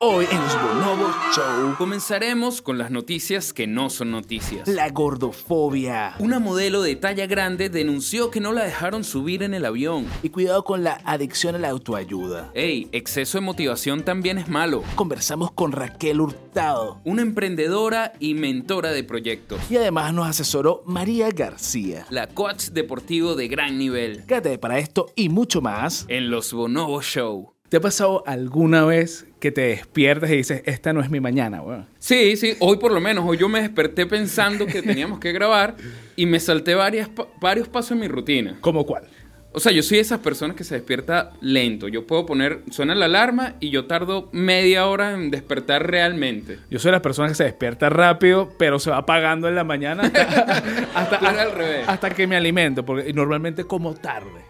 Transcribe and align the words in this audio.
Hoy 0.00 0.26
en 0.30 0.38
los 0.38 0.62
Bonobos 0.62 1.12
Show, 1.34 1.74
Comenzaremos 1.76 2.62
con 2.62 2.78
las 2.78 2.92
noticias 2.92 3.52
que 3.52 3.66
no 3.66 3.90
son 3.90 4.12
noticias. 4.12 4.68
la 4.68 4.90
gordofobia. 4.90 6.14
Una 6.20 6.38
modelo 6.38 6.82
de 6.82 6.94
talla 6.94 7.26
grande 7.26 7.68
denunció 7.68 8.30
que 8.30 8.38
no 8.38 8.52
la 8.52 8.62
dejaron 8.62 9.02
subir 9.02 9.42
en 9.42 9.54
el 9.54 9.64
avión. 9.64 10.06
Y 10.22 10.28
cuidado 10.28 10.62
con 10.62 10.84
la 10.84 11.00
adicción 11.04 11.56
a 11.56 11.58
la 11.58 11.70
autoayuda. 11.70 12.52
Ey, 12.54 12.88
exceso 12.92 13.38
de 13.38 13.42
motivación 13.44 14.04
también 14.04 14.38
es 14.38 14.46
malo. 14.46 14.84
Conversamos 14.94 15.50
con 15.50 15.72
Raquel 15.72 16.20
Hurtado. 16.20 17.00
Una 17.04 17.22
emprendedora 17.22 18.12
y 18.20 18.34
mentora 18.34 18.92
de 18.92 19.02
proyectos. 19.02 19.58
Y 19.68 19.78
además 19.78 20.14
nos 20.14 20.28
asesoró 20.28 20.80
María 20.86 21.30
García. 21.30 22.06
La 22.10 22.28
coach 22.28 22.66
deportivo 22.68 23.34
de 23.34 23.48
gran 23.48 23.76
nivel. 23.78 24.24
Quédate 24.26 24.58
para 24.58 24.78
esto 24.78 25.06
y 25.16 25.28
mucho 25.28 25.60
más. 25.60 26.04
En 26.06 26.30
los 26.30 26.52
Bonobo 26.52 27.02
Show. 27.02 27.52
¿Te 27.68 27.76
ha 27.76 27.80
pasado 27.80 28.22
alguna 28.26 28.84
vez 28.86 29.26
que 29.40 29.50
te 29.52 29.60
despiertas 29.60 30.30
y 30.30 30.36
dices, 30.36 30.62
esta 30.64 30.92
no 30.94 31.00
es 31.02 31.10
mi 31.10 31.20
mañana, 31.20 31.60
weón? 31.60 31.86
Sí, 31.98 32.36
sí, 32.36 32.54
hoy 32.60 32.78
por 32.78 32.92
lo 32.92 33.00
menos, 33.00 33.24
hoy 33.26 33.36
yo 33.36 33.48
me 33.48 33.60
desperté 33.60 34.06
pensando 34.06 34.64
que 34.66 34.80
teníamos 34.80 35.18
que 35.20 35.32
grabar 35.32 35.76
y 36.16 36.24
me 36.24 36.40
salté 36.40 36.74
varias, 36.74 37.08
pa- 37.10 37.26
varios 37.40 37.68
pasos 37.68 37.92
en 37.92 38.00
mi 38.00 38.08
rutina. 38.08 38.56
¿Cómo 38.62 38.86
cuál? 38.86 39.04
O 39.52 39.60
sea, 39.60 39.72
yo 39.72 39.82
soy 39.82 39.96
de 39.96 40.02
esas 40.02 40.20
personas 40.20 40.56
que 40.56 40.64
se 40.64 40.74
despierta 40.76 41.32
lento. 41.40 41.88
Yo 41.88 42.06
puedo 42.06 42.24
poner, 42.26 42.62
suena 42.70 42.94
la 42.94 43.06
alarma 43.06 43.54
y 43.60 43.70
yo 43.70 43.86
tardo 43.86 44.28
media 44.32 44.86
hora 44.86 45.12
en 45.12 45.30
despertar 45.30 45.90
realmente. 45.90 46.58
Yo 46.70 46.78
soy 46.78 46.92
la 46.92 47.02
persona 47.02 47.28
que 47.28 47.34
se 47.34 47.44
despierta 47.44 47.88
rápido, 47.90 48.50
pero 48.58 48.78
se 48.78 48.90
va 48.90 48.98
apagando 48.98 49.48
en 49.48 49.54
la 49.54 49.64
mañana 49.64 50.04
hasta, 50.04 50.22
hasta, 50.94 51.16
al 51.16 51.52
revés. 51.52 51.88
hasta 51.88 52.10
que 52.10 52.26
me 52.26 52.36
alimento, 52.36 52.84
porque 52.84 53.12
normalmente 53.12 53.64
como 53.64 53.94
tarde. 53.94 54.42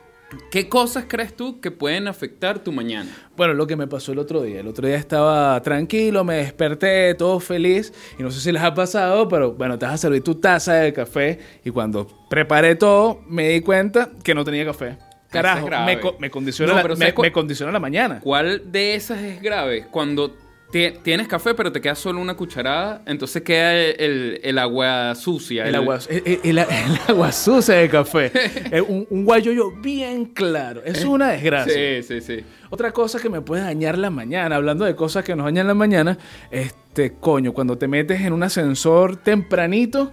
¿Qué 0.51 0.69
cosas 0.69 1.07
crees 1.09 1.35
tú 1.35 1.61
que 1.61 1.71
pueden 1.71 2.07
afectar 2.07 2.59
tu 2.59 2.71
mañana? 2.71 3.11
Bueno, 3.37 3.55
lo 3.55 3.67
que 3.67 3.77
me 3.77 3.87
pasó 3.87 4.13
el 4.13 4.19
otro 4.19 4.43
día. 4.43 4.61
El 4.61 4.69
otro 4.69 4.87
día 4.87 4.97
estaba 4.97 5.61
tranquilo, 5.63 6.23
me 6.25 6.35
desperté, 6.37 7.15
todo 7.15 7.41
feliz. 7.41 7.93
Y 8.19 8.23
no 8.23 8.31
sé 8.31 8.41
si 8.41 8.53
les 8.53 8.63
ha 8.63 8.75
pasado, 8.75 9.27
pero 9.29 9.53
bueno, 9.53 9.79
te 9.79 9.87
vas 9.87 9.95
a 9.95 9.99
servir 9.99 10.23
tu 10.23 10.35
taza 10.35 10.75
de 10.75 10.93
café. 10.93 11.39
Y 11.65 11.71
cuando 11.71 12.07
preparé 12.29 12.75
todo, 12.75 13.23
me 13.27 13.49
di 13.49 13.61
cuenta 13.63 14.11
que 14.23 14.35
no 14.35 14.45
tenía 14.45 14.65
café. 14.67 14.99
Carajo, 15.31 15.67
grave. 15.67 15.95
me, 15.97 16.01
co- 16.01 16.17
me 16.19 16.31
condiciona 16.31 16.73
No, 16.73 16.77
la, 16.77 16.83
pero 16.83 16.95
me, 16.95 16.99
¿sabes 17.01 17.15
cuál- 17.15 17.27
me 17.29 17.33
condiciona 17.33 17.73
la 17.73 17.81
mañana. 17.81 18.21
¿Cuál 18.21 18.71
de 18.73 18.95
esas 18.95 19.21
es 19.23 19.41
grave? 19.43 19.87
Cuando 19.91 20.35
tienes 20.71 21.29
café 21.29 21.55
pero 21.55 21.73
te 21.73 21.81
queda 21.81 21.95
solo 21.95 22.21
una 22.21 22.37
cucharada, 22.37 23.03
entonces 23.07 23.43
queda 23.43 23.75
el, 23.75 24.41
el 24.43 24.59
agua 24.59 25.15
sucia. 25.15 25.65
El 25.67 25.75
agua, 25.75 25.99
el, 26.09 26.59
agua 27.09 27.33
sucia 27.33 27.77
de 27.77 27.89
café. 27.89 28.31
Es 28.71 28.83
un, 28.89 29.07
un 29.09 29.25
guayoyo 29.25 29.71
bien 29.81 30.27
claro. 30.27 30.83
Es 30.85 31.05
una 31.05 31.29
desgracia. 31.29 32.03
Sí, 32.03 32.03
sí, 32.03 32.21
sí. 32.21 32.45
Otra 32.71 32.93
cosa 32.93 33.19
que 33.19 33.31
me 33.31 33.41
puede 33.41 33.63
dañar 33.63 33.97
la 33.97 34.11
mañana, 34.11 34.57
hablando 34.57 34.85
de 34.85 34.95
cosas 34.95 35.25
que 35.25 35.35
nos 35.35 35.47
dañan 35.47 35.67
la 35.67 35.75
mañana, 35.75 36.19
este 36.51 37.15
coño, 37.15 37.53
cuando 37.55 37.79
te 37.79 37.89
metes 37.89 38.21
en 38.21 38.33
un 38.33 38.43
ascensor 38.43 39.17
tempranito, 39.17 40.13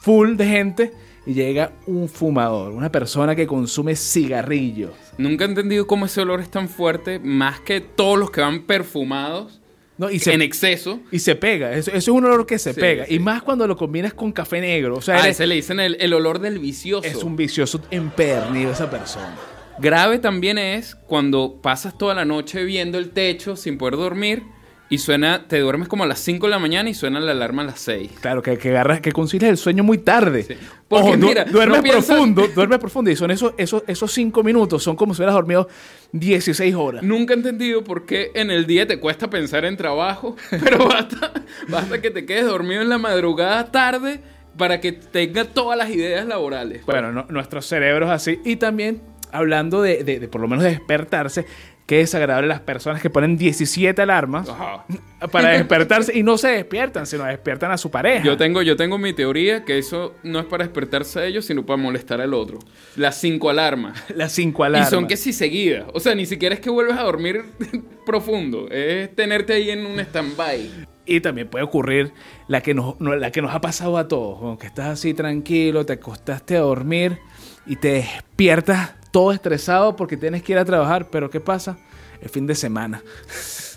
full 0.00 0.36
de 0.36 0.46
gente, 0.46 0.92
y 1.26 1.34
llega 1.34 1.72
un 1.86 2.08
fumador, 2.08 2.72
una 2.72 2.90
persona 2.92 3.34
que 3.34 3.46
consume 3.46 3.96
cigarrillos. 3.96 4.92
Nunca 5.18 5.44
he 5.44 5.48
entendido 5.48 5.86
cómo 5.86 6.06
ese 6.06 6.20
olor 6.20 6.40
es 6.40 6.50
tan 6.50 6.68
fuerte, 6.68 7.18
más 7.18 7.60
que 7.60 7.80
todos 7.80 8.18
los 8.18 8.30
que 8.30 8.40
van 8.40 8.62
perfumados 8.62 9.59
¿no? 10.00 10.10
Y 10.10 10.18
se, 10.18 10.32
en 10.32 10.40
exceso. 10.42 10.98
y 11.12 11.18
se 11.20 11.36
pega. 11.36 11.72
Eso, 11.74 11.90
eso 11.90 11.98
es 11.98 12.08
un 12.08 12.24
olor 12.24 12.46
que 12.46 12.58
se 12.58 12.72
Sí, 12.74 12.80
pega. 12.80 13.04
sí. 13.06 13.14
Y 13.14 13.18
más 13.20 13.42
cuando 13.42 13.66
lo 13.68 13.76
combinas 13.76 14.14
con 14.14 14.32
café 14.32 14.60
negro. 14.60 14.96
O 14.96 15.00
sea, 15.02 15.16
A 15.16 15.18
eres- 15.20 15.36
ese 15.36 15.46
le 15.46 15.54
dicen 15.56 15.78
el, 15.78 15.96
el 16.00 16.12
olor 16.14 16.38
del 16.40 16.58
vicioso. 16.58 17.06
es 17.06 17.22
un 17.22 17.36
vicioso 17.36 17.80
empedernido 17.90 18.72
esa 18.72 18.90
persona. 18.90 19.36
Grave 19.78 20.18
también 20.18 20.58
es 20.58 20.94
cuando 20.94 21.60
pasas 21.62 21.96
toda 21.96 22.14
la 22.14 22.24
noche 22.24 22.64
viendo 22.64 22.98
el 22.98 23.10
techo 23.10 23.56
sin 23.56 23.78
poder 23.78 23.96
dormir 23.96 24.42
y 24.90 24.98
suena, 24.98 25.46
te 25.48 25.58
duermes 25.60 25.88
como 25.88 26.04
a 26.04 26.06
las 26.06 26.18
5 26.18 26.46
de 26.46 26.50
la 26.50 26.58
mañana 26.58 26.90
y 26.90 26.94
suena 26.94 27.20
la 27.20 27.30
alarma 27.32 27.62
a 27.62 27.66
las 27.66 27.80
6. 27.80 28.10
Claro, 28.20 28.42
que, 28.42 28.58
que 28.58 28.70
agarras, 28.70 29.00
que 29.00 29.12
concilias 29.12 29.48
el 29.50 29.56
sueño 29.56 29.82
muy 29.84 29.98
tarde. 29.98 30.42
Sí. 30.42 30.54
Porque 30.88 31.08
Ojo, 31.10 31.16
du- 31.16 31.26
mira, 31.28 31.44
duermes 31.44 31.78
no 31.78 31.82
piensas- 31.84 32.06
profundo, 32.16 32.48
duermes 32.54 32.78
profundo. 32.80 33.10
Y 33.10 33.16
son 33.16 33.30
esos, 33.30 33.54
esos, 33.56 33.84
esos 33.86 34.12
cinco 34.12 34.42
minutos, 34.42 34.82
son 34.82 34.96
como 34.96 35.14
si 35.14 35.20
hubieras 35.20 35.34
dormido 35.36 35.68
16 36.12 36.74
horas. 36.74 37.02
Nunca 37.02 37.34
he 37.34 37.36
entendido 37.36 37.84
por 37.84 38.04
qué 38.06 38.32
en 38.34 38.50
el 38.50 38.66
día 38.66 38.86
te 38.86 38.98
cuesta 38.98 39.30
pensar 39.30 39.64
en 39.64 39.76
trabajo, 39.76 40.36
pero 40.50 40.86
basta, 40.88 41.32
basta 41.68 42.00
que 42.02 42.10
te 42.10 42.26
quedes 42.26 42.46
dormido 42.46 42.82
en 42.82 42.88
la 42.88 42.98
madrugada 42.98 43.70
tarde 43.70 44.20
para 44.56 44.80
que 44.80 44.92
tenga 44.92 45.44
todas 45.44 45.78
las 45.78 45.90
ideas 45.90 46.26
laborales. 46.26 46.84
Bueno, 46.84 47.12
no- 47.12 47.26
nuestros 47.30 47.66
cerebros 47.66 48.10
así. 48.10 48.40
Y 48.44 48.56
también, 48.56 49.00
hablando 49.30 49.80
de, 49.82 50.02
de- 50.02 50.18
de 50.18 50.26
por 50.28 50.40
lo 50.40 50.48
menos 50.48 50.64
de 50.64 50.70
despertarse, 50.70 51.46
qué 51.90 51.96
desagradable 51.96 52.46
las 52.46 52.60
personas 52.60 53.02
que 53.02 53.10
ponen 53.10 53.36
17 53.36 54.00
alarmas 54.00 54.48
Ajá. 54.48 54.86
para 55.32 55.48
despertarse 55.48 56.16
y 56.16 56.22
no 56.22 56.38
se 56.38 56.46
despiertan, 56.46 57.04
sino 57.04 57.24
despiertan 57.24 57.72
a 57.72 57.76
su 57.76 57.90
pareja. 57.90 58.24
Yo 58.24 58.36
tengo, 58.36 58.62
yo 58.62 58.76
tengo 58.76 58.96
mi 58.96 59.12
teoría 59.12 59.64
que 59.64 59.76
eso 59.76 60.14
no 60.22 60.38
es 60.38 60.44
para 60.44 60.62
despertarse 60.62 61.18
a 61.18 61.24
ellos, 61.24 61.46
sino 61.46 61.66
para 61.66 61.78
molestar 61.82 62.20
al 62.20 62.32
otro. 62.32 62.60
Las 62.94 63.20
cinco 63.20 63.50
alarmas. 63.50 64.04
Las 64.14 64.30
5 64.30 64.62
alarmas. 64.62 64.88
Y 64.88 64.94
son 64.94 65.08
que 65.08 65.16
si 65.16 65.32
seguidas. 65.32 65.86
O 65.92 65.98
sea, 65.98 66.14
ni 66.14 66.26
siquiera 66.26 66.54
es 66.54 66.60
que 66.60 66.70
vuelves 66.70 66.96
a 66.96 67.02
dormir 67.02 67.42
profundo. 68.06 68.68
Es 68.70 69.12
tenerte 69.16 69.54
ahí 69.54 69.70
en 69.70 69.84
un 69.84 69.98
stand-by. 69.98 70.70
Y 71.06 71.20
también 71.20 71.48
puede 71.48 71.64
ocurrir 71.64 72.12
la 72.46 72.60
que 72.60 72.72
nos, 72.72 73.00
no- 73.00 73.16
la 73.16 73.32
que 73.32 73.42
nos 73.42 73.52
ha 73.52 73.60
pasado 73.60 73.98
a 73.98 74.06
todos, 74.06 74.56
que 74.60 74.68
estás 74.68 74.86
así 74.90 75.12
tranquilo, 75.12 75.84
te 75.84 75.94
acostaste 75.94 76.56
a 76.56 76.60
dormir 76.60 77.18
y 77.66 77.74
te 77.74 77.88
despiertas 77.94 78.94
todo 79.10 79.32
estresado 79.32 79.96
porque 79.96 80.16
tienes 80.16 80.42
que 80.42 80.52
ir 80.52 80.58
a 80.58 80.64
trabajar, 80.64 81.10
pero 81.10 81.30
¿qué 81.30 81.40
pasa? 81.40 81.78
El 82.20 82.28
fin 82.28 82.46
de 82.46 82.54
semana. 82.54 83.02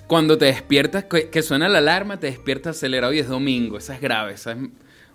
Cuando 0.07 0.37
te 0.37 0.45
despiertas, 0.45 1.05
que, 1.05 1.41
suena 1.41 1.69
la 1.69 1.79
alarma, 1.79 2.19
te 2.19 2.27
despiertas 2.27 2.77
acelerado 2.77 3.13
y 3.13 3.19
es 3.19 3.27
domingo. 3.27 3.77
Esa 3.77 3.95
es 3.95 4.01
grave, 4.01 4.33
esa 4.33 4.51
es 4.51 4.57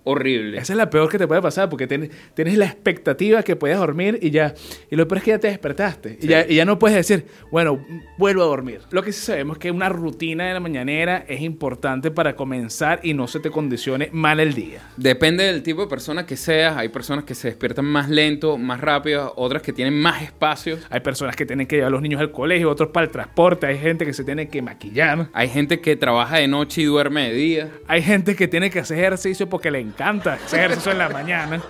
horrible. 0.08 0.58
Esa 0.58 0.72
es 0.72 0.76
la 0.76 0.90
peor 0.90 1.08
que 1.08 1.18
te 1.18 1.26
puede 1.26 1.42
pasar 1.42 1.68
porque 1.68 1.86
tienes, 1.86 2.10
tienes 2.34 2.56
la 2.56 2.64
expectativa 2.64 3.42
que 3.42 3.56
puedes 3.56 3.76
dormir 3.76 4.18
y 4.22 4.30
ya. 4.30 4.54
Y 4.90 4.96
lo 4.96 5.06
peor 5.06 5.18
es 5.18 5.24
que 5.24 5.30
ya 5.32 5.38
te 5.38 5.48
despertaste. 5.48 6.18
Y, 6.20 6.26
ya, 6.26 6.46
y 6.48 6.54
ya 6.56 6.64
no 6.64 6.78
puedes 6.78 6.96
decir, 6.96 7.26
bueno, 7.50 7.84
vuelvo 8.16 8.42
a 8.42 8.46
dormir. 8.46 8.80
Lo 8.90 9.02
que 9.02 9.12
sí 9.12 9.20
sabemos 9.20 9.56
es 9.56 9.60
que 9.60 9.70
una 9.70 9.90
rutina 9.90 10.46
de 10.46 10.54
la 10.54 10.60
mañanera 10.60 11.24
es 11.28 11.42
importante 11.42 12.10
para 12.10 12.34
comenzar 12.34 13.00
y 13.02 13.12
no 13.12 13.26
se 13.28 13.40
te 13.40 13.50
condicione 13.50 14.08
mal 14.12 14.40
el 14.40 14.54
día. 14.54 14.80
Depende 14.96 15.44
del 15.44 15.62
tipo 15.62 15.82
de 15.82 15.88
persona 15.88 16.24
que 16.24 16.36
seas. 16.36 16.76
Hay 16.76 16.88
personas 16.88 17.24
que 17.24 17.34
se 17.34 17.48
despiertan 17.48 17.84
más 17.84 18.08
lento, 18.08 18.56
más 18.56 18.80
rápido, 18.80 19.34
otras 19.36 19.62
que 19.62 19.72
tienen 19.72 20.00
más 20.00 20.22
espacios. 20.22 20.80
Hay 20.88 21.00
personas 21.00 21.36
que 21.36 21.44
tienen 21.44 21.66
que 21.66 21.76
llevar 21.76 21.88
a 21.88 21.90
los 21.90 22.02
niños 22.02 22.20
al 22.20 22.30
colegio, 22.30 22.70
otros 22.70 22.90
para 22.90 23.04
el 23.04 23.12
transporte, 23.12 23.66
hay 23.66 23.78
gente 23.78 24.06
que 24.06 24.12
se 24.12 24.24
tiene 24.24 24.48
que 24.48 24.62
maquillar, 24.62 25.28
Hay 25.32 25.48
gente 25.48 25.80
que 25.80 25.96
trabaja 25.96 26.38
de 26.38 26.48
noche 26.48 26.82
y 26.82 26.84
duerme 26.84 27.28
de 27.28 27.34
día. 27.34 27.70
hay 27.86 28.02
gente 28.02 28.34
que 28.34 28.48
tiene 28.48 28.70
que 28.70 28.78
hacer 28.80 28.98
ejercicio 28.98 29.48
porque 29.48 29.70
le 29.70 29.80
encanta 29.80 29.97
hacer 30.00 30.60
ejercicio 30.60 30.92
en 30.92 30.98
la 30.98 31.08
mañana. 31.08 31.60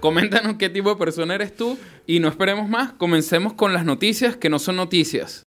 Coméntanos 0.00 0.56
qué 0.56 0.68
tipo 0.68 0.90
de 0.90 0.96
persona 0.96 1.34
eres 1.34 1.54
tú 1.54 1.78
y 2.06 2.20
no 2.20 2.28
esperemos 2.28 2.68
más. 2.68 2.92
Comencemos 2.92 3.54
con 3.54 3.72
las 3.72 3.84
noticias 3.84 4.36
que 4.36 4.50
no 4.50 4.58
son 4.58 4.76
noticias. 4.76 5.44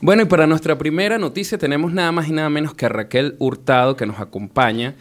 Bueno, 0.00 0.22
y 0.22 0.24
para 0.24 0.48
nuestra 0.48 0.76
primera 0.78 1.16
noticia 1.16 1.58
tenemos 1.58 1.92
nada 1.92 2.10
más 2.10 2.26
y 2.26 2.32
nada 2.32 2.50
menos 2.50 2.74
que 2.74 2.86
a 2.86 2.88
Raquel 2.88 3.36
Hurtado 3.38 3.96
que 3.96 4.04
nos 4.04 4.18
acompaña. 4.18 4.96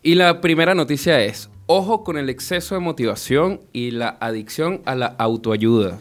Y 0.00 0.14
la 0.14 0.40
primera 0.40 0.76
noticia 0.76 1.20
es, 1.22 1.50
ojo 1.66 2.04
con 2.04 2.18
el 2.18 2.30
exceso 2.30 2.76
de 2.76 2.80
motivación 2.80 3.62
y 3.72 3.90
la 3.90 4.16
adicción 4.20 4.82
a 4.84 4.94
la 4.94 5.06
autoayuda. 5.06 5.98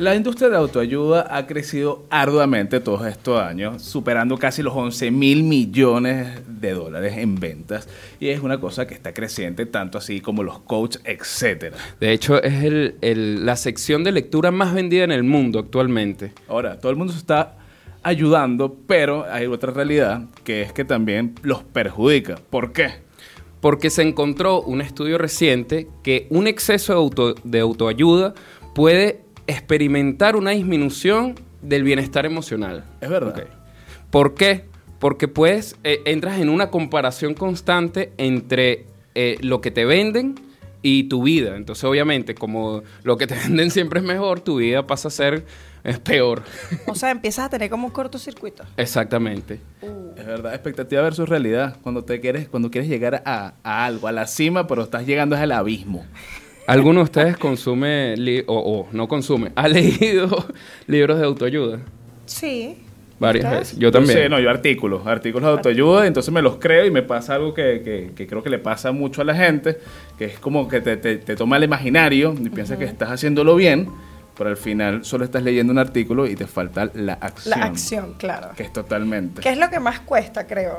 La 0.00 0.14
industria 0.14 0.48
de 0.48 0.56
autoayuda 0.56 1.26
ha 1.36 1.46
crecido 1.46 2.04
arduamente 2.10 2.78
todos 2.78 3.06
estos 3.06 3.40
años, 3.40 3.82
superando 3.82 4.36
casi 4.38 4.62
los 4.62 4.74
11 4.74 5.10
mil 5.10 5.42
millones 5.42 6.40
de 6.46 6.72
dólares 6.72 7.14
en 7.16 7.34
ventas. 7.40 7.88
Y 8.20 8.28
es 8.28 8.40
una 8.40 8.60
cosa 8.60 8.86
que 8.86 8.94
está 8.94 9.12
creciente, 9.12 9.66
tanto 9.66 9.98
así 9.98 10.20
como 10.20 10.42
los 10.44 10.60
coaches, 10.60 11.02
etcétera. 11.04 11.76
De 12.00 12.12
hecho, 12.12 12.40
es 12.42 12.62
el- 12.62 12.94
el- 13.00 13.44
la 13.44 13.56
sección 13.56 14.04
de 14.04 14.12
lectura 14.12 14.50
más 14.52 14.72
vendida 14.72 15.02
en 15.04 15.10
el 15.12 15.24
mundo 15.24 15.58
actualmente. 15.58 16.32
Ahora, 16.48 16.78
todo 16.78 16.90
el 16.92 16.96
mundo 16.98 17.12
se 17.12 17.18
está 17.18 17.56
ayudando, 18.02 18.76
pero 18.86 19.24
hay 19.30 19.46
otra 19.46 19.72
realidad 19.72 20.26
que 20.44 20.62
es 20.62 20.72
que 20.72 20.84
también 20.84 21.34
los 21.42 21.62
perjudica. 21.64 22.38
¿Por 22.50 22.72
qué? 22.72 22.90
Porque 23.60 23.90
se 23.90 24.02
encontró 24.02 24.62
un 24.62 24.80
estudio 24.80 25.18
reciente 25.18 25.88
que 26.04 26.28
un 26.30 26.46
exceso 26.46 26.92
de, 26.92 26.98
auto- 26.98 27.34
de 27.42 27.58
autoayuda 27.60 28.34
puede 28.74 29.22
experimentar 29.48 30.36
una 30.36 30.52
disminución 30.52 31.34
del 31.62 31.82
bienestar 31.82 32.24
emocional. 32.24 32.84
Es 33.00 33.08
verdad. 33.08 33.44
¿Por 34.10 34.34
qué? 34.34 34.66
Porque 35.00 35.26
pues 35.26 35.76
eh, 35.82 36.00
entras 36.04 36.38
en 36.38 36.48
una 36.48 36.70
comparación 36.70 37.34
constante 37.34 38.12
entre 38.18 38.86
eh, 39.14 39.38
lo 39.40 39.60
que 39.60 39.72
te 39.72 39.84
venden 39.84 40.36
y 40.82 41.04
tu 41.04 41.24
vida. 41.24 41.56
Entonces, 41.56 41.82
obviamente, 41.84 42.34
como 42.34 42.82
lo 43.02 43.16
que 43.16 43.26
te 43.26 43.34
venden 43.48 43.70
siempre 43.70 44.00
es 44.00 44.06
mejor, 44.06 44.40
tu 44.40 44.58
vida 44.58 44.86
pasa 44.86 45.08
a 45.08 45.10
ser 45.10 45.44
es 45.84 45.98
peor. 45.98 46.42
O 46.86 46.94
sea, 46.94 47.10
empiezas 47.10 47.46
a 47.46 47.48
tener 47.48 47.70
como 47.70 47.86
un 47.86 47.92
cortocircuito. 47.92 48.64
Exactamente. 48.76 49.60
Es 50.16 50.26
verdad, 50.26 50.52
expectativa 50.52 51.02
versus 51.02 51.28
realidad. 51.28 51.76
Cuando 51.82 52.04
te 52.04 52.20
quieres, 52.20 52.48
cuando 52.48 52.70
quieres 52.70 52.90
llegar 52.90 53.22
a, 53.24 53.54
a 53.62 53.84
algo, 53.86 54.08
a 54.08 54.12
la 54.12 54.26
cima, 54.26 54.66
pero 54.66 54.82
estás 54.82 55.06
llegando 55.06 55.36
al 55.36 55.52
abismo. 55.52 56.04
¿Alguno 56.68 57.00
de 57.00 57.04
ustedes 57.04 57.36
consume 57.36 58.14
li- 58.16 58.44
o, 58.46 58.56
o 58.56 58.88
no 58.92 59.08
consume? 59.08 59.52
¿Ha 59.56 59.66
leído 59.68 60.46
libros 60.86 61.18
de 61.18 61.24
autoayuda? 61.24 61.80
Sí. 62.26 62.78
Varias 63.18 63.50
veces. 63.50 63.78
Yo 63.78 63.90
también. 63.90 64.16
sé, 64.16 64.28
no, 64.28 64.38
yo 64.38 64.48
artículos, 64.48 65.04
artículos 65.06 65.48
de 65.48 65.56
autoayuda, 65.56 66.06
entonces 66.06 66.32
me 66.32 66.40
los 66.40 66.58
creo 66.58 66.86
y 66.86 66.90
me 66.92 67.02
pasa 67.02 67.34
algo 67.34 67.52
que, 67.52 67.82
que- 67.84 68.12
que 68.14 68.26
creo 68.28 68.42
que 68.44 68.50
le 68.50 68.58
pasa 68.60 68.92
mucho 68.92 69.22
a 69.22 69.24
la 69.24 69.34
gente, 69.34 69.78
que 70.16 70.26
es 70.26 70.38
como 70.38 70.68
que 70.68 70.80
te, 70.80 70.96
te- 70.98 71.16
te 71.16 71.34
toma 71.34 71.56
el 71.56 71.64
imaginario 71.64 72.34
y 72.40 72.48
piensas 72.50 72.78
que 72.78 72.84
estás 72.84 73.10
haciéndolo 73.10 73.56
bien, 73.56 73.88
pero 74.36 74.50
al 74.50 74.56
final 74.56 75.04
solo 75.04 75.24
estás 75.24 75.42
leyendo 75.42 75.72
un 75.72 75.78
artículo 75.80 76.28
y 76.28 76.36
te 76.36 76.46
falta 76.46 76.90
la 76.94 77.14
acción. 77.14 77.58
La 77.58 77.66
acción, 77.66 78.14
claro. 78.18 78.50
Que 78.56 78.62
es 78.62 78.72
totalmente. 78.72 79.40
¿Qué 79.40 79.48
es 79.50 79.58
lo 79.58 79.68
que 79.68 79.80
más 79.80 79.98
cuesta, 80.00 80.46
creo? 80.46 80.78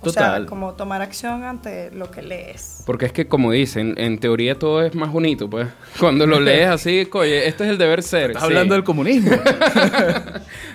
O 0.00 0.04
Total. 0.04 0.42
sea, 0.42 0.46
como 0.46 0.74
tomar 0.74 1.00
acción 1.00 1.42
ante 1.42 1.90
lo 1.90 2.10
que 2.10 2.22
lees. 2.22 2.82
Porque 2.86 3.06
es 3.06 3.12
que, 3.12 3.26
como 3.26 3.50
dicen, 3.50 3.94
en 3.96 4.18
teoría 4.18 4.58
todo 4.58 4.82
es 4.82 4.94
más 4.94 5.10
bonito, 5.10 5.48
pues. 5.48 5.68
Cuando 5.98 6.26
lo 6.26 6.38
lees 6.38 6.68
así, 6.68 7.08
oye, 7.12 7.48
este 7.48 7.64
es 7.64 7.70
el 7.70 7.78
deber 7.78 8.02
ser. 8.02 8.30
Estás 8.30 8.42
sí. 8.42 8.48
hablando 8.48 8.74
del 8.74 8.84
comunismo. 8.84 9.30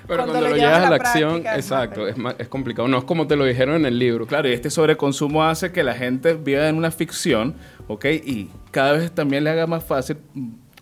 Pero 0.08 0.24
Cuando 0.24 0.34
cuando, 0.34 0.50
lo 0.50 0.56
llevas 0.56 0.78
a 0.78 0.82
la 0.82 0.90
la 0.90 0.96
acción, 0.98 1.46
es 1.46 1.56
exacto, 1.56 2.08
es, 2.08 2.18
más- 2.18 2.36
es 2.38 2.48
complicado. 2.48 2.88
No 2.88 2.98
es 2.98 3.04
como 3.04 3.28
te 3.28 3.36
lo 3.36 3.46
dijeron 3.46 3.76
en 3.76 3.86
el 3.86 3.98
libro. 4.00 4.26
Claro, 4.26 4.50
y 4.50 4.54
este 4.54 4.70
sobreconsumo 4.70 5.44
hace 5.44 5.72
que 5.72 5.84
la 5.84 5.94
gente 5.94 6.34
viva 6.34 6.68
en 6.68 6.76
una 6.76 6.92
ficción, 6.92 7.56
¿ok? 7.88 8.06
Y 8.06 8.50
cada 8.72 8.94
vez 8.94 9.12
también 9.12 9.44
le 9.44 9.52
haga 9.52 9.68
más 9.68 9.84
fácil 9.86 10.18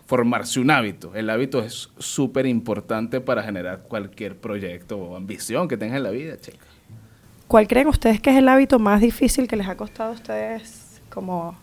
formarse 0.07 0.59
un 0.59 0.71
hábito. 0.71 1.11
El 1.13 1.29
hábito 1.29 1.61
es 1.61 1.89
súper 1.99 2.47
importante 2.47 3.21
para 3.21 3.43
generar 3.43 3.83
cualquier 3.83 4.37
proyecto 4.37 4.97
o 4.97 5.15
ambición 5.15 5.67
que 5.67 5.77
tengas 5.77 5.97
en 5.97 6.03
la 6.03 6.09
vida, 6.09 6.35
chica. 6.37 6.65
¿Cuál 7.49 7.67
creen 7.67 7.87
ustedes 7.87 8.21
que 8.21 8.29
es 8.29 8.37
el 8.37 8.47
hábito 8.47 8.77
más 8.79 9.01
difícil 9.01 9.47
que 9.47 9.55
les 9.57 9.67
ha 9.67 9.75
costado 9.75 10.11
a 10.11 10.13
ustedes 10.13 11.01
como... 11.09 11.57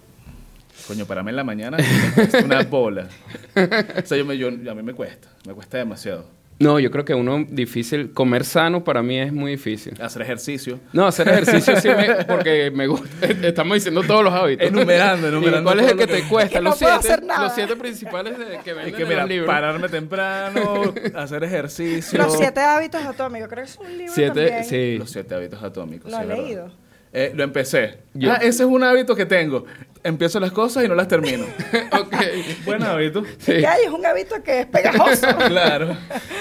Coño, 0.89 1.07
para 1.07 1.23
mí 1.23 1.31
en 1.31 1.37
la 1.37 1.45
mañana 1.45 1.77
es 2.17 2.35
una 2.45 2.63
bola. 2.65 3.09
O 3.55 4.05
sea, 4.07 4.19
yo 4.19 4.25
me, 4.27 4.37
yo- 4.37 4.49
a 4.49 4.75
mí 4.75 4.83
me 4.83 4.93
cuesta, 4.93 5.29
me 5.47 5.55
cuesta 5.55 5.79
demasiado. 5.79 6.27
No, 6.59 6.81
yo 6.81 6.91
creo 6.91 7.05
que 7.05 7.13
uno 7.15 7.45
difícil, 7.49 8.13
comer 8.13 8.45
sano 8.45 8.83
para 8.83 9.03
mí 9.03 9.19
es 9.19 9.31
muy 9.31 9.53
difícil. 9.53 9.93
Hacer 10.01 10.23
ejercicio. 10.23 10.81
No, 10.95 11.07
hacer 11.07 11.29
ejercicio 11.29 11.79
sí 11.81 11.89
me, 11.89 12.25
porque 12.25 12.71
me 12.71 12.87
gusta. 12.87 13.27
Estamos 13.43 13.75
diciendo 13.75 14.03
todos 14.03 14.25
los 14.25 14.33
hábitos. 14.33 14.67
Enumerando, 14.67 15.29
enumerando 15.29 15.71
¿Y 15.71 15.75
¿Cuál 15.75 15.81
es 15.85 15.93
el 15.93 15.99
que 15.99 16.07
que- 16.07 16.23
te 16.23 16.29
cuesta? 16.29 16.51
Que 16.59 16.65
no 16.65 16.71
los, 16.71 16.79
puedo 16.79 16.93
siete, 17.01 17.13
hacer 17.15 17.25
nada. 17.27 17.45
los 17.45 17.55
siete 17.55 17.77
principales 17.77 18.39
de, 18.39 18.59
que 18.65 18.73
venden 18.73 18.95
que 18.95 19.03
en 19.03 19.09
mira, 19.29 19.47
pararme 19.47 19.89
temprano, 19.91 20.95
hacer 21.15 21.45
ejercicio. 21.45 22.19
Los 22.19 22.39
siete 22.39 22.61
hábitos 22.61 23.05
atómicos, 23.05 23.49
creo 23.49 23.65
que 23.65 23.71
es 23.71 23.77
un 23.79 23.99
libro 23.99 24.13
Siete, 24.15 24.45
también. 24.47 24.65
sí. 24.65 24.97
Los 24.99 25.11
siete 25.11 25.35
hábitos 25.35 25.63
atómicos. 25.63 26.11
¿Lo 26.11 26.17
sí, 26.17 26.23
has 26.23 26.29
¿verdad? 26.29 26.45
Eh, 27.19 27.33
lo 27.35 27.45
empecé. 27.45 28.01
Yo- 28.13 28.31
Ah, 28.31 28.37
ese 28.37 28.63
es 28.65 28.69
un 28.69 28.85
hábito 28.85 29.17
que 29.17 29.25
tengo. 29.25 29.65
Empiezo 30.05 30.39
las 30.39 30.53
cosas 30.53 30.85
y 30.85 30.89
no 30.89 30.95
las 30.95 31.09
termino. 31.09 31.45
ok. 31.93 32.15
Buen 32.67 32.83
hábito. 32.83 33.25
Sí. 33.39 33.53
¿Qué 33.53 33.67
hay? 33.67 33.85
Es 33.85 33.91
un 33.91 34.05
hábito 34.05 34.43
que 34.43 34.61
es 34.61 34.67
pegajoso. 34.67 35.27
claro. 35.49 35.97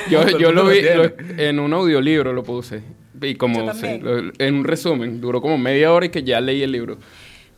Yo, 0.10 0.24
lo 0.52 0.66
vi 0.66 0.82
lo- 0.82 1.14
en 1.42 1.60
un 1.62 1.72
audiolibro, 1.74 2.34
lo 2.34 2.44
puse. 2.44 2.82
Y 3.22 3.36
como, 3.36 3.66
Yo 3.66 3.74
sí, 3.74 3.82
también. 3.82 4.04
lo- 4.04 4.32
en 4.38 4.56
un 4.56 4.66
resumen, 4.66 5.22
duró 5.22 5.40
como 5.42 5.58
media 5.58 5.94
hora 5.94 6.08
y 6.08 6.10
que 6.10 6.24
ya 6.24 6.42
leí 6.42 6.62
el 6.62 6.74
libro. 6.74 6.98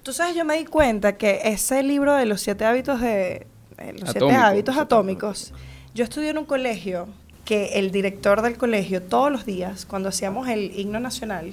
Tú 0.03 0.13
sabes, 0.13 0.35
yo 0.35 0.45
me 0.45 0.55
di 0.59 0.65
cuenta 0.65 1.17
que 1.17 1.41
ese 1.45 1.81
libro 1.81 2.13
de 2.15 2.27
los 2.27 2.39
siete 2.41 2.65
hábitos 2.65 3.01
de 3.01 3.47
eh, 3.79 3.93
los 3.99 4.11
siete 4.11 4.31
hábitos 4.35 4.77
atómicos, 4.77 5.53
yo 5.95 6.03
estudié 6.03 6.29
en 6.29 6.37
un 6.37 6.45
colegio 6.45 7.07
que 7.45 7.79
el 7.79 7.89
director 7.89 8.43
del 8.43 8.57
colegio 8.57 9.01
todos 9.01 9.31
los 9.31 9.43
días, 9.45 9.85
cuando 9.87 10.09
hacíamos 10.09 10.47
el 10.49 10.71
himno 10.79 10.99
nacional, 10.99 11.51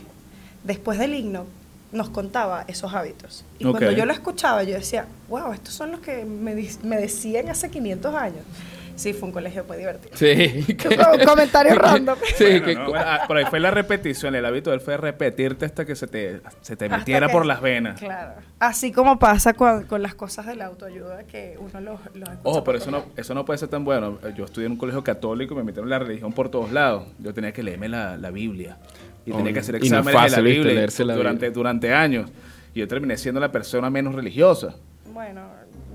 después 0.65 0.99
del 0.99 1.15
himno, 1.15 1.47
nos 1.93 2.11
contaba 2.11 2.65
esos 2.67 2.93
hábitos. 2.93 3.45
Y 3.59 3.65
cuando 3.71 3.93
yo 3.93 4.05
lo 4.05 4.13
escuchaba, 4.13 4.65
yo 4.65 4.75
decía, 4.75 5.07
wow, 5.29 5.53
estos 5.53 5.75
son 5.75 5.93
los 5.93 6.01
que 6.01 6.25
me, 6.25 6.55
me 6.83 6.97
decían 6.97 7.49
hace 7.49 7.71
500 7.71 8.15
años. 8.15 8.43
Sí, 8.97 9.13
fue 9.13 9.27
un 9.29 9.33
colegio 9.33 9.65
muy 9.67 9.77
divertido. 9.77 10.13
Sí. 10.17 10.65
Un 11.19 11.25
comentario 11.27 11.75
random. 11.79 12.17
Sí, 12.37 12.45
Bueno, 12.45 12.65
que- 12.65 12.75
no, 12.77 12.89
bueno, 12.91 13.05
ah, 13.05 13.25
por 13.27 13.37
ahí 13.37 13.45
fue 13.47 13.59
la 13.59 13.73
repetición. 13.73 14.37
El 14.37 14.45
hábito 14.45 14.71
de 14.71 14.77
él 14.77 14.83
fue 14.83 14.97
repetirte 14.97 15.65
hasta 15.67 15.85
que 15.85 15.97
se 15.97 16.07
te, 16.07 16.41
se 16.61 16.77
te 16.77 16.89
metiera 16.89 17.27
que- 17.27 17.33
por 17.33 17.45
las 17.45 17.61
venas. 17.61 17.99
Claro. 17.99 18.35
Así 18.61 18.93
como 18.93 19.19
pasa 19.19 19.55
con, 19.55 19.83
con 19.87 20.01
las 20.01 20.15
cosas 20.15 20.47
de 20.47 20.55
la 20.55 20.67
autoayuda 20.67 21.25
que 21.25 21.57
uno 21.59 21.81
los, 21.81 21.99
los 22.15 22.29
escucha 22.29 22.41
Ojo, 22.45 22.63
pero 22.63 22.79
eso 22.79 22.93
no, 22.93 23.05
eso 23.17 23.35
no 23.35 23.45
puede 23.45 23.59
ser 23.59 23.69
tan 23.69 23.85
bueno. 23.85 24.19
Yo 24.37 24.45
estudié 24.45 24.67
en 24.67 24.73
un 24.73 24.79
colegio 24.79 25.03
católico 25.03 25.55
y 25.55 25.57
me 25.57 25.65
metieron 25.65 25.91
la 25.91 25.99
religión 25.99 26.33
por 26.33 26.49
todos 26.49 26.71
lados. 26.71 27.05
Yo 27.19 27.35
tenía 27.35 27.53
que 27.53 27.65
leerme 27.65 27.89
la, 27.89 28.17
la 28.17 28.31
Biblia. 28.31 28.77
Y 29.27 29.33
Oh, 29.33 29.37
tenía 29.37 29.53
que 29.53 29.61
hacer 29.61 29.77
y 29.83 29.89
no 29.89 30.01
es 30.01 30.07
exámenes 30.07 30.33
de 30.33 30.37
la. 30.37 30.43
Biblia 30.43 30.75
la 31.07 31.15
durante, 31.15 31.47
Biblia. 31.47 31.51
durante 31.51 31.93
años. 31.95 32.31
Y 32.75 32.81
yo 32.81 32.89
terminé 32.89 33.17
siendo 33.17 33.41
la 33.41 33.51
persona 33.53 33.89
menos 33.89 34.15
religiosa. 34.15 34.75
Bueno, 35.13 35.43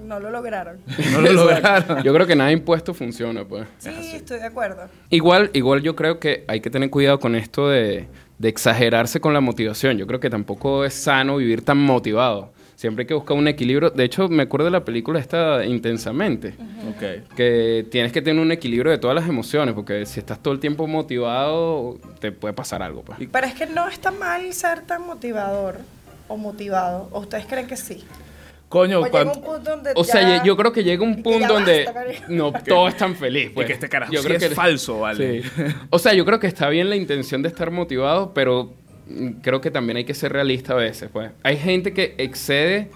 no 0.06 0.20
lo 0.20 0.32
lograron. 0.32 0.78
No 1.12 1.22
lo 1.22 1.32
lograron. 1.34 2.04
Yo 2.04 2.14
creo 2.14 2.26
que 2.26 2.36
nada 2.36 2.52
impuesto 2.52 2.94
funciona, 2.94 3.44
pues. 3.46 3.68
Sí, 3.78 3.90
estoy 4.14 4.40
de 4.40 4.46
acuerdo. 4.46 4.84
Igual, 5.10 5.52
igual 5.54 5.82
yo 5.82 5.96
creo 5.96 6.20
que 6.20 6.46
hay 6.48 6.62
que 6.62 6.70
tener 6.70 6.90
cuidado 6.90 7.20
con 7.20 7.36
esto 7.36 7.70
de, 7.70 8.08
de 8.38 8.50
exagerarse 8.50 9.20
con 9.20 9.34
la 9.34 9.42
motivación. 9.42 9.98
Yo 9.98 10.08
creo 10.08 10.20
que 10.20 10.30
tampoco 10.30 10.86
es 10.86 10.94
sano 10.94 11.38
vivir 11.38 11.64
tan 11.64 11.78
motivado. 11.78 12.52
Siempre 12.80 13.04
hay 13.04 13.08
que 13.08 13.14
buscar 13.14 13.36
un 13.36 13.46
equilibrio. 13.50 13.90
De 13.90 14.06
hecho, 14.06 14.30
me 14.30 14.44
acuerdo 14.44 14.64
de 14.64 14.72
la 14.72 14.86
película 14.86 15.20
esta 15.20 15.66
intensamente. 15.66 16.54
Ok. 16.90 17.36
Que 17.36 17.86
tienes 17.92 18.14
que 18.14 18.22
tener 18.22 18.42
un 18.42 18.54
equilibrio 18.54 18.90
de 18.90 18.98
todas 18.98 19.16
las 19.16 19.28
emociones, 19.28 19.76
porque 19.76 20.06
si 20.06 20.22
estás 20.22 20.42
todo 20.42 20.54
el 20.54 20.62
tiempo 20.62 20.88
motivado, 20.88 21.98
te 22.22 22.32
puede 22.32 22.54
pasar 22.54 22.82
algo. 22.82 23.02
Pues. 23.02 23.20
Pero 23.30 23.48
es 23.48 23.54
que 23.54 23.66
no 23.66 23.90
está 23.90 24.12
mal 24.12 24.54
ser 24.54 24.84
tan 24.84 25.06
motivador 25.06 25.80
o 26.30 26.38
motivado. 26.38 27.10
¿O 27.12 27.20
ustedes 27.20 27.46
creen 27.48 27.68
que 27.68 27.76
sí? 27.76 28.06
Coño, 28.70 29.00
o 29.00 29.04
llega 29.04 29.12
cuando- 29.12 29.34
un 29.34 29.42
punto 29.44 29.72
donde 29.72 29.92
O 29.98 30.04
sea, 30.06 30.22
ya- 30.38 30.44
yo 30.46 30.56
creo 30.56 30.72
que 30.72 30.86
llega 30.86 31.04
y 31.04 31.06
un 31.06 31.22
punto 31.22 31.54
donde 31.54 31.84
basta, 31.84 32.28
no 32.30 32.54
todo 32.66 32.88
es 32.88 32.96
tan 32.96 33.14
feliz. 33.18 33.52
Pues. 33.54 33.68
que 33.68 33.74
este 33.74 33.90
carajo 33.90 34.14
yo 34.14 34.22
sí 34.22 34.28
creo 34.28 34.38
es 34.38 34.48
que 34.48 34.56
falso, 34.56 35.02
¿vale? 35.02 35.42
Sí. 35.44 35.50
O 35.90 36.00
sea, 36.00 36.14
yo 36.14 36.24
creo 36.24 36.40
que 36.40 36.48
está 36.48 36.70
bien 36.70 36.90
la 36.90 36.96
intención 36.96 37.42
de 37.42 37.50
estar 37.50 37.72
motivado, 37.72 38.34
pero 38.34 38.74
creo 39.42 39.62
que 39.62 39.72
también 39.72 39.98
hay 39.98 40.06
que 40.06 40.14
ser 40.14 40.32
realista 40.34 40.74
a 40.74 40.78
veces. 40.78 41.10
Pues. 41.12 41.32
Hay 41.44 41.58
gente 41.58 41.94
que 41.94 42.16
excede 42.18 42.90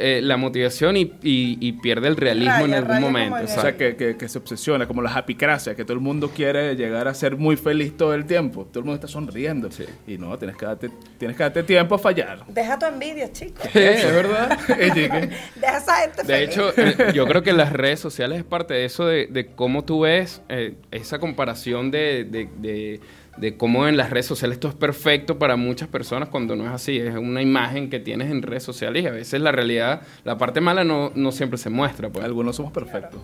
eh, 0.00 0.20
la 0.22 0.36
motivación 0.36 0.96
y, 0.96 1.00
y- 1.24 1.58
y 1.60 1.72
pierde 1.72 2.06
el 2.06 2.14
realismo 2.16 2.52
en 2.66 2.70
Raya, 2.70 2.76
algún 2.76 2.88
raya 2.88 3.00
momento. 3.04 3.36
en 3.38 3.44
O 3.46 3.48
sea, 3.48 3.76
que, 3.76 3.96
que- 3.96 4.16
que 4.16 4.28
se 4.28 4.38
obsesiona, 4.38 4.86
como 4.86 5.02
la 5.02 5.12
happycracia, 5.12 5.74
que 5.74 5.82
todo 5.82 5.94
el 5.94 5.98
mundo 6.00 6.30
quiere 6.30 6.76
llegar 6.76 7.08
a 7.08 7.14
ser 7.14 7.36
muy 7.36 7.56
feliz 7.56 7.96
todo 7.96 8.14
el 8.14 8.24
tiempo. 8.24 8.64
Todo 8.64 8.78
el 8.78 8.84
mundo 8.84 8.94
está 8.94 9.08
sonriendo. 9.08 9.72
Sí. 9.72 9.86
Y 10.06 10.16
no, 10.16 10.38
tienes 10.38 10.56
que, 10.56 10.66
darte, 10.66 10.88
tienes 11.18 11.36
que 11.36 11.42
darte 11.42 11.64
tiempo 11.64 11.96
a 11.96 11.98
fallar. 11.98 12.44
Deja 12.46 12.78
tu 12.78 12.86
envidia, 12.86 13.32
chicos. 13.32 13.66
Sí, 13.72 13.78
es 13.80 14.04
verdad. 14.14 14.56
Deja 14.68 15.78
esa 15.78 15.96
gente 16.02 16.22
De 16.22 16.46
feliz. 16.46 16.48
hecho, 16.50 16.72
eh, 16.76 17.12
yo 17.12 17.26
creo 17.26 17.42
que 17.42 17.52
las 17.64 17.72
redes 17.72 17.98
sociales 17.98 18.38
es 18.38 18.44
parte 18.44 18.74
de 18.74 18.84
eso, 18.84 19.04
de, 19.04 19.26
de 19.26 19.46
cómo 19.46 19.84
tú 19.84 20.02
ves 20.02 20.42
eh, 20.48 20.74
esa 20.92 21.18
comparación 21.18 21.90
de, 21.90 22.22
de, 22.22 22.48
de- 22.58 23.00
de 23.40 23.56
cómo 23.56 23.86
en 23.88 23.96
las 23.96 24.10
redes 24.10 24.26
sociales 24.26 24.56
esto 24.56 24.68
es 24.68 24.74
perfecto 24.74 25.38
para 25.38 25.56
muchas 25.56 25.88
personas 25.88 26.28
cuando 26.28 26.56
no 26.56 26.64
es 26.64 26.70
así. 26.70 26.98
Es 26.98 27.14
una 27.14 27.42
imagen 27.42 27.90
que 27.90 28.00
tienes 28.00 28.30
en 28.30 28.42
redes 28.42 28.62
sociales 28.62 29.04
y 29.04 29.06
a 29.06 29.10
veces 29.10 29.40
la 29.40 29.52
realidad, 29.52 30.02
la 30.24 30.38
parte 30.38 30.60
mala 30.60 30.84
no, 30.84 31.12
no 31.14 31.32
siempre 31.32 31.58
se 31.58 31.70
muestra 31.70 32.10
pues, 32.10 32.24
algunos 32.24 32.56
somos 32.56 32.72
perfectos. 32.72 33.20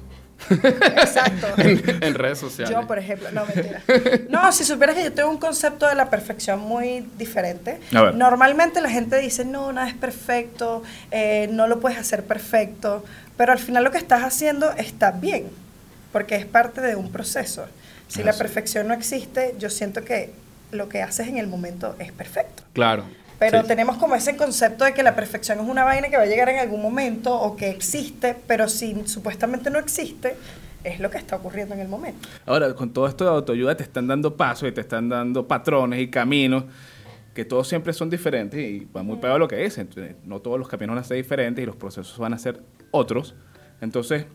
Exacto. 0.51 1.47
en, 1.59 1.83
en 2.03 2.15
redes 2.15 2.39
sociales. 2.39 2.75
Yo, 2.75 2.87
por 2.87 2.99
ejemplo, 2.99 3.29
no, 3.33 3.45
mentira. 3.47 3.83
No, 4.29 4.53
si 4.53 4.65
supieras 4.65 4.97
que 4.97 5.05
yo 5.05 5.13
tengo 5.13 5.31
un 5.31 5.39
concepto 5.39 5.89
de 5.89 5.95
la 5.95 6.11
perfección 6.11 6.61
muy 6.61 7.05
diferente. 7.19 7.81
A 7.95 8.03
ver. 8.03 8.15
Normalmente 8.15 8.81
la 8.81 8.91
gente 8.91 9.19
dice, 9.19 9.45
no, 9.45 9.73
nada 9.73 9.89
es 9.89 9.95
perfecto, 9.95 10.83
eh, 11.11 11.49
no 11.51 11.67
lo 11.67 11.81
puedes 11.81 11.99
hacer 11.99 12.25
perfecto, 12.25 13.05
pero 13.37 13.53
al 13.53 13.59
final 13.59 13.85
lo 13.85 13.91
que 13.91 13.99
estás 13.99 14.23
haciendo 14.23 14.71
está 14.73 15.13
bien, 15.13 15.49
porque 16.13 16.37
es 16.37 16.47
parte 16.47 16.81
de 16.81 16.97
un 16.97 17.11
proceso. 17.11 17.67
Si 18.15 18.23
la 18.23 18.33
perfección 18.33 18.89
no 18.89 18.95
existe, 18.95 19.55
yo 19.59 19.71
siento 19.71 20.05
que 20.05 20.31
lo 20.73 20.89
que 20.89 21.03
haces 21.03 21.29
en 21.29 21.39
el 21.39 21.47
momento 21.47 21.95
es 21.99 22.13
perfecto. 22.13 22.63
Claro. 22.73 23.05
Pero 23.39 23.63
Sí. 23.63 23.69
tenemos 23.69 23.97
como 23.97 24.15
ese 24.15 24.37
concepto 24.37 24.85
de 24.85 24.95
que 24.95 25.03
la 25.03 25.15
perfección 25.15 25.59
es 25.61 25.67
una 25.69 25.85
vaina 25.85 26.09
que 26.09 26.17
va 26.17 26.23
a 26.23 26.27
llegar 26.27 26.49
en 26.49 26.59
algún 26.59 26.81
momento 26.81 27.35
o 27.35 27.57
que 27.57 27.69
existe, 27.71 28.37
pero 28.47 28.69
si 28.69 29.03
supuestamente 29.07 29.71
no 29.71 29.79
existe, 29.79 30.37
es 30.85 31.01
lo 31.01 31.11
que 31.11 31.19
está 31.19 31.37
ocurriendo 31.37 31.75
en 31.75 31.81
el 31.81 31.89
momento. 31.89 32.29
Ahora, 32.47 32.73
con 32.75 32.93
todo 32.93 33.07
esto 33.09 33.25
de 33.25 33.31
autoayuda 33.31 33.77
te 33.77 33.83
están 33.83 34.07
dando 34.07 34.37
pasos 34.37 34.69
y 34.69 34.73
te 34.73 34.81
están 34.83 35.09
dando 35.09 35.49
patrones 35.49 36.01
y 36.01 36.09
caminos 36.09 36.65
que 37.35 37.45
todos 37.45 37.67
siempre 37.67 37.93
son 37.93 38.09
diferentes 38.11 38.61
y 38.61 38.87
va 38.97 39.03
muy 39.03 39.17
pegado 39.17 39.35
a 39.37 39.39
lo 39.41 39.49
que 39.49 39.57
dicen. 39.57 39.89
No 40.25 40.41
todos 40.41 40.59
los 40.59 40.69
caminos 40.69 40.95
van 40.95 41.03
a 41.05 41.07
ser 41.07 41.17
diferentes 41.17 41.63
y 41.63 41.67
los 41.67 41.75
procesos 41.75 42.17
van 42.19 42.33
a 42.35 42.39
ser 42.39 42.61
otros. 42.93 43.35
Entonces, 43.81 44.27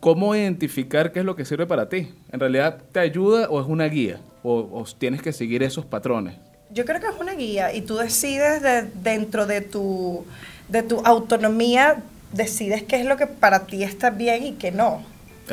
¿cómo 0.00 0.34
identificar 0.34 1.12
qué 1.12 1.20
es 1.20 1.24
lo 1.24 1.36
que 1.36 1.44
sirve 1.44 1.66
para 1.66 1.88
ti? 1.88 2.12
¿En 2.32 2.40
realidad 2.40 2.78
te 2.92 3.00
ayuda 3.00 3.48
o 3.50 3.60
es 3.60 3.66
una 3.66 3.86
guía? 3.86 4.20
¿O, 4.42 4.54
o 4.72 4.84
tienes 4.98 5.20
que 5.22 5.32
seguir 5.32 5.62
esos 5.62 5.84
patrones? 5.84 6.34
Yo 6.70 6.84
creo 6.84 7.00
que 7.00 7.06
es 7.08 7.14
una 7.18 7.34
guía 7.34 7.72
y 7.74 7.80
tú 7.80 7.96
decides 7.96 8.62
de- 8.62 8.82
dentro 9.02 9.46
de 9.46 9.60
tu, 9.62 10.24
de 10.68 10.82
tu 10.82 11.00
autonomía, 11.04 12.02
decides 12.32 12.82
qué 12.82 12.96
es 13.00 13.06
lo 13.06 13.16
que 13.16 13.26
para 13.26 13.66
ti 13.66 13.82
está 13.82 14.10
bien 14.10 14.44
y 14.44 14.52
qué 14.52 14.70
no. 14.70 15.02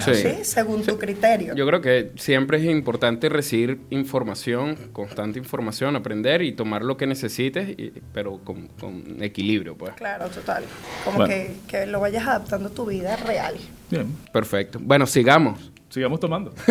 Sí. 0.01 0.13
¿sí? 0.15 0.29
Según 0.43 0.83
tu 0.83 0.97
criterio. 0.97 1.55
Yo 1.55 1.65
creo 1.67 1.81
que 1.81 2.11
siempre 2.15 2.57
es 2.57 2.65
importante 2.65 3.29
recibir 3.29 3.79
información, 3.89 4.75
constante 4.93 5.39
información, 5.39 5.95
aprender 5.95 6.41
y 6.41 6.51
tomar 6.53 6.83
lo 6.83 6.97
que 6.97 7.07
necesites, 7.07 7.69
y- 7.77 7.93
pero 8.13 8.39
con, 8.43 8.67
con 8.79 9.03
equilibrio, 9.21 9.75
pues. 9.77 9.93
Claro, 9.95 10.27
total. 10.29 10.63
Como 11.03 11.17
Bueno. 11.17 11.33
que, 11.33 11.51
que 11.67 11.85
lo 11.85 11.99
vayas 11.99 12.27
adaptando 12.27 12.69
a 12.69 12.71
tu 12.71 12.85
vida 12.85 13.15
real. 13.17 13.55
Bien, 13.89 14.07
Perfecto. 14.33 14.79
Bueno, 14.81 15.05
sigamos. 15.07 15.71
sigamos 15.89 16.19
tomando. 16.19 16.53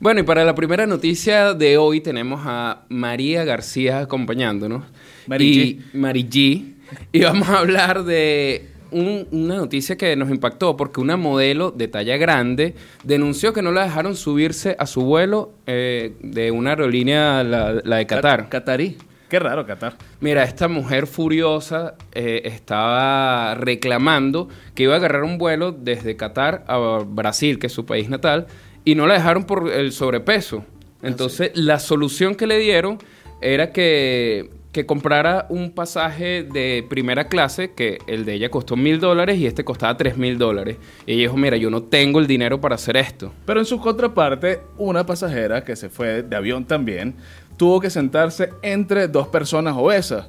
Bueno, 0.00 0.20
y 0.20 0.22
para 0.24 0.44
la 0.44 0.54
primera 0.54 0.86
noticia 0.86 1.54
de 1.54 1.78
hoy 1.78 2.00
tenemos 2.02 2.42
a 2.44 2.84
María 2.90 3.44
García 3.44 4.00
acompañándonos. 4.00 4.84
Mari 5.26 5.80
y 5.92 5.96
Mari 5.96 6.28
G. 6.28 6.74
Y 7.12 7.20
vamos 7.22 7.48
a 7.48 7.60
hablar 7.60 8.04
de 8.04 8.68
un- 8.94 9.26
una 9.32 9.56
noticia 9.56 9.96
que 9.96 10.16
nos 10.16 10.30
impactó 10.30 10.76
porque 10.76 11.00
una 11.00 11.16
modelo 11.16 11.70
de 11.70 11.88
talla 11.88 12.16
grande 12.16 12.74
denunció 13.02 13.52
que 13.52 13.60
no 13.62 13.72
la 13.72 13.84
dejaron 13.84 14.16
subirse 14.16 14.76
a 14.78 14.86
su 14.86 15.02
vuelo 15.02 15.52
eh, 15.66 16.14
de 16.20 16.50
una 16.50 16.70
aerolínea, 16.70 17.42
la, 17.44 17.80
la 17.84 17.96
de 17.96 18.06
Qatar. 18.06 18.48
Qatarí. 18.48 18.96
Qué 19.28 19.38
raro, 19.40 19.66
Qatar. 19.66 19.96
Mira, 20.20 20.44
esta 20.44 20.68
mujer 20.68 21.06
furiosa 21.06 21.94
eh, 22.12 22.42
estaba 22.44 23.54
reclamando 23.54 24.48
que 24.74 24.84
iba 24.84 24.94
a 24.94 24.96
agarrar 24.98 25.24
un 25.24 25.38
vuelo 25.38 25.72
desde 25.72 26.16
Qatar 26.16 26.64
a 26.68 27.00
Brasil, 27.06 27.58
que 27.58 27.66
es 27.66 27.72
su 27.72 27.84
país 27.84 28.08
natal, 28.08 28.46
y 28.84 28.94
no 28.94 29.06
la 29.06 29.14
dejaron 29.14 29.44
por 29.44 29.72
el 29.72 29.92
sobrepeso. 29.92 30.64
Entonces, 31.02 31.50
la 31.54 31.78
solución 31.80 32.34
que 32.34 32.46
le 32.46 32.58
dieron 32.58 32.98
era 33.40 33.72
que, 33.72 34.50
que 34.74 34.86
comprara 34.86 35.46
un 35.50 35.70
pasaje 35.70 36.42
de 36.42 36.84
primera 36.90 37.28
clase, 37.28 37.70
que 37.74 37.98
el 38.08 38.24
de 38.24 38.34
ella 38.34 38.50
costó 38.50 38.74
mil 38.74 38.98
dólares 38.98 39.38
y 39.38 39.46
este 39.46 39.64
costaba 39.64 39.96
tres 39.96 40.18
mil 40.18 40.36
dólares. 40.36 40.78
Y 41.06 41.12
ella 41.12 41.22
dijo, 41.22 41.36
mira, 41.36 41.56
yo 41.56 41.70
no 41.70 41.84
tengo 41.84 42.18
el 42.18 42.26
dinero 42.26 42.60
para 42.60 42.74
hacer 42.74 42.96
esto. 42.96 43.32
Pero 43.46 43.60
en 43.60 43.66
su 43.66 43.78
contraparte, 43.78 44.62
una 44.76 45.06
pasajera 45.06 45.62
que 45.64 45.76
se 45.76 45.88
fue 45.88 46.24
de 46.24 46.34
avión 46.34 46.64
también 46.64 47.14
tuvo 47.56 47.78
que 47.78 47.88
sentarse 47.88 48.50
entre 48.62 49.06
dos 49.06 49.28
personas 49.28 49.76
obesas. 49.76 50.26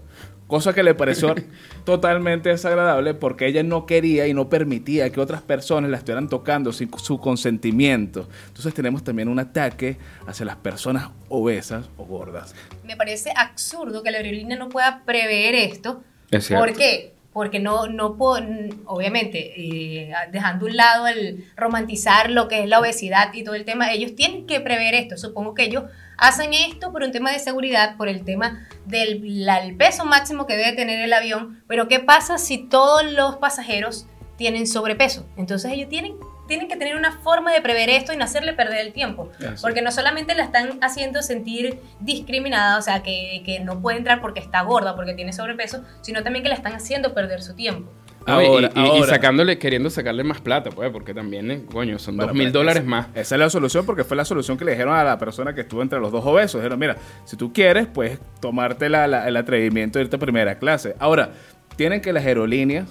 Cosa 0.47 0.73
que 0.73 0.83
le 0.83 0.93
pareció 0.93 1.33
totalmente 1.85 2.49
desagradable 2.49 3.13
porque 3.15 3.47
ella 3.47 3.63
no 3.63 3.85
quería 3.85 4.27
y 4.27 4.33
no 4.33 4.47
permitía 4.49 5.09
que 5.09 5.19
otras 5.19 5.41
personas 5.41 5.89
la 5.89 5.97
estuvieran 5.97 6.29
tocando 6.29 6.71
sin 6.71 6.89
su 6.99 7.19
consentimiento. 7.19 8.27
Entonces 8.47 8.73
tenemos 8.73 9.03
también 9.03 9.27
un 9.27 9.39
ataque 9.39 9.97
hacia 10.27 10.45
las 10.45 10.55
personas 10.57 11.09
obesas 11.29 11.89
o 11.97 12.05
gordas. 12.05 12.53
Me 12.83 12.95
parece 12.95 13.31
absurdo 13.35 14.03
que 14.03 14.11
la 14.11 14.17
aerolínea 14.17 14.57
no 14.57 14.69
pueda 14.69 15.01
prever 15.05 15.55
esto. 15.55 16.03
Es. 16.31 16.49
¿Por 16.49 16.73
qué? 16.73 17.13
Porque 17.33 17.59
no, 17.59 17.87
no 17.87 18.15
po- 18.15 18.37
obviamente, 18.85 19.53
eh, 19.57 20.11
dejando 20.31 20.65
a 20.65 20.69
un 20.69 20.75
lado 20.77 21.07
el 21.07 21.43
romantizar 21.57 22.29
lo 22.29 22.47
que 22.47 22.63
es 22.63 22.69
la 22.69 22.79
obesidad 22.79 23.33
y 23.33 23.43
todo 23.43 23.55
el 23.55 23.65
tema, 23.65 23.91
ellos 23.91 24.15
tienen 24.15 24.45
que 24.45 24.61
prever 24.61 24.93
esto. 24.95 25.17
Supongo 25.17 25.53
que 25.53 25.63
ellos 25.63 25.83
hacen 26.17 26.53
esto 26.53 26.91
por 26.91 27.03
un 27.03 27.11
tema 27.11 27.31
de 27.31 27.39
seguridad, 27.39 27.97
por 27.97 28.07
el 28.07 28.23
tema 28.23 28.67
del 28.85 29.45
la- 29.45 29.59
el 29.63 29.75
peso 29.75 30.05
máximo 30.05 30.45
que 30.45 30.55
debe 30.55 30.73
tener 30.73 30.99
el 30.99 31.13
avión. 31.13 31.63
Pero 31.67 31.87
¿qué 31.87 31.99
pasa 31.99 32.37
si 32.37 32.57
todos 32.57 33.03
los 33.05 33.37
pasajeros 33.37 34.07
tienen 34.37 34.67
sobrepeso? 34.67 35.25
Entonces 35.37 35.71
ellos 35.71 35.89
tienen, 35.89 36.15
tienen 36.47 36.67
que 36.67 36.75
tener 36.77 36.95
una 36.95 37.11
forma 37.19 37.51
de 37.51 37.61
prever 37.61 37.89
esto 37.89 38.13
y 38.13 38.17
no 38.17 38.23
hacerle 38.23 38.53
perder 38.53 38.79
el 38.85 38.93
tiempo. 38.93 39.31
Porque 39.61 39.81
no 39.81 39.91
solamente 39.91 40.35
la 40.35 40.43
están 40.43 40.77
haciendo 40.81 41.21
sentir 41.23 41.79
discriminada, 41.99 42.77
o 42.77 42.81
sea, 42.81 43.01
que, 43.03 43.41
que 43.45 43.59
no 43.59 43.81
puede 43.81 43.97
entrar 43.97 44.21
porque 44.21 44.39
está 44.39 44.61
gorda, 44.61 44.95
porque 44.95 45.13
tiene 45.13 45.33
sobrepeso, 45.33 45.83
sino 46.01 46.21
también 46.23 46.43
que 46.43 46.49
la 46.49 46.55
están 46.55 46.73
haciendo 46.73 47.13
perder 47.13 47.41
su 47.41 47.55
tiempo. 47.55 47.91
Ahora, 48.27 48.71
y, 48.75 48.79
y 48.79 48.87
ahora. 48.87 49.07
sacándole, 49.07 49.57
queriendo 49.59 49.89
sacarle 49.89 50.23
más 50.23 50.41
plata, 50.41 50.69
pues, 50.71 50.89
porque 50.91 51.13
también, 51.13 51.51
eh, 51.51 51.61
coño, 51.71 51.99
son 51.99 52.17
dos 52.17 52.33
mil 52.33 52.51
dólares 52.51 52.83
más. 52.85 53.07
Esa 53.13 53.35
es 53.35 53.39
la 53.39 53.49
solución 53.49 53.85
porque 53.85 54.03
fue 54.03 54.17
la 54.17 54.25
solución 54.25 54.57
que 54.57 54.65
le 54.65 54.71
dijeron 54.71 54.95
a 54.95 55.03
la 55.03 55.17
persona 55.19 55.53
que 55.53 55.61
estuvo 55.61 55.81
entre 55.81 55.99
los 55.99 56.11
dos 56.11 56.25
obesos. 56.25 56.59
Dijeron, 56.61 56.79
mira, 56.79 56.95
si 57.25 57.37
tú 57.37 57.53
quieres, 57.53 57.87
pues 57.87 58.19
tomarte 58.39 58.89
la- 58.89 59.07
la- 59.07 59.27
el 59.27 59.37
atrevimiento 59.37 59.99
de 59.99 60.05
irte 60.05 60.15
a 60.15 60.19
primera 60.19 60.57
clase. 60.57 60.95
Ahora, 60.99 61.29
tienen 61.75 62.01
que 62.01 62.11
las 62.13 62.25
aerolíneas 62.25 62.89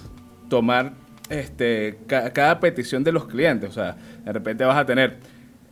tomar 0.49 0.93
este, 1.31 1.99
ca- 2.07 2.33
cada 2.33 2.61
petición 2.61 3.03
de 3.03 3.11
los 3.13 3.25
clientes. 3.27 3.71
O 3.71 3.73
sea, 3.73 3.97
de 4.25 4.33
repente 4.33 4.65
vas 4.65 4.77
a 4.77 4.85
tener 4.87 5.17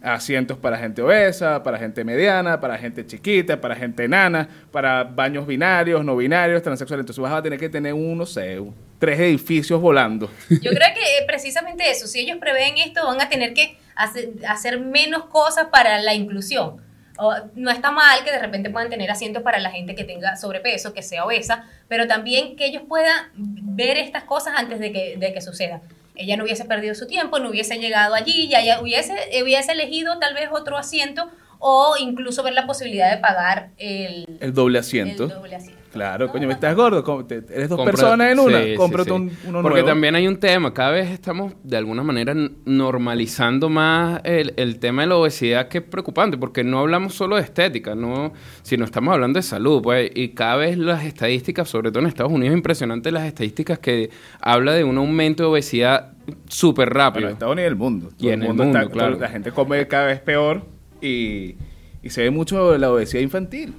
asientos 0.02 0.58
para 0.58 0.76
gente 0.78 1.00
obesa, 1.02 1.62
para 1.62 1.78
gente 1.78 2.02
mediana, 2.04 2.58
para 2.60 2.76
gente 2.78 3.06
chiquita, 3.06 3.60
para 3.60 3.76
gente 3.76 4.04
enana, 4.04 4.48
para 4.72 5.04
baños 5.04 5.46
binarios, 5.46 6.04
no 6.04 6.16
binarios, 6.16 6.62
transexuales. 6.62 7.02
Entonces 7.02 7.22
vas 7.22 7.32
a 7.32 7.42
tener 7.42 7.58
que 7.60 7.68
tener 7.68 7.94
uno, 7.94 8.16
no 8.16 8.26
sé, 8.26 8.60
tres 9.02 9.18
edificios 9.18 9.80
volando. 9.80 10.30
Yo 10.48 10.70
creo 10.70 10.94
que 10.94 11.00
eh, 11.00 11.24
precisamente 11.26 11.90
eso, 11.90 12.06
si 12.06 12.20
ellos 12.20 12.38
prevén 12.38 12.78
esto, 12.78 13.04
van 13.04 13.20
a 13.20 13.28
tener 13.28 13.52
que 13.52 13.76
hacer, 13.96 14.28
hacer 14.46 14.78
menos 14.78 15.24
cosas 15.24 15.66
para 15.72 16.00
la 16.00 16.14
inclusión. 16.14 16.80
O, 17.18 17.34
no 17.56 17.72
está 17.72 17.90
mal 17.90 18.22
que 18.22 18.30
de 18.30 18.38
repente 18.38 18.70
puedan 18.70 18.90
tener 18.90 19.10
asientos 19.10 19.42
para 19.42 19.58
la 19.58 19.72
gente 19.72 19.96
que 19.96 20.04
tenga 20.04 20.36
sobrepeso, 20.36 20.94
que 20.94 21.02
sea 21.02 21.24
obesa, 21.24 21.64
pero 21.88 22.06
también 22.06 22.54
que 22.54 22.66
ellos 22.66 22.84
puedan 22.88 23.32
ver 23.34 23.96
estas 23.96 24.22
cosas 24.22 24.54
antes 24.56 24.78
de 24.78 24.92
que, 24.92 25.16
de 25.16 25.32
que 25.32 25.40
suceda. 25.40 25.80
Ella 26.14 26.36
no 26.36 26.44
hubiese 26.44 26.64
perdido 26.64 26.94
su 26.94 27.08
tiempo, 27.08 27.40
no 27.40 27.50
hubiese 27.50 27.80
llegado 27.80 28.14
allí, 28.14 28.46
ya 28.48 28.60
ella 28.60 28.80
hubiese, 28.80 29.14
hubiese 29.42 29.72
elegido 29.72 30.20
tal 30.20 30.34
vez 30.34 30.48
otro 30.52 30.78
asiento 30.78 31.28
o 31.58 31.96
incluso 31.98 32.44
ver 32.44 32.52
la 32.52 32.68
posibilidad 32.68 33.10
de 33.10 33.16
pagar 33.16 33.70
el, 33.78 34.26
El 34.38 34.54
doble 34.54 34.78
asiento. 34.78 35.24
el 35.24 35.30
doble 35.30 35.56
asiento. 35.56 35.81
Claro, 35.92 36.28
coño, 36.30 36.50
estás 36.50 36.74
gordo, 36.74 37.04
¿cómo 37.04 37.26
te- 37.26 37.44
eres 37.50 37.68
dos 37.68 37.78
Compra- 37.78 37.90
personas 37.92 38.32
en 38.32 38.38
una, 38.38 38.62
sí, 38.62 38.74
cómprate 38.76 39.10
sí. 39.10 39.14
un, 39.14 39.30
uno 39.46 39.60
Porque 39.62 39.80
nuevo. 39.80 39.88
también 39.88 40.14
hay 40.14 40.26
un 40.26 40.38
tema, 40.38 40.72
cada 40.72 40.90
vez 40.92 41.10
estamos 41.10 41.52
de 41.62 41.76
alguna 41.76 42.02
manera 42.02 42.34
normalizando 42.64 43.68
más 43.68 44.20
el, 44.24 44.54
el 44.56 44.78
tema 44.78 45.02
de 45.02 45.08
la 45.08 45.16
obesidad 45.16 45.68
que 45.68 45.78
es 45.78 45.84
preocupante, 45.84 46.38
porque 46.38 46.64
no 46.64 46.78
hablamos 46.78 47.14
solo 47.14 47.36
de 47.36 47.42
estética, 47.42 47.94
no, 47.94 48.32
sino 48.62 48.84
estamos 48.86 49.12
hablando 49.12 49.38
de 49.38 49.42
salud, 49.42 49.82
pues, 49.82 50.10
y 50.14 50.30
cada 50.30 50.56
vez 50.56 50.78
las 50.78 51.04
estadísticas, 51.04 51.68
sobre 51.68 51.90
todo 51.90 52.00
en 52.00 52.06
Estados 52.06 52.32
Unidos, 52.32 52.52
es 52.54 52.56
impresionante 52.56 53.12
las 53.12 53.24
estadísticas 53.26 53.78
que 53.78 54.08
habla 54.40 54.72
de 54.72 54.84
un 54.84 54.96
aumento 54.96 55.42
de 55.42 55.48
obesidad 55.50 56.12
súper 56.48 56.88
Bueno, 56.88 57.00
rápido. 57.00 57.26
en 57.28 57.32
Estados 57.34 57.52
Unidos 57.52 57.68
y 57.68 57.70
el 57.72 57.76
mundo. 57.76 58.08
Y 58.18 58.28
en 58.30 58.42
el 58.42 58.48
mundo, 58.48 58.64
está- 58.64 58.88
claro. 58.88 59.18
La 59.18 59.28
gente 59.28 59.52
come 59.52 59.86
cada 59.88 60.06
vez 60.06 60.20
peor 60.20 60.62
y, 61.02 61.56
y 62.02 62.08
se 62.10 62.22
ve 62.22 62.30
mucho 62.30 62.78
la 62.78 62.90
obesidad 62.90 63.22
infantil. 63.22 63.74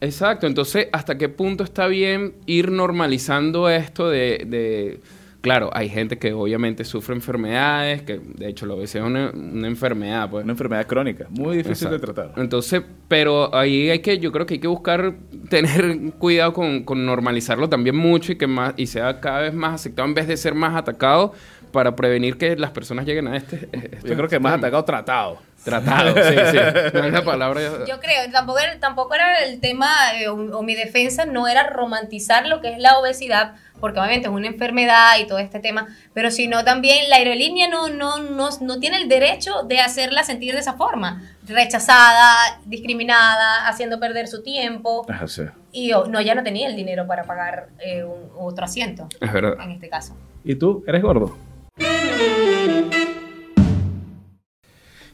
Exacto, 0.00 0.46
entonces, 0.46 0.88
¿hasta 0.92 1.18
qué 1.18 1.28
punto 1.28 1.64
está 1.64 1.86
bien 1.88 2.34
ir 2.46 2.70
normalizando 2.70 3.68
esto 3.68 4.08
de, 4.08 4.44
de- 4.46 5.00
Claro, 5.40 5.70
hay 5.72 5.88
gente 5.88 6.18
que 6.18 6.32
obviamente 6.32 6.84
sufre 6.84 7.14
enfermedades, 7.14 8.02
que 8.02 8.18
de 8.18 8.48
hecho 8.48 8.66
la 8.66 8.74
obesidad 8.74 9.04
es 9.04 9.10
una, 9.10 9.30
una 9.30 9.68
enfermedad, 9.68 10.28
pues. 10.28 10.42
Una 10.42 10.52
enfermedad 10.52 10.84
crónica, 10.86 11.26
muy 11.30 11.56
difícil 11.56 11.90
de 11.90 12.00
tratar. 12.00 12.32
Entonces, 12.36 12.82
pero 13.06 13.54
ahí 13.54 13.88
hay 13.88 14.00
que, 14.00 14.18
yo 14.18 14.32
creo 14.32 14.46
que 14.46 14.54
hay 14.54 14.60
que 14.60 14.66
buscar 14.66 15.14
tener 15.48 16.12
cuidado 16.18 16.52
con, 16.52 16.82
con 16.82 17.06
normalizarlo 17.06 17.68
también 17.68 17.96
mucho 17.96 18.32
y 18.32 18.36
que 18.36 18.48
más, 18.48 18.74
y 18.76 18.88
sea 18.88 19.20
cada 19.20 19.42
vez 19.42 19.54
más 19.54 19.74
aceptado 19.74 20.08
en 20.08 20.14
vez 20.14 20.26
de 20.26 20.36
ser 20.36 20.54
más 20.54 20.74
atacado 20.74 21.32
para 21.72 21.94
prevenir 21.96 22.38
que 22.38 22.56
las 22.56 22.70
personas 22.70 23.04
lleguen 23.06 23.28
a 23.28 23.36
este. 23.36 23.68
Yo 24.04 24.14
creo 24.16 24.28
que 24.28 24.38
más 24.38 24.54
atacado 24.58 24.84
tratado. 24.84 25.38
Tratado, 25.64 26.14
sí, 26.28 26.34
sí. 26.52 26.56
No 26.94 27.04
es 27.04 27.12
la 27.12 27.24
palabra. 27.24 27.60
Yo 27.86 27.98
creo, 28.00 28.30
tampoco 28.32 28.58
era, 28.60 28.78
tampoco 28.78 29.14
era 29.14 29.44
el 29.44 29.60
tema, 29.60 29.88
eh, 30.20 30.28
o, 30.28 30.34
o 30.34 30.62
mi 30.62 30.74
defensa 30.74 31.26
no 31.26 31.48
era 31.48 31.64
romantizar 31.68 32.46
lo 32.46 32.60
que 32.60 32.72
es 32.72 32.78
la 32.78 32.98
obesidad, 32.98 33.54
porque 33.80 33.98
obviamente 33.98 34.28
es 34.28 34.34
una 34.34 34.46
enfermedad 34.46 35.18
y 35.20 35.26
todo 35.26 35.38
este 35.38 35.58
tema, 35.58 35.88
pero 36.14 36.30
sino 36.30 36.64
también 36.64 37.08
la 37.10 37.16
aerolínea 37.16 37.68
no, 37.68 37.88
no, 37.88 38.18
no, 38.18 38.48
no 38.60 38.78
tiene 38.78 38.98
el 38.98 39.08
derecho 39.08 39.62
de 39.64 39.80
hacerla 39.80 40.22
sentir 40.24 40.54
de 40.54 40.60
esa 40.60 40.74
forma, 40.74 41.22
rechazada, 41.46 42.60
discriminada, 42.64 43.66
haciendo 43.68 43.98
perder 44.00 44.28
su 44.28 44.42
tiempo, 44.42 45.04
Ajá, 45.10 45.26
sí. 45.26 45.42
y 45.72 45.92
oh, 45.92 46.06
no, 46.06 46.20
ya 46.20 46.34
no 46.34 46.42
tenía 46.42 46.68
el 46.68 46.76
dinero 46.76 47.06
para 47.06 47.24
pagar 47.24 47.68
eh, 47.84 48.04
un- 48.04 48.30
otro 48.38 48.64
asiento, 48.64 49.08
Es 49.20 49.32
verdad. 49.32 49.54
en 49.60 49.72
este 49.72 49.88
caso. 49.88 50.16
¿Y 50.44 50.54
tú? 50.54 50.84
¿Eres 50.86 51.02
gordo? 51.02 51.36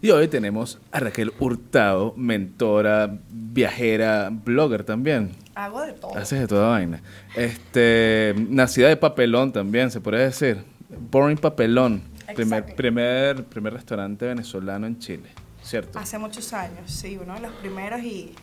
Y 0.05 0.11
hoy 0.11 0.29
tenemos 0.29 0.79
a 0.93 1.01
Raquel 1.01 1.33
Hurtado, 1.39 2.13
mentora, 2.15 3.19
viajera, 3.31 4.29
blogger 4.31 4.85
también. 4.85 5.31
Hago 5.55 5.81
de 5.81 5.95
todo. 5.95 6.15
Haces 6.15 6.41
de 6.41 6.47
toda 6.47 6.69
vaina. 6.69 7.01
Este, 7.35 8.35
nacida 8.51 8.89
de 8.89 8.99
papelón 8.99 9.51
también, 9.51 9.91
se 9.91 10.03
podría 10.03 10.25
decir. 10.25 10.63
Boring 11.11 11.39
Papelón. 11.39 12.03
Primer, 12.35 12.75
primer, 12.75 13.45
primer 13.45 13.73
restaurante 13.73 14.27
venezolano 14.27 14.87
en 14.87 14.99
Chile, 14.99 15.31
¿cierto? 15.63 15.99
Hace 15.99 16.19
muchos 16.19 16.53
años, 16.53 16.91
sí, 16.91 17.19
uno 17.19 17.35
de 17.35 17.41
los 17.41 17.53
primeros 17.53 18.01
y 18.03 18.35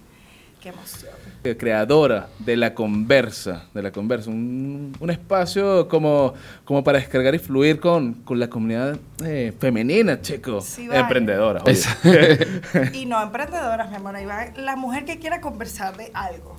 qué 0.61 0.69
emoción. 0.69 1.11
Eh, 1.43 1.57
Creadora 1.57 2.27
de 2.39 2.55
La 2.55 2.75
Conversa, 2.75 3.65
de 3.73 3.81
La 3.81 3.91
Conversa, 3.91 4.29
un, 4.29 4.95
un 4.99 5.09
espacio 5.09 5.87
como, 5.87 6.35
como 6.63 6.83
para 6.83 6.99
descargar 6.99 7.33
y 7.33 7.39
fluir 7.39 7.79
con, 7.79 8.13
con 8.13 8.39
la 8.39 8.47
comunidad 8.47 8.97
eh, 9.25 9.51
femenina, 9.59 10.21
chico. 10.21 10.61
Sí, 10.61 10.87
vale. 10.87 10.99
Emprendedora, 11.01 11.63
obvio. 11.63 12.93
Y 12.93 13.05
no 13.07 13.21
emprendedoras, 13.21 13.89
mi 13.89 13.95
amor, 13.95 14.15
ahí 14.15 14.25
va 14.25 14.51
la 14.55 14.75
mujer 14.75 15.03
que 15.03 15.17
quiera 15.17 15.41
conversar 15.41 15.97
de 15.97 16.11
algo. 16.13 16.55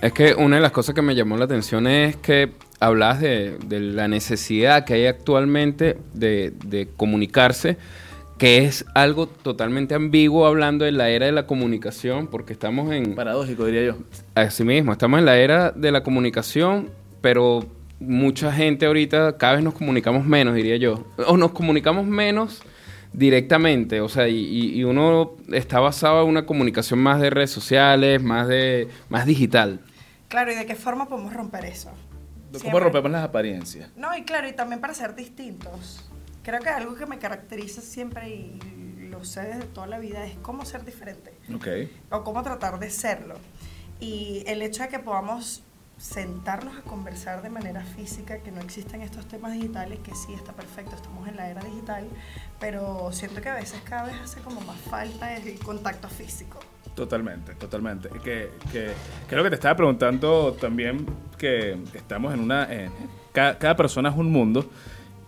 Es 0.00 0.12
que 0.12 0.34
una 0.34 0.56
de 0.56 0.62
las 0.62 0.72
cosas 0.72 0.94
que 0.94 1.02
me 1.02 1.14
llamó 1.14 1.36
la 1.36 1.44
atención 1.44 1.86
es 1.86 2.16
que 2.16 2.52
hablabas 2.80 3.20
de, 3.20 3.58
de 3.66 3.80
la 3.80 4.08
necesidad 4.08 4.84
que 4.84 4.94
hay 4.94 5.06
actualmente 5.06 5.98
de, 6.14 6.54
de 6.64 6.88
comunicarse, 6.96 7.76
que 8.38 8.64
es 8.64 8.86
algo 8.94 9.26
totalmente 9.26 9.94
ambiguo 9.94 10.46
hablando 10.46 10.84
de 10.84 10.92
la 10.92 11.10
era 11.10 11.26
de 11.26 11.32
la 11.32 11.46
comunicación, 11.46 12.28
porque 12.28 12.52
estamos 12.52 12.92
en... 12.92 13.14
Paradójico, 13.14 13.64
diría 13.64 13.84
yo. 13.84 13.96
Así 14.34 14.62
mismo, 14.64 14.92
estamos 14.92 15.18
en 15.18 15.24
la 15.24 15.36
era 15.38 15.72
de 15.72 15.90
la 15.90 16.04
comunicación, 16.04 16.90
pero 17.20 17.66
mucha 17.98 18.52
gente 18.52 18.86
ahorita, 18.86 19.36
cada 19.38 19.54
vez 19.54 19.64
nos 19.64 19.74
comunicamos 19.74 20.24
menos, 20.24 20.54
diría 20.54 20.76
yo. 20.76 21.04
O 21.26 21.36
nos 21.36 21.50
comunicamos 21.50 22.06
menos 22.06 22.62
directamente, 23.12 24.00
o 24.00 24.08
sea, 24.08 24.28
y, 24.28 24.84
uno 24.84 25.32
está 25.52 25.80
basado 25.80 26.22
en 26.22 26.28
una 26.28 26.46
comunicación 26.46 27.00
más 27.00 27.20
de 27.20 27.30
redes 27.30 27.50
sociales, 27.50 28.22
más 28.22 28.46
de 28.46 28.88
más 29.08 29.26
digital. 29.26 29.80
Claro, 30.28 30.52
¿y 30.52 30.54
de 30.54 30.66
qué 30.66 30.76
forma 30.76 31.08
podemos 31.08 31.32
romper 31.32 31.64
eso? 31.64 31.90
¿Cómo 32.52 32.60
Siempre- 32.60 32.80
rompemos 32.84 33.10
las 33.10 33.24
apariencias? 33.24 33.90
No, 33.96 34.16
y 34.16 34.22
claro, 34.22 34.48
y 34.48 34.52
también 34.52 34.80
para 34.80 34.94
ser 34.94 35.14
distintos. 35.14 36.08
Creo 36.48 36.60
que 36.60 36.70
algo 36.70 36.94
que 36.94 37.04
me 37.04 37.18
caracteriza 37.18 37.82
siempre 37.82 38.30
y 38.30 38.58
lo 39.10 39.22
sé 39.22 39.42
desde 39.42 39.64
toda 39.64 39.86
la 39.86 39.98
vida 39.98 40.24
es 40.24 40.34
cómo 40.40 40.64
ser 40.64 40.82
diferente 40.82 41.34
Ok. 41.54 41.66
o 42.10 42.24
cómo 42.24 42.42
tratar 42.42 42.78
de 42.78 42.88
serlo. 42.88 43.34
Y 44.00 44.44
el 44.46 44.62
hecho 44.62 44.82
de 44.82 44.88
que 44.88 44.98
podamos 44.98 45.62
sentarnos 45.98 46.74
a 46.78 46.80
conversar 46.80 47.42
de 47.42 47.50
manera 47.50 47.82
física, 47.84 48.38
que 48.38 48.50
no 48.50 48.62
existen 48.62 49.02
estos 49.02 49.28
temas 49.28 49.52
digitales, 49.52 49.98
que 49.98 50.14
sí 50.14 50.32
está 50.32 50.54
perfecto, 50.54 50.96
estamos 50.96 51.28
en 51.28 51.36
la 51.36 51.50
era 51.50 51.60
digital, 51.62 52.06
pero 52.58 53.10
siento 53.12 53.42
que 53.42 53.50
a 53.50 53.54
veces 53.56 53.82
cada 53.84 54.04
vez 54.04 54.14
hace 54.24 54.40
como 54.40 54.62
más 54.62 54.78
falta 54.80 55.36
el 55.36 55.58
contacto 55.58 56.08
físico. 56.08 56.60
Totalmente, 56.94 57.56
totalmente. 57.56 58.08
Que, 58.24 58.52
que, 58.72 58.92
creo 59.28 59.42
que 59.44 59.50
te 59.50 59.56
estaba 59.56 59.76
preguntando 59.76 60.54
también 60.58 61.04
que 61.36 61.76
estamos 61.92 62.32
en 62.32 62.40
una... 62.40 62.72
en- 62.72 62.90
cada, 63.34 63.58
cada 63.58 63.76
persona 63.76 64.08
es 64.08 64.16
un 64.16 64.32
mundo 64.32 64.70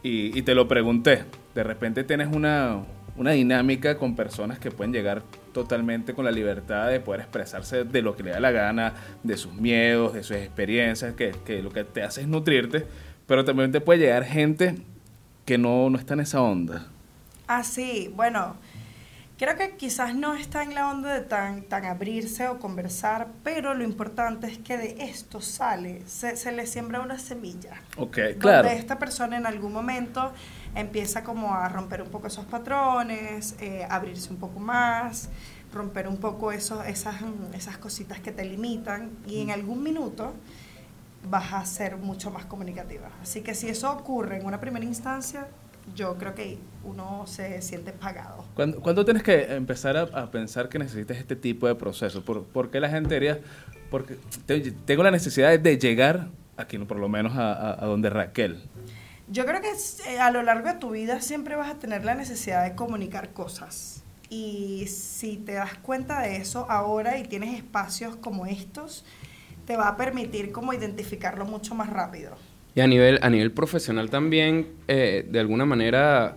y, 0.02 0.36
y 0.38 0.42
te 0.42 0.54
lo 0.54 0.68
pregunté. 0.68 1.24
De 1.54 1.62
repente 1.62 2.04
tienes 2.04 2.28
una, 2.28 2.82
una 3.16 3.32
dinámica 3.32 3.98
con 3.98 4.16
personas 4.16 4.58
que 4.58 4.70
pueden 4.70 4.92
llegar 4.92 5.22
totalmente 5.52 6.14
con 6.14 6.24
la 6.24 6.30
libertad 6.30 6.88
de 6.88 7.00
poder 7.00 7.22
expresarse 7.22 7.84
de 7.84 8.02
lo 8.02 8.16
que 8.16 8.22
le 8.22 8.30
da 8.30 8.40
la 8.40 8.50
gana, 8.50 8.94
de 9.22 9.36
sus 9.36 9.52
miedos, 9.54 10.14
de 10.14 10.22
sus 10.22 10.36
experiencias, 10.36 11.14
que, 11.14 11.34
que 11.44 11.62
lo 11.62 11.70
que 11.70 11.84
te 11.84 12.02
hace 12.02 12.22
es 12.22 12.28
nutrirte, 12.28 12.86
pero 13.26 13.44
también 13.44 13.72
te 13.72 13.80
puede 13.80 14.00
llegar 14.00 14.24
gente 14.24 14.76
que 15.44 15.58
no, 15.58 15.90
no 15.90 15.98
está 15.98 16.14
en 16.14 16.20
esa 16.20 16.40
onda. 16.40 16.86
Ah, 17.48 17.64
sí, 17.64 18.12
bueno, 18.14 18.56
creo 19.40 19.56
que 19.56 19.74
quizás 19.74 20.14
no 20.14 20.34
está 20.34 20.62
en 20.62 20.74
la 20.74 20.90
onda 20.90 21.14
de 21.14 21.22
tan, 21.22 21.62
tan 21.62 21.86
abrirse 21.86 22.46
o 22.48 22.58
conversar, 22.58 23.28
pero 23.42 23.72
lo 23.72 23.82
importante 23.82 24.46
es 24.46 24.58
que 24.58 24.76
de 24.76 24.96
esto 25.02 25.40
sale, 25.40 26.02
se, 26.06 26.36
se 26.36 26.52
le 26.52 26.66
siembra 26.66 27.00
una 27.00 27.18
semilla. 27.18 27.80
Ok, 27.96 28.18
claro. 28.38 28.68
Esta 28.68 28.98
persona 28.98 29.38
en 29.38 29.46
algún 29.46 29.72
momento 29.72 30.30
empieza 30.74 31.24
como 31.24 31.54
a 31.54 31.70
romper 31.70 32.02
un 32.02 32.10
poco 32.10 32.26
esos 32.26 32.44
patrones, 32.44 33.56
eh, 33.60 33.86
abrirse 33.88 34.28
un 34.28 34.36
poco 34.36 34.60
más, 34.60 35.30
romper 35.72 36.06
un 36.06 36.18
poco 36.18 36.52
esos, 36.52 36.86
esas, 36.86 37.22
mm, 37.22 37.54
esas 37.54 37.78
cositas 37.78 38.20
que 38.20 38.32
te 38.32 38.44
limitan 38.44 39.08
y 39.26 39.40
en 39.40 39.52
algún 39.52 39.82
minuto 39.82 40.34
vas 41.30 41.54
a 41.54 41.64
ser 41.64 41.96
mucho 41.96 42.30
más 42.30 42.44
comunicativa. 42.44 43.08
Así 43.22 43.40
que 43.40 43.54
si 43.54 43.70
eso 43.70 43.90
ocurre 43.90 44.36
en 44.38 44.44
una 44.44 44.60
primera 44.60 44.84
instancia, 44.84 45.48
yo 45.94 46.16
creo 46.16 46.34
que 46.34 46.58
uno 46.84 47.26
se 47.26 47.60
siente 47.62 47.92
pagado. 47.92 48.44
¿Cuándo, 48.54 48.80
cuándo 48.80 49.04
tienes 49.04 49.22
que 49.22 49.54
empezar 49.54 49.96
a, 49.96 50.02
a 50.02 50.30
pensar 50.30 50.68
que 50.68 50.78
necesitas 50.78 51.16
este 51.16 51.36
tipo 51.36 51.66
de 51.66 51.74
proceso? 51.74 52.24
¿Por, 52.24 52.44
por 52.44 52.70
qué 52.70 52.80
la 52.80 52.88
gente 52.88 53.14
diría? 53.14 53.40
Porque 53.90 54.16
te- 54.46 54.70
tengo 54.72 55.02
la 55.02 55.10
necesidad 55.10 55.58
de 55.58 55.78
llegar 55.78 56.28
aquí, 56.56 56.78
por 56.78 56.98
lo 56.98 57.08
menos 57.08 57.36
a, 57.36 57.52
a- 57.52 57.84
a 57.84 57.86
donde 57.86 58.08
Raquel. 58.10 58.62
Yo 59.28 59.44
creo 59.46 59.60
que 59.60 59.70
eh, 60.10 60.18
a 60.18 60.30
lo 60.30 60.42
largo 60.42 60.68
de 60.68 60.74
tu 60.74 60.90
vida 60.90 61.20
siempre 61.20 61.54
vas 61.56 61.70
a 61.70 61.74
tener 61.78 62.04
la 62.04 62.14
necesidad 62.14 62.64
de 62.64 62.74
comunicar 62.74 63.30
cosas. 63.32 64.02
Y 64.28 64.86
si 64.88 65.36
te 65.36 65.52
das 65.54 65.74
cuenta 65.78 66.20
de 66.20 66.36
eso 66.36 66.66
ahora 66.70 67.18
y 67.18 67.24
tienes 67.24 67.56
espacios 67.56 68.16
como 68.16 68.46
estos, 68.46 69.04
te 69.66 69.76
va 69.76 69.88
a 69.88 69.96
permitir 69.96 70.50
como 70.52 70.72
identificarlo 70.72 71.44
mucho 71.44 71.74
más 71.74 71.90
rápido. 71.90 72.36
Y 72.74 72.80
a 72.80 72.86
nivel, 72.86 73.18
a 73.22 73.30
nivel 73.30 73.50
profesional 73.52 74.10
también, 74.10 74.68
eh, 74.88 75.26
de 75.28 75.40
alguna 75.40 75.64
manera, 75.64 76.36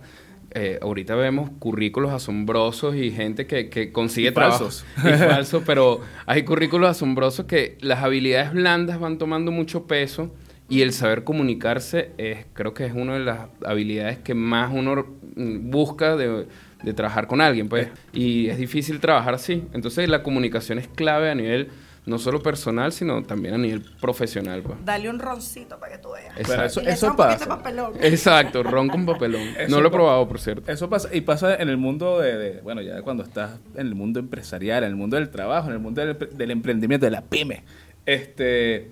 eh, 0.50 0.78
ahorita 0.82 1.14
vemos 1.14 1.50
currículos 1.58 2.12
asombrosos 2.12 2.96
y 2.96 3.10
gente 3.10 3.46
que, 3.46 3.68
que 3.68 3.92
consigue 3.92 4.28
Y 4.28 4.32
trabajos. 4.32 4.84
Y 4.98 5.00
falsos, 5.18 5.62
pero 5.64 6.00
hay 6.26 6.42
currículos 6.44 6.90
asombrosos 6.90 7.46
que 7.46 7.78
las 7.80 8.02
habilidades 8.02 8.52
blandas 8.52 8.98
van 8.98 9.18
tomando 9.18 9.52
mucho 9.52 9.86
peso 9.86 10.32
y 10.68 10.82
el 10.82 10.92
saber 10.92 11.24
comunicarse 11.24 12.10
es, 12.18 12.46
creo 12.52 12.72
que 12.74 12.86
es 12.86 12.94
una 12.94 13.14
de 13.14 13.20
las 13.20 13.40
habilidades 13.64 14.18
que 14.18 14.34
más 14.34 14.72
uno 14.72 15.06
busca 15.36 16.16
de, 16.16 16.46
de 16.82 16.92
trabajar 16.94 17.26
con 17.26 17.40
alguien, 17.40 17.68
pues. 17.68 17.88
Y 18.12 18.48
es 18.48 18.58
difícil 18.58 19.00
trabajar 19.00 19.34
así. 19.34 19.64
Entonces 19.72 20.08
la 20.08 20.22
comunicación 20.22 20.78
es 20.78 20.88
clave 20.88 21.30
a 21.30 21.34
nivel 21.34 21.68
no 22.06 22.18
solo 22.18 22.42
personal, 22.42 22.92
sino 22.92 23.22
también 23.22 23.54
a 23.54 23.58
nivel 23.58 23.82
profesional, 24.00 24.62
pues. 24.62 24.76
Dale 24.84 25.08
un 25.08 25.18
roncito 25.18 25.78
para 25.78 25.92
que 25.96 25.98
tú 26.02 26.10
veas. 26.12 26.36
Exacto. 26.38 26.64
Eso, 26.66 26.80
Y 26.82 26.84
le 26.84 26.90
eso 26.92 27.16
pasa. 27.16 27.46
papelón. 27.48 27.92
Exacto, 28.00 28.62
ron 28.62 28.88
con 28.88 29.06
papelón. 29.06 29.40
Eso 29.58 29.70
no 29.70 29.80
lo 29.80 29.88
he 29.88 29.90
pa- 29.90 29.96
probado, 29.96 30.28
por 30.28 30.38
cierto. 30.38 30.70
Eso 30.70 30.90
pasa, 30.90 31.08
y 31.14 31.22
pasa 31.22 31.54
en 31.56 31.68
el 31.70 31.76
mundo 31.78 32.20
de, 32.20 32.36
de- 32.36 32.60
bueno, 32.60 32.82
ya 32.82 33.00
cuando 33.02 33.22
estás 33.22 33.58
en 33.74 33.86
el 33.86 33.94
mundo 33.94 34.20
empresarial, 34.20 34.84
en 34.84 34.90
el 34.90 34.96
mundo 34.96 35.16
del 35.16 35.30
trabajo, 35.30 35.68
en 35.68 35.74
el 35.74 35.80
mundo 35.80 36.04
del, 36.04 36.18
del 36.36 36.50
emprendimiento, 36.50 37.06
de 37.06 37.10
la 37.10 37.22
pyme, 37.22 37.62
este, 38.04 38.90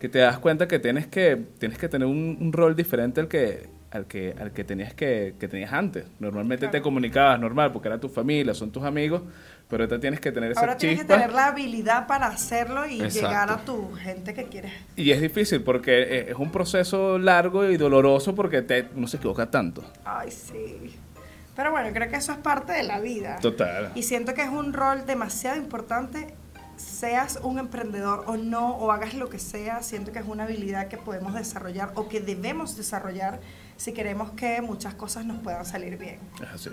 que 0.00 0.08
te 0.08 0.18
das 0.18 0.38
cuenta 0.38 0.68
que 0.68 0.78
tienes 0.78 1.06
que, 1.06 1.40
tienes 1.58 1.78
que 1.78 1.88
tener 1.88 2.06
un, 2.06 2.36
un 2.40 2.52
rol 2.52 2.74
diferente 2.76 3.20
al 3.20 3.28
que, 3.28 3.68
al 3.90 4.06
que, 4.06 4.34
al 4.40 4.52
que 4.52 4.64
tenías 4.64 4.94
que, 4.94 5.34
que 5.38 5.48
tenías 5.48 5.72
antes. 5.72 6.04
Normalmente 6.20 6.68
te 6.68 6.80
comunicabas 6.82 7.38
normal 7.40 7.72
porque 7.72 7.88
era 7.88 7.98
tu 7.98 8.08
familia, 8.08 8.54
son 8.54 8.70
tus 8.70 8.82
amigos, 8.84 9.22
pero 9.68 9.84
ahorita 9.84 10.00
tienes 10.00 10.20
que 10.20 10.32
tener 10.32 10.52
esa 10.52 10.60
Ahora 10.60 10.76
tienes 10.76 11.00
que 11.00 11.04
tener 11.04 11.32
la 11.32 11.46
habilidad 11.46 12.06
para 12.06 12.26
hacerlo 12.26 12.86
y 12.86 13.02
Exacto. 13.02 13.28
llegar 13.28 13.50
a 13.50 13.58
tu 13.58 13.92
gente 13.94 14.32
que 14.32 14.44
quieres. 14.44 14.72
Y 14.96 15.10
es 15.10 15.20
difícil 15.20 15.62
porque 15.62 16.02
eh, 16.02 16.30
es 16.30 16.36
un 16.36 16.50
proceso 16.50 17.18
largo 17.18 17.68
y 17.68 17.76
doloroso 17.76 18.34
porque 18.34 18.62
te, 18.62 18.88
uno 18.94 19.06
se 19.06 19.18
equivoca 19.18 19.50
tanto. 19.50 19.84
Ay, 20.04 20.30
sí. 20.30 20.96
Pero 21.54 21.70
bueno, 21.70 21.90
creo 21.92 22.08
que 22.08 22.16
eso 22.16 22.32
es 22.32 22.38
parte 22.38 22.72
de 22.72 22.84
la 22.84 23.00
vida. 23.00 23.38
Total. 23.40 23.92
Y 23.94 24.04
siento 24.04 24.32
que 24.32 24.42
es 24.42 24.48
un 24.48 24.72
rol 24.72 25.04
demasiado 25.04 25.58
importante, 25.58 26.32
seas 26.76 27.38
un 27.42 27.58
emprendedor 27.58 28.24
o 28.26 28.36
no, 28.36 28.76
o 28.76 28.90
hagas 28.90 29.14
lo 29.14 29.28
que 29.28 29.38
sea, 29.38 29.82
siento 29.82 30.12
que 30.12 30.20
es 30.20 30.26
una 30.26 30.44
habilidad 30.44 30.88
que 30.88 30.96
podemos 30.96 31.34
desarrollar 31.34 31.90
o 31.94 32.08
que 32.08 32.20
debemos 32.20 32.76
desarrollar 32.76 33.40
si 33.76 33.92
queremos 33.92 34.30
que 34.30 34.62
muchas 34.62 34.94
cosas 34.94 35.26
nos 35.26 35.42
puedan 35.42 35.66
salir 35.66 35.98
bien. 35.98 36.20
Es 36.40 36.48
así. 36.48 36.70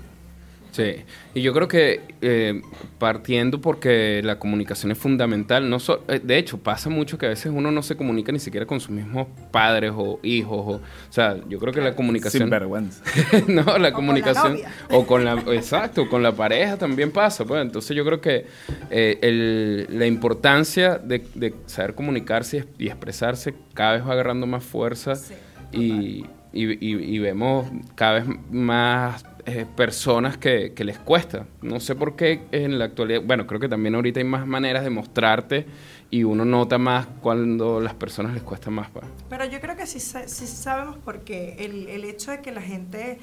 Sí, 0.76 0.96
y 1.34 1.42
yo 1.42 1.54
creo 1.54 1.70
que 1.70 2.02
eh, 2.22 2.62
partiendo 3.00 3.62
porque 3.62 4.22
la 4.26 4.40
comunicación 4.40 4.92
es 4.92 4.98
fundamental, 4.98 5.70
no 5.70 5.80
so- 5.80 6.04
eh, 6.10 6.20
de 6.22 6.38
hecho 6.38 6.58
pasa 6.58 6.90
mucho 6.90 7.18
que 7.18 7.28
a 7.28 7.30
veces 7.30 7.50
uno 7.56 7.72
no 7.72 7.82
se 7.82 7.96
comunica 7.96 8.34
ni 8.34 8.40
siquiera 8.40 8.66
con 8.66 8.82
sus 8.82 8.90
mismos 8.90 9.28
padres 9.52 9.94
o 9.96 10.20
hijos, 10.22 10.58
o, 10.60 10.72
o 10.76 10.82
sea, 11.10 11.38
yo 11.48 11.60
creo 11.60 11.72
que 11.72 11.80
la 11.80 11.96
comunicación... 11.96 12.44
Sin 12.44 12.50
vergüenza. 12.50 13.02
no, 13.48 13.62
la 13.64 13.72
con 13.74 13.82
la 13.84 13.94
comunicación 13.94 14.54
novia. 14.56 14.70
o 14.92 15.06
con 15.08 15.24
la 15.24 15.34
exacto 15.54 16.10
con 16.10 16.22
la 16.22 16.34
pareja 16.34 16.76
también 16.78 17.12
pasa 17.12 17.46
pues 17.46 17.62
entonces 17.62 17.96
yo 17.96 18.04
creo 18.04 18.20
que 18.20 18.46
eh, 18.90 19.18
el- 19.22 19.88
la 19.98 20.06
importancia 20.08 20.98
de, 20.98 21.24
de 21.36 21.54
saber 21.68 21.96
comunicarse 21.96 22.66
y 22.78 22.88
expresarse 22.88 23.54
cada 23.74 23.94
vez 23.94 24.06
va 24.06 24.12
agarrando 24.12 24.46
más 24.46 24.64
fuerza 24.66 25.16
Sí, 25.16 25.34
y, 25.72 26.26
y- 26.56 26.74
y- 26.74 27.16
y 27.16 27.20
vemos 27.20 27.68
cada 27.96 28.14
vez 28.14 28.26
más 28.52 29.26
eh, 29.46 29.66
personas 29.76 30.38
que, 30.38 30.74
les 30.84 30.98
cuesta 30.98 31.46
no 31.62 31.80
sé 31.80 31.94
por 31.94 32.16
qué 32.16 32.42
en 32.52 32.80
la 32.80 32.86
actualidad 32.86 33.22
bueno 33.24 33.46
creo 33.46 33.60
que 33.60 33.70
también 33.70 33.94
ahorita 33.94 34.20
hay 34.20 34.26
más 34.26 34.48
maneras 34.48 34.84
de 34.84 34.90
mostrarte 34.90 35.68
y 36.10 36.24
uno 36.24 36.46
nota 36.46 36.78
más 36.80 37.08
cuando 37.22 37.80
las 37.82 37.94
personas 37.94 38.34
les 38.34 38.42
cuesta 38.44 38.70
más. 38.70 38.88
Pero 39.30 39.44
yo 39.46 39.60
creo 39.60 39.76
que 39.76 39.86
sí, 39.86 40.00
sí 40.00 40.48
sabemos 40.48 40.98
por 40.98 41.22
qué. 41.22 41.56
El, 41.60 41.90
el 41.90 42.06
hecho 42.06 42.32
de 42.32 42.42
que 42.42 42.52
la 42.52 42.62
gente 42.62 43.18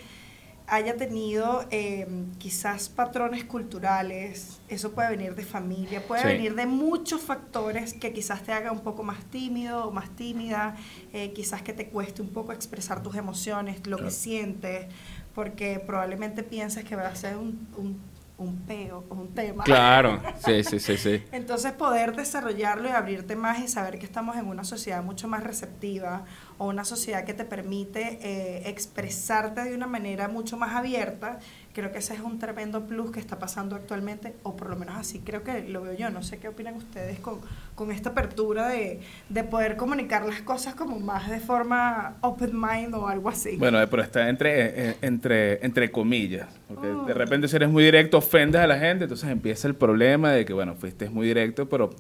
haya 0.67 0.97
tenido 0.97 1.67
eh, 1.71 2.07
quizás 2.39 2.89
patrones 2.89 3.45
culturales, 3.45 4.61
eso 4.69 4.93
puede 4.93 5.11
venir 5.11 5.35
de 5.35 5.45
familia, 5.45 6.07
puede 6.07 6.23
Sí. 6.23 6.29
venir 6.29 6.55
de 6.55 6.67
muchos 6.67 7.21
factores 7.21 7.95
que 7.95 8.13
quizás 8.13 8.43
te 8.43 8.53
haga 8.53 8.73
un 8.73 8.81
poco 8.81 9.03
más 9.03 9.23
tímido 9.27 9.87
o 9.87 9.91
más 9.91 10.09
tímida, 10.17 10.77
eh, 11.13 11.33
quizás 11.33 11.63
que 11.63 11.73
te 11.73 11.89
cueste 11.89 12.23
un 12.23 12.29
poco 12.31 12.53
expresar 12.53 13.03
tus 13.03 13.17
emociones, 13.17 13.87
lo 13.87 13.99
que 13.99 14.11
sientes, 14.11 14.87
porque 15.35 15.83
probablemente 15.87 16.43
pienses 16.43 16.85
que 16.85 16.97
va 16.97 17.09
a 17.09 17.15
ser 17.17 17.37
un, 17.37 17.67
un, 17.77 18.01
un 18.39 18.57
peo 18.63 19.05
o 19.09 19.15
un 19.15 19.29
tema. 19.35 19.63
claro 19.65 20.21
sí 20.45 20.65
sí 20.65 20.81
sí 20.81 20.97
sí 20.97 21.23
Entonces 21.33 21.73
poder 21.73 22.17
desarrollarlo 22.17 22.89
y 22.89 22.93
abrirte 22.93 23.37
más 23.37 23.61
y 23.61 23.69
saber 23.69 23.99
que 23.99 24.05
estamos 24.07 24.37
en 24.37 24.47
una 24.49 24.65
sociedad 24.65 25.03
mucho 25.05 25.29
más 25.29 25.45
receptiva 25.45 26.25
o 26.63 26.69
una 26.69 26.85
sociedad 26.85 27.25
que 27.25 27.35
te 27.35 27.45
permite 27.45 28.21
eh, 28.23 28.63
expresarte 28.67 29.65
de 29.65 29.75
una 29.75 29.89
manera 29.89 30.29
mucho 30.29 30.57
más 30.57 30.77
abierta, 30.77 31.41
creo 31.75 31.91
que 31.91 31.99
ese 31.99 32.15
es 32.15 32.21
un 32.21 32.39
tremendo 32.39 32.87
plus 32.87 33.11
que 33.11 33.19
está 33.19 33.41
pasando 33.41 33.75
actualmente, 33.75 34.35
o 34.45 34.55
por 34.55 34.71
lo 34.71 34.77
menos 34.77 34.97
así 34.97 35.19
creo 35.19 35.43
que 35.43 35.63
lo 35.69 35.83
veo 35.83 35.95
yo. 35.95 36.11
No 36.11 36.23
sé 36.23 36.39
qué 36.39 36.47
opinan 36.47 36.75
ustedes 36.75 37.19
con, 37.19 37.41
con 37.75 37.91
esta 37.91 38.11
apertura 38.11 38.69
de, 38.69 39.01
de 39.29 39.45
poder 39.45 39.77
comunicar 39.77 40.25
las 40.25 40.41
cosas 40.43 40.77
como 40.77 41.01
más 41.01 41.29
de 41.29 41.41
forma 41.41 42.17
open 42.21 42.53
mind 42.53 42.95
o 42.95 43.09
algo 43.09 43.29
así. 43.29 43.57
Bueno, 43.57 43.83
eh, 43.83 43.89
pero 43.89 44.03
está 44.03 44.29
entre, 44.29 44.91
eh, 44.91 44.97
entre, 45.03 45.65
entre 45.67 45.91
comillas. 45.91 46.47
Porque 46.69 46.87
de 46.87 47.15
repente 47.15 47.49
si 47.49 47.57
eres 47.57 47.71
muy 47.71 47.83
directo 47.83 48.19
ofendes 48.19 48.61
a 48.61 48.69
la 48.69 48.79
gente, 48.79 49.05
entonces 49.05 49.29
empieza 49.29 49.67
el 49.67 49.75
problema 49.75 50.31
de 50.31 50.45
que, 50.45 50.53
bueno, 50.53 50.75
fuiste 50.77 51.11
muy 51.11 51.27
directo, 51.27 51.69
pero 51.69 51.91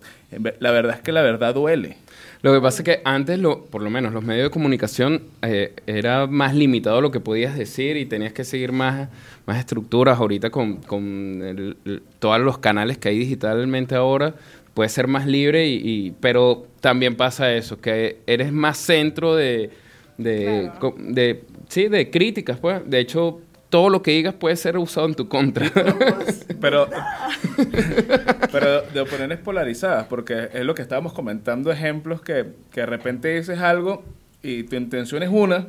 la 0.60 0.70
verdad 0.70 0.96
es 0.96 1.02
que 1.02 1.10
la 1.10 1.22
verdad 1.22 1.52
duele. 1.52 1.96
Lo 2.42 2.52
que 2.52 2.60
pasa 2.60 2.82
es 2.82 2.84
que 2.84 3.00
antes, 3.04 3.38
lo, 3.38 3.64
por 3.66 3.82
lo 3.82 3.90
menos, 3.90 4.12
los 4.12 4.24
medios 4.24 4.46
de 4.46 4.50
comunicación 4.50 5.22
eh, 5.42 5.74
era 5.86 6.26
más 6.26 6.54
limitado 6.56 7.00
lo 7.00 7.12
que 7.12 7.20
podías 7.20 7.56
decir 7.56 7.96
y 7.96 8.04
tenías 8.06 8.32
que 8.32 8.42
seguir 8.42 8.72
más, 8.72 9.08
más 9.46 9.58
estructuras. 9.60 10.18
Ahorita 10.18 10.50
con, 10.50 10.76
con 10.78 11.40
el- 11.42 11.76
el- 11.84 12.02
todos 12.18 12.40
los 12.40 12.58
canales 12.58 12.98
que 12.98 13.10
hay 13.10 13.18
digitalmente 13.18 13.94
ahora, 13.94 14.34
puedes 14.74 14.90
ser 14.90 15.06
más 15.06 15.26
libre, 15.26 15.68
y, 15.68 15.74
y- 15.84 16.10
pero 16.20 16.66
también 16.80 17.14
pasa 17.14 17.52
eso, 17.54 17.80
que 17.80 18.18
eres 18.26 18.52
más 18.52 18.76
centro 18.76 19.36
de, 19.36 19.70
de, 20.18 20.62
Claro. 20.64 20.78
co- 20.80 20.96
de- 20.98 21.44
sí, 21.68 21.86
de 21.86 22.10
críticas. 22.10 22.58
Pues. 22.58 22.80
De 22.90 22.98
hecho, 22.98 23.40
todo 23.72 23.88
lo 23.88 24.02
que 24.02 24.10
digas 24.10 24.34
puede 24.34 24.54
ser 24.56 24.76
usado 24.76 25.06
en 25.06 25.14
tu 25.14 25.28
contra. 25.28 25.66
Pero, 26.60 26.86
pero 28.52 28.82
de 28.82 29.00
opiniones 29.00 29.38
polarizadas, 29.38 30.06
porque 30.06 30.48
es 30.52 30.64
lo 30.64 30.74
que 30.74 30.82
estábamos 30.82 31.12
comentando, 31.12 31.72
ejemplos 31.72 32.20
que, 32.20 32.52
que 32.70 32.80
de 32.80 32.86
repente 32.86 33.34
dices 33.34 33.58
algo 33.58 34.04
y 34.42 34.64
tu 34.64 34.76
intención 34.76 35.22
es 35.22 35.30
una, 35.30 35.66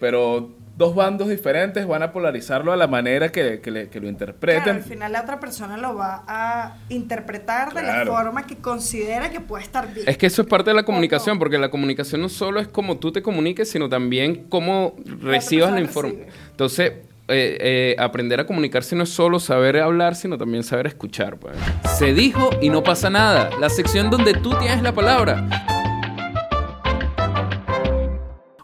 pero 0.00 0.50
dos 0.76 0.94
bandos 0.94 1.28
diferentes 1.28 1.86
van 1.86 2.02
a 2.02 2.10
polarizarlo 2.12 2.72
a 2.72 2.76
la 2.76 2.86
manera 2.88 3.30
que, 3.30 3.60
que, 3.60 3.70
le- 3.70 3.88
que 3.88 4.00
lo 4.00 4.04
Claro, 4.06 4.08
interpreten. 4.10 4.76
al 4.76 4.82
final 4.82 5.12
la 5.12 5.20
otra 5.22 5.38
persona 5.38 5.76
lo 5.76 5.94
va 5.94 6.24
a 6.26 6.76
interpretar 6.88 7.74
de 7.74 7.82
la 7.82 7.92
Claro. 8.02 8.12
forma 8.16 8.46
que 8.46 8.56
considera 8.56 9.30
que 9.30 9.40
puede 9.40 9.62
estar 9.64 9.92
bien. 9.92 10.08
Es 10.08 10.16
que 10.18 10.26
eso 10.26 10.42
es 10.42 10.48
parte 10.48 10.70
de 10.70 10.74
la 10.74 10.84
comunicación, 10.84 11.38
porque 11.38 11.58
la 11.58 11.70
comunicación 11.70 12.20
no 12.22 12.28
solo 12.28 12.58
es 12.58 12.66
como 12.68 12.96
tú 12.96 13.12
te 13.12 13.22
comuniques, 13.22 13.70
sino 13.70 13.88
también 13.88 14.46
cómo 14.48 14.96
recibas 15.20 15.70
la 15.70 15.76
persona 15.76 15.80
información. 15.80 16.26
Entonces, 16.50 16.92
eh, 17.28 17.56
eh, 17.60 17.96
aprender 17.98 18.40
a 18.40 18.46
comunicarse 18.46 18.96
no 18.96 19.04
es 19.04 19.10
solo 19.10 19.38
saber 19.38 19.78
hablar, 19.78 20.14
sino 20.14 20.36
también 20.36 20.64
saber 20.64 20.86
escuchar. 20.86 21.38
pues. 21.38 21.56
Se 21.96 22.12
dijo 22.12 22.50
y 22.60 22.68
no 22.68 22.82
pasa 22.82 23.10
nada. 23.10 23.50
La 23.60 23.68
sección 23.68 24.10
donde 24.10 24.34
tú 24.34 24.50
tienes 24.58 24.82
la 24.82 24.92
palabra. 24.92 25.48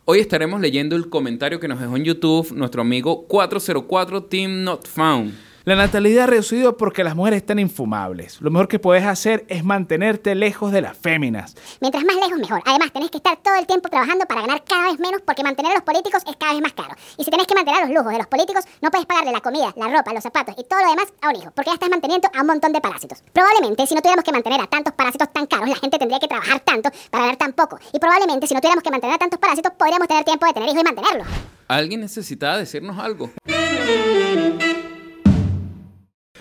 Hoy 0.05 0.21
estaremos 0.21 0.61
leyendo 0.61 0.97
el 0.97 1.11
comentario 1.11 1.61
que 1.61 1.69
nos 1.69 1.81
dejó 1.81 1.97
en 1.97 2.05
YouTube 2.05 2.53
nuestro 2.53 2.81
amigo 2.81 3.27
404 3.27 4.25
Team 4.25 4.65
Not 4.65 4.89
Found. 4.89 5.48
La 5.69 5.77
natalidad 5.77 6.25
ha 6.25 6.27
reducido 6.29 6.79
porque 6.79 7.05
las 7.05 7.15
mujeres 7.15 7.43
están 7.43 7.59
infumables. 7.59 8.41
Lo 8.41 8.51
mejor 8.51 8.69
que 8.69 8.79
puedes 8.79 9.05
hacer 9.05 9.45
es 9.49 9.65
mantenerte 9.65 10.35
lejos 10.35 10.73
de 10.73 10.81
las 10.81 10.97
féminas. 10.97 11.55
Mientras 11.83 12.03
más 12.07 12.17
lejos, 12.17 12.39
mejor. 12.39 12.63
Además, 12.65 12.91
tenés 12.91 13.11
que 13.11 13.19
estar 13.19 13.37
todo 13.43 13.55
el 13.55 13.67
tiempo 13.67 13.91
trabajando 13.91 14.25
para 14.25 14.41
ganar 14.41 14.65
cada 14.65 14.85
vez 14.91 14.99
menos 14.99 15.21
porque 15.27 15.43
mantener 15.43 15.73
a 15.73 15.75
los 15.75 15.85
políticos 15.85 16.23
es 16.27 16.37
cada 16.37 16.55
vez 16.55 16.63
más 16.63 16.73
caro. 16.73 16.95
Y 17.19 17.25
si 17.25 17.31
tenés 17.31 17.47
que 17.47 17.55
mantener 17.55 17.83
los 17.83 17.91
lujos 17.91 18.13
de 18.13 18.17
los 18.17 18.27
políticos, 18.29 18.65
no 18.81 18.91
puedes 18.91 19.05
pagarle 19.05 19.31
la 19.31 19.43
comida, 19.43 19.75
la 19.77 19.89
ropa, 19.89 20.15
los 20.15 20.23
zapatos 20.23 20.55
y 20.57 20.65
todo 20.65 20.81
lo 20.81 20.89
demás 20.89 21.13
a 21.21 21.29
un 21.29 21.37
hijo, 21.37 21.51
porque 21.55 21.69
ya 21.69 21.75
estás 21.75 21.91
manteniendo 21.91 22.31
a 22.35 22.41
un 22.41 22.47
montón 22.47 22.73
de 22.73 22.81
parásitos. 22.81 23.23
Probablemente, 23.35 23.87
si 23.87 23.95
no 23.95 24.01
tuviéramos 24.01 24.25
que 24.25 24.33
mantener 24.33 24.63
a 24.63 24.67
tantos 24.69 24.95
parásitos 24.95 25.31
tan 25.35 25.45
caros, 25.45 25.69
la 25.69 25.77
gente 25.77 25.99
tendría 25.99 26.19
que 26.19 26.29
trabajar 26.29 26.61
tanto 26.61 26.89
para 27.11 27.25
ganar 27.25 27.37
tan 27.37 27.53
poco. 27.53 27.79
Y 27.93 27.99
probablemente, 27.99 28.47
si 28.47 28.55
no 28.55 28.61
tuviéramos 28.63 28.83
que 28.83 28.91
mantener 28.91 29.17
a 29.17 29.19
tantos 29.19 29.39
parásitos, 29.39 29.71
podríamos 29.77 30.09
tener 30.09 30.25
tiempo 30.25 30.47
de 30.47 30.55
tener 30.55 30.71
hijos 30.71 30.81
y 30.81 30.85
mantenerlos. 30.85 31.29
¿Alguien 31.69 32.01
necesitaba 32.01 32.57
decirnos 32.57 32.99
algo? 32.99 33.29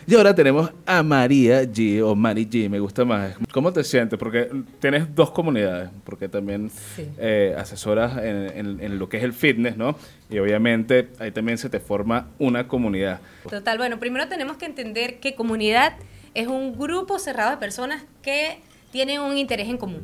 Y 0.09 0.15
ahora 0.15 0.33
tenemos 0.33 0.71
a 0.85 1.03
María 1.03 1.63
G 1.63 2.01
o 2.01 2.15
Mari 2.15 2.45
G, 2.47 2.69
me 2.69 2.79
gusta 2.79 3.03
más. 3.03 3.33
¿Cómo 3.51 3.73
te 3.73 3.83
sientes? 3.83 4.17
Porque 4.17 4.49
tienes 4.79 5.13
dos 5.13 5.31
comunidades, 5.31 5.89
porque 6.05 6.29
también 6.29 6.69
Sí. 6.95 7.09
eh, 7.17 7.53
asesoras 7.57 8.17
en, 8.23 8.49
en- 8.57 8.79
en 8.79 8.99
lo 8.99 9.09
que 9.09 9.17
es 9.17 9.23
el 9.23 9.33
fitness, 9.33 9.75
¿no? 9.75 9.97
Y 10.29 10.39
obviamente 10.39 11.09
ahí 11.19 11.31
también 11.31 11.57
se 11.57 11.69
te 11.69 11.81
forma 11.81 12.29
una 12.39 12.69
comunidad. 12.69 13.19
Total, 13.49 13.77
bueno, 13.77 13.99
primero 13.99 14.29
tenemos 14.29 14.55
que 14.55 14.65
entender 14.65 15.19
que 15.19 15.35
comunidad 15.35 15.93
es 16.33 16.47
un 16.47 16.77
grupo 16.77 17.19
cerrado 17.19 17.51
de 17.51 17.57
personas 17.57 18.05
que 18.21 18.59
tienen 18.93 19.19
un 19.19 19.37
interés 19.37 19.67
en 19.67 19.75
común. 19.77 20.03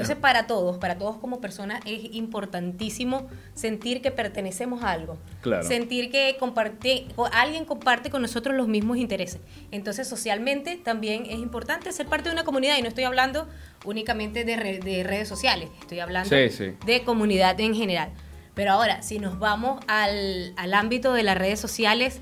Entonces, 0.00 0.16
para 0.20 0.46
todos, 0.46 0.78
para 0.78 0.96
todos 0.98 1.16
como 1.18 1.40
personas, 1.40 1.80
es 1.86 2.14
importantísimo 2.14 3.28
sentir 3.54 4.02
que 4.02 4.10
pertenecemos 4.10 4.82
a 4.82 4.90
algo. 4.92 5.18
Claro. 5.42 5.62
Sentir 5.66 6.10
que 6.10 6.36
comparte, 6.38 7.06
alguien 7.32 7.64
comparte 7.64 8.10
con 8.10 8.22
nosotros 8.22 8.54
los 8.56 8.68
mismos 8.68 8.96
intereses. 8.96 9.40
Entonces, 9.70 10.08
socialmente 10.08 10.76
también 10.76 11.24
es 11.26 11.38
importante 11.38 11.92
ser 11.92 12.06
parte 12.06 12.28
de 12.28 12.34
una 12.34 12.44
comunidad. 12.44 12.76
Y 12.78 12.82
no 12.82 12.88
estoy 12.88 13.04
hablando 13.04 13.48
únicamente 13.84 14.44
de, 14.44 14.56
re- 14.56 14.78
de 14.78 15.02
redes 15.04 15.28
sociales, 15.28 15.68
estoy 15.80 16.00
hablando 16.00 16.28
Sí, 16.28 16.48
sí. 16.50 16.72
de 16.84 17.02
comunidad 17.02 17.58
en 17.60 17.74
general. 17.74 18.10
Pero 18.54 18.72
ahora, 18.72 19.02
si 19.02 19.18
nos 19.18 19.38
vamos 19.38 19.82
al, 19.86 20.52
al 20.56 20.74
ámbito 20.74 21.12
de 21.12 21.22
las 21.22 21.38
redes 21.38 21.60
sociales, 21.60 22.20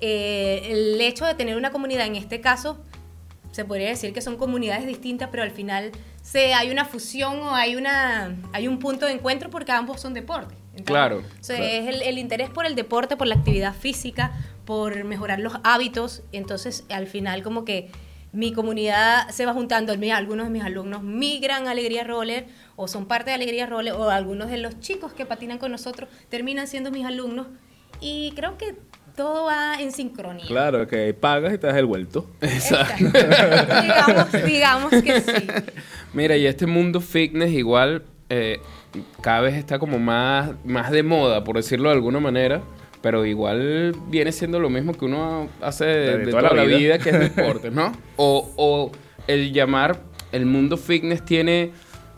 eh, 0.00 0.68
el 0.70 1.00
hecho 1.00 1.24
de 1.24 1.34
tener 1.34 1.56
una 1.56 1.70
comunidad, 1.70 2.06
en 2.06 2.16
este 2.16 2.40
caso, 2.40 2.78
se 3.52 3.64
podría 3.64 3.88
decir 3.88 4.12
que 4.12 4.20
son 4.20 4.36
comunidades 4.36 4.86
distintas, 4.86 5.28
pero 5.30 5.42
al 5.42 5.50
final 5.50 5.92
se, 6.22 6.54
hay 6.54 6.70
una 6.70 6.84
fusión 6.84 7.38
o 7.40 7.54
hay, 7.54 7.76
una, 7.76 8.36
hay 8.52 8.68
un 8.68 8.78
punto 8.78 9.06
de 9.06 9.12
encuentro 9.12 9.50
porque 9.50 9.72
ambos 9.72 10.00
son 10.00 10.14
deportes. 10.14 10.56
Entonces, 10.70 10.86
Claro, 10.86 11.18
o 11.18 11.44
sea, 11.44 11.56
claro. 11.56 11.70
Es 11.70 11.88
el, 11.88 12.02
el 12.02 12.18
interés 12.18 12.48
por 12.48 12.64
el 12.64 12.74
deporte, 12.74 13.16
por 13.16 13.26
la 13.26 13.34
actividad 13.34 13.74
física, 13.74 14.32
por 14.64 15.04
mejorar 15.04 15.40
los 15.40 15.54
hábitos. 15.64 16.22
Entonces, 16.32 16.84
al 16.88 17.06
final, 17.06 17.42
como 17.42 17.64
que 17.64 17.90
mi 18.32 18.52
comunidad 18.52 19.28
se 19.28 19.44
va 19.44 19.52
juntando. 19.52 19.92
Algunos 19.92 20.46
de 20.46 20.50
mis 20.50 20.62
alumnos 20.62 21.02
migran 21.02 21.68
a 21.68 21.72
Alegría 21.72 22.04
Roller 22.04 22.46
o 22.76 22.88
son 22.88 23.06
parte 23.06 23.30
de 23.30 23.34
Alegría 23.34 23.66
Roller 23.66 23.92
o 23.92 24.08
algunos 24.10 24.48
de 24.48 24.58
los 24.58 24.80
chicos 24.80 25.12
que 25.12 25.26
patinan 25.26 25.58
con 25.58 25.70
nosotros 25.70 26.08
terminan 26.30 26.66
siendo 26.66 26.90
mis 26.90 27.04
alumnos. 27.04 27.48
Y 28.00 28.32
creo 28.34 28.56
que 28.56 28.76
todo 29.16 29.44
va 29.44 29.80
en 29.80 29.92
sincronía. 29.92 30.46
Claro, 30.46 30.86
que 30.86 31.12
pagas 31.14 31.54
y 31.54 31.58
te 31.58 31.66
das 31.66 31.76
el 31.76 31.86
vuelto. 31.86 32.26
Exacto. 32.40 33.04
digamos, 33.04 34.32
digamos 34.46 34.90
que 35.02 35.20
sí. 35.20 35.46
Mira, 36.12 36.36
y 36.36 36.46
este 36.46 36.66
mundo 36.66 37.00
fitness 37.00 37.52
igual 37.52 38.02
eh, 38.28 38.60
cada 39.20 39.40
vez 39.40 39.54
está 39.54 39.78
como 39.78 39.98
más, 39.98 40.52
más 40.64 40.90
de 40.90 41.02
moda, 41.02 41.44
por 41.44 41.56
decirlo 41.56 41.88
de 41.88 41.96
alguna 41.96 42.20
manera. 42.20 42.62
Pero 43.00 43.26
igual 43.26 43.96
viene 44.08 44.30
siendo 44.30 44.60
lo 44.60 44.70
mismo 44.70 44.94
que 44.94 45.04
uno 45.04 45.48
hace 45.60 45.84
de, 45.84 46.18
de 46.18 46.30
toda, 46.30 46.54
la 46.54 46.64
vida. 46.64 46.98
que 46.98 47.10
es 47.10 47.18
deporte, 47.36 47.70
¿no? 47.70 47.92
O, 48.16 48.52
o 48.56 48.92
el 49.26 49.52
llamar, 49.52 50.00
el 50.30 50.46
mundo 50.46 50.76
fitness 50.76 51.24
tiene 51.24 51.72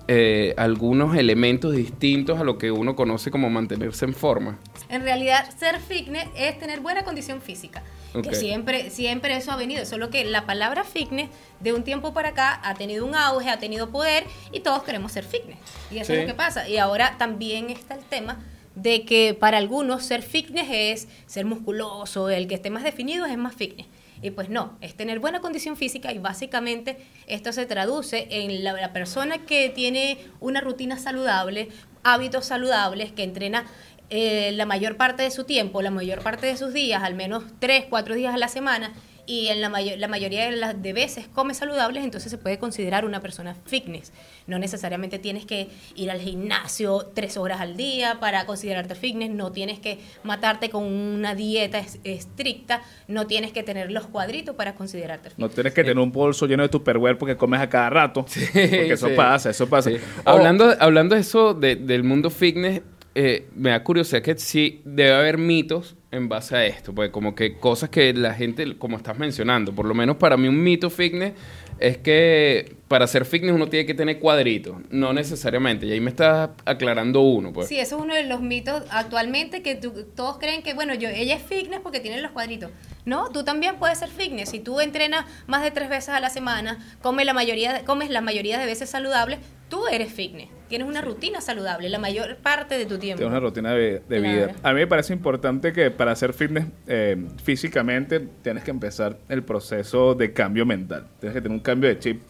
eh, 0.08 0.54
algunos 0.56 1.16
elementos 1.16 1.74
distintos 1.74 2.38
a 2.40 2.44
lo 2.44 2.58
que 2.58 2.70
uno 2.70 2.94
conoce 2.94 3.30
como 3.30 3.48
mantenerse 3.50 4.04
en 4.04 4.14
forma. 4.14 4.58
En 4.88 5.02
realidad, 5.02 5.48
ser 5.58 5.80
fitness 5.80 6.28
es 6.36 6.58
tener 6.58 6.80
buena 6.80 7.04
condición 7.04 7.40
física. 7.40 7.82
Que 8.22 8.36
siempre, 8.36 8.90
siempre 8.90 9.36
eso 9.36 9.50
ha 9.50 9.56
venido. 9.56 9.84
Solo 9.86 10.08
que 10.08 10.24
la 10.24 10.46
palabra 10.46 10.84
fitness, 10.84 11.30
de 11.58 11.72
un 11.72 11.82
tiempo 11.82 12.14
para 12.14 12.28
acá, 12.28 12.60
ha 12.62 12.74
tenido 12.74 13.04
un 13.04 13.16
auge, 13.16 13.50
ha 13.50 13.58
tenido 13.58 13.90
poder 13.90 14.24
y 14.52 14.60
todos 14.60 14.84
queremos 14.84 15.10
ser 15.10 15.24
fitness. 15.24 15.58
Y 15.90 15.98
eso 15.98 16.12
Sí. 16.12 16.18
es 16.18 16.20
lo 16.20 16.26
que 16.28 16.34
pasa. 16.34 16.68
Y 16.68 16.76
ahora 16.76 17.16
también 17.18 17.70
está 17.70 17.94
el 17.94 18.04
tema 18.04 18.38
de 18.76 19.04
que 19.04 19.34
para 19.34 19.58
algunos 19.58 20.04
ser 20.04 20.22
fitness 20.22 20.68
es 20.70 21.08
ser 21.26 21.44
musculoso, 21.44 22.28
el 22.30 22.46
que 22.46 22.54
esté 22.54 22.70
más 22.70 22.84
definido 22.84 23.24
es 23.26 23.36
más 23.36 23.54
fitness. 23.54 23.86
Y 24.22 24.30
pues 24.30 24.48
no, 24.48 24.76
es 24.80 24.94
tener 24.94 25.18
buena 25.20 25.40
condición 25.40 25.76
física 25.76 26.12
y 26.12 26.18
básicamente 26.18 26.98
esto 27.26 27.52
se 27.52 27.66
traduce 27.66 28.26
en 28.30 28.64
la, 28.64 28.92
persona 28.92 29.38
que 29.38 29.68
tiene 29.68 30.18
una 30.40 30.60
rutina 30.60 30.98
saludable, 30.98 31.68
hábitos 32.02 32.46
saludables, 32.46 33.12
que 33.12 33.22
entrena 33.22 33.66
eh, 34.10 34.52
la 34.52 34.66
mayor 34.66 34.96
parte 34.96 35.22
de 35.22 35.30
su 35.30 35.44
tiempo, 35.44 35.82
la 35.82 35.90
mayor 35.90 36.22
parte 36.22 36.46
de 36.46 36.56
sus 36.56 36.72
días, 36.72 37.02
al 37.02 37.14
menos 37.14 37.44
3, 37.58 37.86
4 37.90 38.14
días 38.14 38.34
a 38.34 38.38
la 38.38 38.48
semana, 38.48 38.92
y 39.26 39.48
en 39.48 39.60
la, 39.60 39.68
mayo- 39.68 39.96
la 39.96 40.08
mayoría 40.08 40.44
de, 40.50 40.56
las 40.56 40.80
de 40.80 40.92
veces 40.92 41.26
come 41.34 41.54
saludables, 41.54 42.04
entonces 42.04 42.30
se 42.30 42.38
puede 42.38 42.58
considerar 42.58 43.04
una 43.04 43.20
persona 43.20 43.54
fitness. 43.66 44.12
No 44.46 44.58
necesariamente 44.58 45.18
tienes 45.18 45.46
que 45.46 45.68
ir 45.96 46.10
al 46.10 46.20
gimnasio 46.20 47.10
tres 47.14 47.36
horas 47.36 47.60
al 47.60 47.76
día 47.76 48.18
para 48.20 48.44
considerarte 48.46 48.94
fitness, 48.94 49.30
no 49.30 49.52
tienes 49.52 49.78
que 49.80 49.98
matarte 50.22 50.68
con 50.70 50.84
una 50.84 51.34
dieta 51.34 51.78
es- 51.78 51.98
estricta, 52.04 52.82
no 53.08 53.26
tienes 53.26 53.52
que 53.52 53.62
tener 53.62 53.90
los 53.90 54.06
cuadritos 54.06 54.54
para 54.56 54.74
considerarte 54.74 55.30
fitness. 55.30 55.38
No 55.48 55.54
tienes 55.54 55.72
que 55.72 55.82
tener 55.82 55.98
un 55.98 56.12
bolso 56.12 56.46
lleno 56.46 56.62
de 56.62 56.68
tupperware 56.68 57.16
porque 57.18 57.36
comes 57.36 57.60
a 57.60 57.68
cada 57.68 57.90
rato. 57.90 58.24
porque 58.24 58.92
eso 58.92 59.08
Sí. 59.08 59.14
pasa, 59.16 59.50
eso 59.50 59.68
pasa. 59.68 59.90
Sí. 59.90 59.96
O- 60.24 60.30
Hablando, 60.30 60.74
hablando 60.78 61.14
de 61.14 61.20
eso, 61.22 61.54
de- 61.54 61.76
del 61.76 62.04
mundo 62.04 62.30
fitness, 62.30 62.82
eh, 63.14 63.46
me 63.54 63.70
da 63.70 63.82
curiosidad 63.84 64.22
que 64.22 64.36
sí 64.36 64.82
debe 64.84 65.12
haber 65.14 65.38
mitos 65.38 65.94
en 66.14 66.28
base 66.28 66.56
a 66.56 66.66
esto, 66.66 66.94
pues 66.94 67.10
como 67.10 67.34
que 67.34 67.56
cosas 67.58 67.90
que 67.90 68.12
la 68.14 68.34
gente, 68.34 68.78
como 68.78 68.96
estás 68.96 69.18
mencionando, 69.18 69.74
por 69.74 69.86
lo 69.86 69.94
menos 69.94 70.16
para 70.16 70.36
mí 70.36 70.48
un 70.48 70.62
mito 70.62 70.90
fitness 70.90 71.32
es 71.78 71.98
que 71.98 72.76
para 72.94 73.06
hacer 73.06 73.24
fitness 73.24 73.52
uno 73.52 73.66
tiene 73.66 73.86
que 73.86 73.94
tener 73.94 74.20
cuadritos. 74.20 74.76
No 74.88 75.12
necesariamente. 75.12 75.84
Y 75.84 75.90
ahí 75.90 76.00
me 76.00 76.10
estás 76.10 76.50
aclarando 76.64 77.22
uno, 77.22 77.52
pues. 77.52 77.66
Sí, 77.66 77.76
eso 77.80 77.96
es 77.96 78.02
uno 78.02 78.14
de 78.14 78.22
los 78.22 78.40
mitos 78.40 78.84
actualmente 78.88 79.62
que 79.64 79.74
tú- 79.74 80.06
todos 80.14 80.38
creen 80.38 80.62
que, 80.62 80.74
bueno, 80.74 80.94
yo, 80.94 81.08
ella 81.08 81.34
es 81.34 81.42
fitness 81.42 81.80
porque 81.82 81.98
tiene 81.98 82.20
los 82.22 82.30
cuadritos. 82.30 82.70
No, 83.04 83.30
tú 83.30 83.42
también 83.42 83.80
puedes 83.80 83.98
ser 83.98 84.10
fitness. 84.10 84.50
Si 84.50 84.60
tú 84.60 84.78
entrenas 84.80 85.24
más 85.48 85.64
de 85.64 85.72
tres 85.72 85.88
veces 85.88 86.10
a 86.10 86.20
la 86.20 86.30
semana, 86.30 86.78
comes 87.02 87.26
la 87.26 87.34
mayoría, 87.34 87.72
de- 87.72 87.82
comes 87.82 88.10
la 88.10 88.20
mayoría 88.20 88.60
de 88.60 88.66
veces 88.66 88.90
saludables, 88.90 89.40
tú 89.68 89.88
eres 89.88 90.12
fitness. 90.12 90.46
Tienes 90.68 90.86
una 90.86 91.00
rutina 91.00 91.40
saludable 91.40 91.88
la 91.88 91.98
mayor 91.98 92.36
parte 92.36 92.78
de 92.78 92.86
tu 92.86 92.98
tiempo. 92.98 93.18
Tienes 93.18 93.32
una 93.36 93.40
rutina 93.40 93.72
de, 93.72 94.02
de 94.08 94.20
Claro. 94.20 94.22
vida. 94.22 94.54
A 94.62 94.72
mí 94.72 94.78
me 94.78 94.86
parece 94.86 95.12
importante 95.12 95.72
que 95.72 95.90
para 95.90 96.12
hacer 96.12 96.32
fitness 96.32 96.66
eh, 96.86 97.16
físicamente 97.42 98.20
tienes 98.42 98.62
que 98.62 98.70
empezar 98.70 99.18
el 99.28 99.42
proceso 99.42 100.14
de 100.14 100.32
cambio 100.32 100.64
mental. 100.64 101.08
Tienes 101.18 101.34
que 101.34 101.40
tener 101.42 101.56
un 101.58 101.60
cambio 101.62 101.88
de 101.88 101.98
chip. 101.98 102.22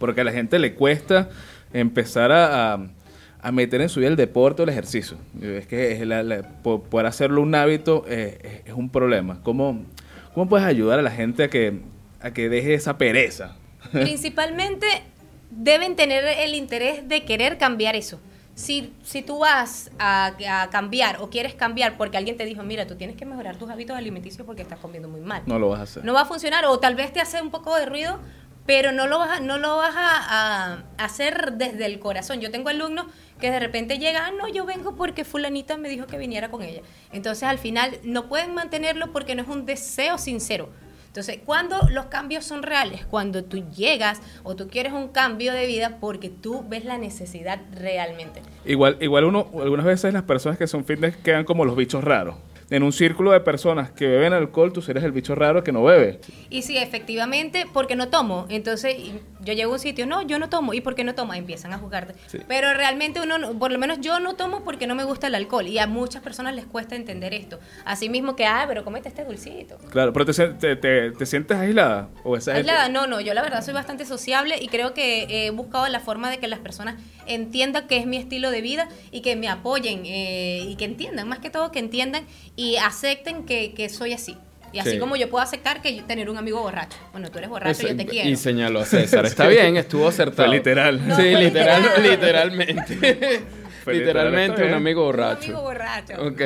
Porque 0.00 0.22
a 0.22 0.24
la 0.24 0.32
gente 0.32 0.58
le 0.58 0.74
cuesta 0.74 1.28
empezar 1.72 2.32
a, 2.32 2.74
a- 2.74 2.86
a 3.42 3.52
meter 3.52 3.80
en 3.80 3.88
su 3.88 4.00
vida 4.00 4.08
el 4.10 4.16
deporte 4.16 4.62
o 4.62 4.64
el 4.64 4.68
ejercicio. 4.70 5.16
Es 5.40 5.66
que 5.68 5.92
es 5.92 6.00
la- 6.06 6.24
la- 6.24 6.44
hacerlo 7.06 7.40
un 7.42 7.54
hábito 7.54 8.04
eh, 8.08 8.38
es, 8.64 8.70
es 8.70 8.74
un 8.74 8.90
problema. 8.90 9.40
¿Cómo, 9.44 9.84
¿Cómo 10.34 10.48
puedes 10.48 10.66
ayudar 10.66 10.98
a 10.98 11.02
la 11.02 11.10
gente 11.12 11.44
a 11.44 11.48
que, 11.48 11.80
a 12.20 12.32
que 12.32 12.48
deje 12.48 12.74
esa 12.74 12.98
pereza? 12.98 13.54
Principalmente 13.92 14.86
deben 15.50 15.96
tener 15.96 16.24
el 16.24 16.54
interés 16.54 17.08
de 17.08 17.24
querer 17.24 17.56
cambiar 17.58 17.94
eso. 17.96 18.20
Si, 18.54 18.92
si 19.04 19.22
tú 19.22 19.38
vas 19.38 19.90
a, 19.98 20.32
a 20.48 20.68
cambiar 20.70 21.16
o 21.22 21.30
quieres 21.30 21.54
cambiar 21.54 21.96
porque 21.96 22.18
alguien 22.18 22.36
te 22.36 22.44
dijo, 22.44 22.62
mira, 22.62 22.86
tú 22.86 22.94
tienes 22.96 23.16
que 23.16 23.24
mejorar 23.24 23.56
tus 23.56 23.70
hábitos 23.70 23.96
alimenticios 23.96 24.44
porque 24.44 24.60
estás 24.62 24.78
comiendo 24.80 25.08
muy 25.08 25.20
mal. 25.22 25.42
No 25.46 25.58
lo 25.58 25.70
vas 25.70 25.80
a 25.80 25.82
hacer. 25.84 26.04
No 26.04 26.12
va 26.12 26.22
a 26.22 26.24
funcionar 26.26 26.64
o 26.66 26.78
tal 26.78 26.94
vez 26.94 27.12
te 27.12 27.20
hace 27.20 27.40
un 27.40 27.50
poco 27.50 27.74
de 27.76 27.86
ruido, 27.86 28.18
pero 28.66 28.92
no 28.92 29.06
lo 29.06 29.18
vas 29.18 29.38
a, 29.38 29.40
no 29.40 29.58
lo 29.58 29.76
vas 29.76 29.94
a, 29.96 30.84
hacer 30.98 31.54
desde 31.54 31.86
el 31.86 31.98
corazón. 31.98 32.40
Yo 32.40 32.50
tengo 32.50 32.68
alumnos 32.68 33.06
que 33.40 33.50
de 33.50 33.58
repente 33.58 33.98
llegan, 33.98 34.24
ah, 34.26 34.32
no, 34.36 34.48
yo 34.48 34.64
vengo 34.64 34.96
porque 34.96 35.24
fulanita 35.24 35.76
me 35.76 35.88
dijo 35.88 36.06
que 36.06 36.18
viniera 36.18 36.50
con 36.50 36.62
ella. 36.62 36.82
Entonces 37.12 37.44
al 37.44 37.58
final 37.58 37.98
no 38.04 38.28
pueden 38.28 38.54
mantenerlo 38.54 39.12
porque 39.12 39.34
no 39.34 39.42
es 39.42 39.48
un 39.48 39.66
deseo 39.66 40.18
sincero. 40.18 40.68
Entonces, 41.10 41.40
cuando 41.44 41.76
los 41.90 42.04
cambios 42.04 42.44
son 42.44 42.62
reales, 42.62 43.04
cuando 43.04 43.42
tú 43.42 43.68
llegas 43.70 44.20
o 44.44 44.54
tú 44.54 44.68
quieres 44.68 44.92
un 44.92 45.08
cambio 45.08 45.52
de 45.52 45.66
vida 45.66 45.96
porque 46.00 46.28
tú 46.28 46.64
ves 46.68 46.84
la 46.84 46.98
necesidad 46.98 47.60
realmente. 47.72 48.42
Igual, 48.64 48.96
igual 49.00 49.24
uno, 49.24 49.50
algunas 49.60 49.86
veces 49.86 50.12
las 50.14 50.22
personas 50.22 50.56
que 50.56 50.68
son 50.68 50.84
fitness 50.84 51.16
quedan 51.16 51.44
como 51.44 51.64
los 51.64 51.74
bichos 51.74 52.04
raros. 52.04 52.36
En 52.70 52.84
un 52.84 52.92
círculo 52.92 53.32
de 53.32 53.40
personas 53.40 53.90
que 53.90 54.06
beben 54.06 54.32
alcohol, 54.32 54.72
tú 54.72 54.82
eres 54.86 55.02
el 55.02 55.10
bicho 55.10 55.34
raro 55.34 55.64
que 55.64 55.72
no 55.72 55.82
bebe. 55.82 56.20
Y 56.50 56.62
sí, 56.62 56.78
efectivamente, 56.78 57.66
porque 57.72 57.96
no 57.96 58.08
tomo. 58.08 58.46
Entonces, 58.48 58.96
yo 59.42 59.52
llego 59.52 59.70
a 59.72 59.74
un 59.74 59.80
sitio, 59.80 60.06
no, 60.06 60.22
yo 60.22 60.38
no 60.38 60.48
tomo. 60.48 60.74
¿Y 60.74 60.80
por 60.80 60.94
qué 60.94 61.04
no 61.04 61.14
tomo? 61.14 61.34
Empiezan 61.34 61.72
a 61.72 61.78
juzgarte. 61.78 62.14
Pero 62.48 62.72
realmente 62.74 63.20
uno, 63.20 63.38
no- 63.38 63.58
por 63.58 63.72
lo 63.72 63.78
menos 63.78 63.98
yo 64.00 64.20
no 64.20 64.34
tomo 64.36 64.62
porque 64.64 64.86
no 64.86 64.94
me 64.94 65.04
gusta 65.04 65.26
el 65.28 65.34
alcohol. 65.34 65.66
Y 65.66 65.78
a 65.78 65.86
muchas 65.86 66.22
personas 66.22 66.54
les 66.54 66.66
cuesta 66.66 66.94
entender 66.96 67.32
esto. 67.34 67.58
Así 67.84 68.08
mismo 68.08 68.36
que, 68.36 68.46
ah, 68.46 68.64
pero 68.68 68.84
comete 68.84 69.08
este 69.08 69.24
dulcito. 69.24 69.78
Claro, 69.90 70.12
pero 70.12 70.26
te, 70.26 70.32
te, 70.32 70.76
te- 70.76 71.10
te 71.12 71.26
sientes 71.26 71.56
aislada. 71.56 72.08
O 72.24 72.36
esa 72.36 72.54
gente- 72.54 72.70
Aislada, 72.70 72.88
no, 72.88 73.06
no, 73.06 73.20
yo 73.20 73.34
la 73.34 73.42
verdad 73.42 73.64
soy 73.64 73.74
bastante 73.74 74.04
sociable 74.04 74.56
y 74.60 74.68
creo 74.68 74.94
que 74.94 75.46
he 75.46 75.50
buscado 75.50 75.86
la 75.88 76.00
forma 76.00 76.30
de 76.30 76.38
que 76.38 76.48
las 76.48 76.58
personas 76.60 76.96
entiendan 77.26 77.86
que 77.86 77.96
es 77.98 78.06
mi 78.06 78.16
estilo 78.16 78.50
de 78.50 78.60
vida 78.60 78.88
y 79.10 79.20
que 79.22 79.36
me 79.36 79.48
apoyen 79.48 80.02
eh, 80.04 80.64
y 80.68 80.76
que 80.76 80.84
entiendan, 80.84 81.28
más 81.28 81.38
que 81.38 81.50
todo 81.50 81.70
que 81.72 81.78
entiendan 81.78 82.26
y 82.56 82.76
acepten 82.76 83.44
que, 83.46 83.72
que 83.74 83.88
soy 83.88 84.12
así. 84.12 84.36
Y 84.72 84.78
así 84.78 84.92
Sí. 84.92 84.98
como 84.98 85.16
yo 85.16 85.28
puedo 85.28 85.42
aceptar 85.42 85.82
que 85.82 85.96
yo- 85.96 86.04
tener 86.04 86.30
un 86.30 86.36
amigo 86.38 86.60
borracho. 86.60 86.96
Bueno, 87.12 87.30
tú 87.30 87.38
eres 87.38 87.50
borracho, 87.50 87.88
yo 87.88 87.96
te 87.96 88.06
quiero. 88.06 88.28
Y 88.28 88.36
señaló 88.36 88.80
a 88.80 88.84
César. 88.84 89.26
Está 89.26 89.48
bien, 89.48 89.76
estuvo 89.76 90.06
acertado. 90.08 90.48
Fue 90.48 90.56
literal. 90.56 91.06
No, 91.08 91.16
sí, 91.16 91.22
fue 91.22 91.42
literal, 91.42 91.82
literal. 91.82 92.10
literalmente. 92.10 93.40
Fue 93.84 93.94
literalmente 93.98 94.62
un 94.64 94.74
amigo 94.74 95.00
Un 95.02 95.06
borracho. 95.08 95.44
amigo 95.44 95.62
borracho. 95.62 96.14
Ok. 96.24 96.40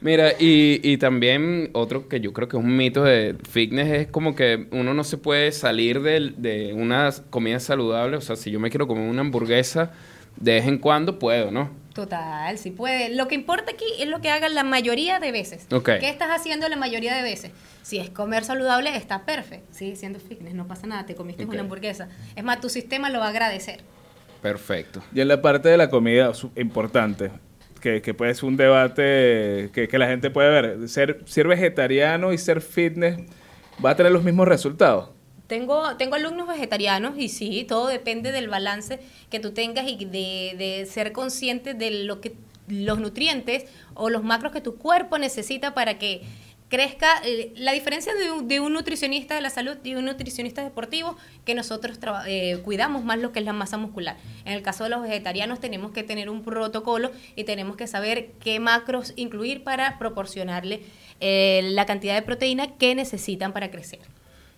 Mira, 0.00 0.32
y, 0.38 0.80
y 0.82 0.96
también 0.98 1.70
otro 1.72 2.08
que 2.08 2.20
yo 2.20 2.32
creo 2.32 2.48
que 2.48 2.56
es 2.56 2.62
un 2.62 2.76
mito 2.76 3.02
de 3.04 3.36
fitness 3.50 3.88
es 3.92 4.06
como 4.08 4.34
que 4.34 4.66
uno 4.72 4.92
no 4.92 5.04
se 5.04 5.16
puede 5.16 5.52
salir 5.52 6.02
del- 6.02 6.34
de, 6.42 6.72
una 6.74 7.10
comida 7.30 7.60
saludable. 7.60 8.16
O 8.16 8.20
sea, 8.20 8.36
si 8.36 8.50
yo 8.50 8.60
me 8.60 8.70
quiero 8.70 8.86
comer 8.86 9.08
una 9.08 9.20
hamburguesa, 9.22 9.92
de 10.36 10.54
vez 10.54 10.66
en 10.66 10.78
cuando 10.78 11.18
puedo, 11.18 11.50
¿no? 11.50 11.70
Total, 11.94 12.58
sí 12.58 12.72
puede. 12.72 13.14
Lo 13.14 13.28
que 13.28 13.36
importa 13.36 13.70
aquí 13.70 13.84
es 14.00 14.08
lo 14.08 14.20
que 14.20 14.28
hagan 14.28 14.54
la 14.54 14.64
mayoría 14.64 15.20
de 15.20 15.30
veces. 15.30 15.66
Ok. 15.70 15.90
¿Qué 16.00 16.08
estás 16.08 16.30
haciendo 16.30 16.68
la 16.68 16.74
mayoría 16.74 17.14
de 17.14 17.22
veces? 17.22 17.52
Si 17.82 17.98
es 17.98 18.10
comer 18.10 18.44
saludable, 18.44 18.96
está 18.96 19.24
perfecto. 19.24 19.72
Sigue 19.72 19.94
siendo 19.94 20.18
fitness, 20.18 20.54
no 20.54 20.66
pasa 20.66 20.88
nada, 20.88 21.06
te 21.06 21.14
comiste 21.14 21.44
una 21.44 21.60
hamburguesa. 21.60 22.08
Es 22.34 22.42
más, 22.42 22.60
tu 22.60 22.68
sistema 22.68 23.10
lo 23.10 23.20
va 23.20 23.26
a 23.26 23.28
agradecer. 23.28 23.80
Perfecto. 24.42 25.04
Y 25.14 25.20
en 25.20 25.28
la 25.28 25.40
parte 25.40 25.68
de 25.68 25.76
la 25.76 25.88
comida, 25.88 26.32
importante, 26.56 27.30
que, 27.80 28.02
que 28.02 28.12
puede 28.12 28.34
ser 28.34 28.46
un 28.46 28.56
debate 28.56 29.70
que, 29.72 29.86
que 29.88 29.98
la 29.98 30.08
gente 30.08 30.30
puede 30.30 30.50
ver. 30.50 30.88
Ser, 30.88 31.22
ser 31.26 31.46
vegetariano 31.46 32.32
y 32.32 32.38
ser 32.38 32.60
fitness 32.60 33.20
va 33.84 33.90
a 33.90 33.96
tener 33.96 34.10
los 34.10 34.24
mismos 34.24 34.48
resultados. 34.48 35.10
Tengo, 35.46 35.96
tengo 35.96 36.14
alumnos 36.14 36.48
vegetarianos 36.48 37.18
y 37.18 37.28
sí, 37.28 37.64
todo 37.68 37.88
depende 37.88 38.32
del 38.32 38.48
balance 38.48 38.98
que 39.30 39.40
tú 39.40 39.52
tengas 39.52 39.86
y 39.86 39.96
de, 40.04 40.54
de 40.56 40.86
ser 40.90 41.12
consciente 41.12 41.74
de 41.74 41.90
lo 42.04 42.20
que 42.20 42.34
los 42.66 42.98
nutrientes 42.98 43.66
o 43.92 44.08
los 44.08 44.24
macros 44.24 44.52
que 44.52 44.62
tu 44.62 44.76
cuerpo 44.76 45.18
necesita 45.18 45.74
para 45.74 45.98
que 45.98 46.22
crezca. 46.70 47.20
eh, 47.24 47.52
La 47.56 47.72
diferencia 47.72 48.14
de 48.14 48.32
un, 48.32 48.48
de 48.48 48.60
un 48.60 48.72
nutricionista 48.72 49.34
de 49.34 49.42
la 49.42 49.50
salud 49.50 49.76
y 49.84 49.94
un 49.96 50.06
nutricionista 50.06 50.64
deportivo, 50.64 51.16
que 51.44 51.54
nosotros 51.54 51.98
eh, 52.26 52.60
cuidamos 52.64 53.04
más 53.04 53.18
lo 53.18 53.32
que 53.32 53.40
es 53.40 53.44
la 53.44 53.52
masa 53.52 53.76
muscular. 53.76 54.16
En 54.46 54.54
el 54.54 54.62
caso 54.62 54.84
de 54.84 54.90
los 54.90 55.02
vegetarianos 55.02 55.60
tenemos 55.60 55.92
que 55.92 56.02
tener 56.02 56.30
un 56.30 56.42
protocolo 56.42 57.10
y 57.36 57.44
tenemos 57.44 57.76
que 57.76 57.86
saber 57.86 58.30
qué 58.40 58.60
macros 58.60 59.12
incluir 59.16 59.62
para 59.62 59.98
proporcionarle 59.98 60.80
eh, 61.20 61.60
la 61.64 61.84
cantidad 61.84 62.14
de 62.14 62.22
proteína 62.22 62.78
que 62.78 62.94
necesitan 62.94 63.52
para 63.52 63.70
crecer. 63.70 64.00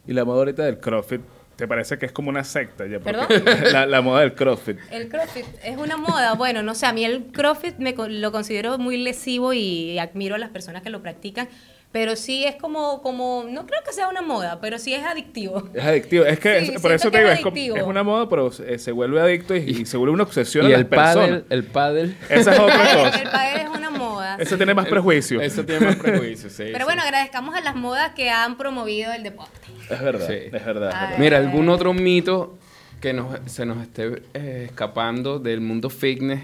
Y 0.06 0.12
la 0.12 0.24
moda 0.24 0.38
ahorita 0.38 0.64
del 0.64 0.78
CrossFit, 0.78 1.20
¿te 1.56 1.66
parece 1.66 1.98
que 1.98 2.06
es 2.06 2.12
como 2.12 2.30
una 2.30 2.44
secta? 2.44 2.86
Ya? 2.86 3.00
¿Perdón? 3.00 3.26
La, 3.72 3.86
la 3.86 4.00
moda 4.02 4.20
del 4.20 4.34
CrossFit. 4.34 4.78
El 4.90 5.08
CrossFit 5.08 5.46
es 5.64 5.76
una 5.76 5.96
moda. 5.96 6.34
Bueno, 6.34 6.62
no 6.62 6.74
sé, 6.74 6.86
a 6.86 6.92
mí 6.92 7.04
el 7.04 7.26
CrossFit 7.32 7.78
me, 7.78 7.94
lo 7.96 8.32
considero 8.32 8.78
muy 8.78 8.96
lesivo 8.96 9.52
y 9.52 9.98
admiro 9.98 10.34
a 10.34 10.38
las 10.38 10.50
personas 10.50 10.82
que 10.82 10.90
lo 10.90 11.02
practican. 11.02 11.48
Pero 11.92 12.14
sí 12.14 12.44
es 12.44 12.56
como, 12.56 13.00
como, 13.00 13.44
no 13.48 13.64
creo 13.66 13.80
que 13.86 13.92
sea 13.92 14.08
una 14.08 14.20
moda, 14.20 14.60
pero 14.60 14.78
sí 14.78 14.92
es 14.92 15.02
adictivo. 15.04 15.68
Es 15.72 15.82
adictivo. 15.84 16.26
Es 16.26 16.38
que, 16.38 16.60
Sí, 16.66 16.72
es- 16.74 16.82
por 16.82 16.92
eso 16.92 17.10
te 17.10 17.24
digo, 17.52 17.76
es 17.76 17.82
una 17.84 18.02
moda, 18.02 18.28
pero 18.28 18.52
se, 18.52 18.78
se 18.78 18.92
vuelve 18.92 19.18
adicto 19.20 19.56
y, 19.56 19.60
y 19.60 19.86
se 19.86 19.96
vuelve 19.96 20.12
una 20.12 20.24
obsesión 20.24 20.64
Y 20.64 20.68
a 20.68 20.70
las 20.72 20.80
el 20.80 20.86
pádel, 20.88 21.16
personas. 21.20 21.44
el 21.50 21.64
pádel. 21.64 22.16
Esa 22.28 22.52
es 22.52 22.58
otra 22.58 23.08
El 23.22 23.30
padre 23.30 23.62
es 23.62 23.68
una 23.70 23.90
moda. 23.90 24.36
Eso 24.38 24.56
tiene 24.58 24.74
más 24.74 24.86
prejuicio. 24.88 25.40
Eso 25.40 25.64
tiene 25.64 25.86
más 25.86 25.96
prejuicio, 25.96 26.50
sí. 26.50 26.64
Pero 26.66 26.78
sí. 26.80 26.84
bueno, 26.84 27.02
agradezcamos 27.02 27.54
a 27.54 27.60
las 27.62 27.76
modas 27.76 28.12
que 28.14 28.28
han 28.30 28.58
promovido 28.58 29.12
el 29.14 29.22
deporte. 29.22 29.52
Es 29.88 30.02
verdad, 30.02 30.26
Sí. 30.26 30.34
es 30.34 30.52
verdad. 30.52 30.90
es 30.90 31.00
verdad. 31.00 31.18
Mira, 31.18 31.38
¿algún 31.38 31.68
otro 31.70 31.94
mito 31.94 32.58
que 33.00 33.14
nos, 33.14 33.38
se 33.50 33.64
nos 33.64 33.80
esté 33.82 34.22
eh, 34.34 34.64
escapando 34.66 35.38
del 35.38 35.62
mundo 35.62 35.88
fitness? 35.88 36.40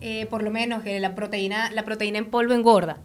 Eh, 0.00 0.26
por 0.30 0.42
lo 0.42 0.50
menos 0.50 0.82
que 0.82 0.98
la 0.98 1.14
proteína, 1.14 1.70
la 1.70 1.84
proteína 1.84 2.18
en 2.18 2.24
polvo 2.24 2.54
engorda. 2.54 2.96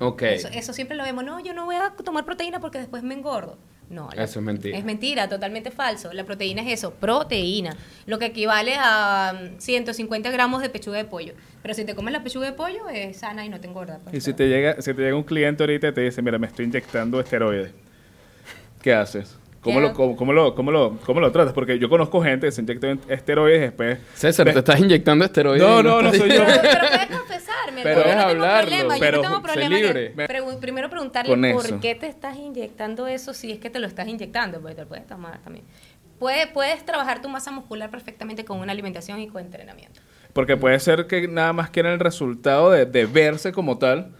Ok. 0.00 0.22
Eso, 0.22 0.48
eso 0.48 0.72
siempre 0.72 0.96
lo 0.96 1.04
vemos. 1.04 1.24
No, 1.24 1.40
yo 1.40 1.54
no 1.54 1.64
voy 1.64 1.76
a 1.76 1.90
tomar 2.04 2.24
proteína 2.24 2.60
porque 2.60 2.78
después 2.78 3.02
me 3.02 3.14
engordo. 3.14 3.56
No, 3.88 4.08
la- 4.14 4.24
Eso 4.24 4.40
es 4.40 4.44
mentira. 4.44 4.76
Es 4.76 4.84
mentira, 4.84 5.28
totalmente 5.28 5.70
falso. 5.70 6.12
La 6.12 6.24
proteína 6.24 6.60
es 6.62 6.68
eso, 6.80 6.92
proteína. 6.94 7.76
Lo 8.06 8.18
que 8.18 8.26
equivale 8.26 8.74
a 8.78 9.32
mm, 9.56 9.60
150 9.60 10.30
gramos 10.32 10.60
de 10.60 10.68
pechuga 10.70 10.98
de 10.98 11.04
pollo. 11.04 11.34
Pero 11.62 11.72
si 11.72 11.84
te 11.84 11.94
comes 11.94 12.12
la 12.12 12.22
pechuga 12.24 12.46
de 12.46 12.52
pollo, 12.52 12.88
es 12.88 13.16
sana 13.18 13.44
y 13.46 13.48
no 13.48 13.60
te 13.60 13.68
engorda. 13.68 14.00
pues. 14.02 14.14
Y 14.16 14.20
si 14.20 14.32
te 14.34 14.48
llega, 14.48 14.82
si 14.82 14.92
te 14.92 15.02
llega 15.02 15.14
un 15.16 15.22
cliente 15.22 15.62
ahorita 15.62 15.88
y 15.88 15.92
te 15.92 16.00
dice, 16.00 16.20
mira, 16.20 16.36
me 16.38 16.48
estoy 16.48 16.64
inyectando 16.66 17.20
esteroides, 17.20 17.70
¿qué 18.82 18.92
haces? 18.92 19.38
¿Cómo 19.66 19.80
¿Qué 19.80 19.88
lo, 19.88 19.94
cómo, 19.94 20.16
cómo 20.16 20.32
lo, 20.32 20.54
cómo, 20.54 20.70
lo, 20.70 20.96
¿Cómo 21.04 21.20
lo 21.20 21.32
tratas? 21.32 21.52
Porque 21.52 21.76
yo 21.78 21.88
conozco 21.88 22.22
gente 22.22 22.46
que 22.46 22.52
se 22.52 22.60
inyecta 22.62 22.96
esteroides 23.08 23.58
y 23.58 23.60
después... 23.62 23.98
César, 24.14 24.50
¿te 24.52 24.58
estás 24.58 24.78
inyectando 24.78 25.24
esteroides? 25.24 25.60
No, 25.66 25.82
no, 25.82 26.00
no 26.02 26.12
soy 26.12 26.30
yo. 26.30 26.44
pero 26.46 26.88
puedes 26.88 27.06
confesarme. 27.06 27.82
Pero 27.82 28.00
no 28.00 28.06
tengo 28.06 28.20
hablarlo, 28.22 28.70
problema. 28.70 28.96
pero 29.00 29.16
yo 29.16 29.22
no 29.22 29.28
tengo 29.28 29.42
problema. 29.42 29.76
libre. 29.76 30.14
que- 30.14 30.56
primero 30.60 30.88
preguntarle 30.88 31.30
Con 31.30 31.52
por 31.52 31.80
qué 31.80 31.96
te 31.96 32.06
estás 32.06 32.36
inyectando 32.36 33.08
eso 33.08 33.34
si 33.34 33.50
es 33.50 33.58
que 33.58 33.68
te 33.68 33.80
lo 33.80 33.88
estás 33.88 34.06
inyectando, 34.06 34.60
porque 34.60 34.76
te 34.76 34.82
lo 34.82 34.88
puedes 34.88 35.06
tomar 35.06 35.42
también. 35.42 35.64
Puedes, 36.20 36.46
puedes 36.46 36.84
trabajar 36.86 37.20
tu 37.20 37.28
masa 37.28 37.50
muscular 37.50 37.90
perfectamente 37.90 38.44
con 38.44 38.60
una 38.60 38.70
alimentación 38.72 39.20
y 39.20 39.26
con 39.26 39.42
entrenamiento. 39.42 40.00
Porque 40.32 40.56
puede 40.56 40.78
ser 40.80 41.06
que 41.08 41.28
nada 41.28 41.52
más 41.52 41.70
quieren 41.70 41.92
el 41.92 41.98
resultado 42.00 42.70
de, 42.70 42.86
de 42.86 43.06
verse 43.06 43.52
como 43.52 43.78
tal, 43.78 44.14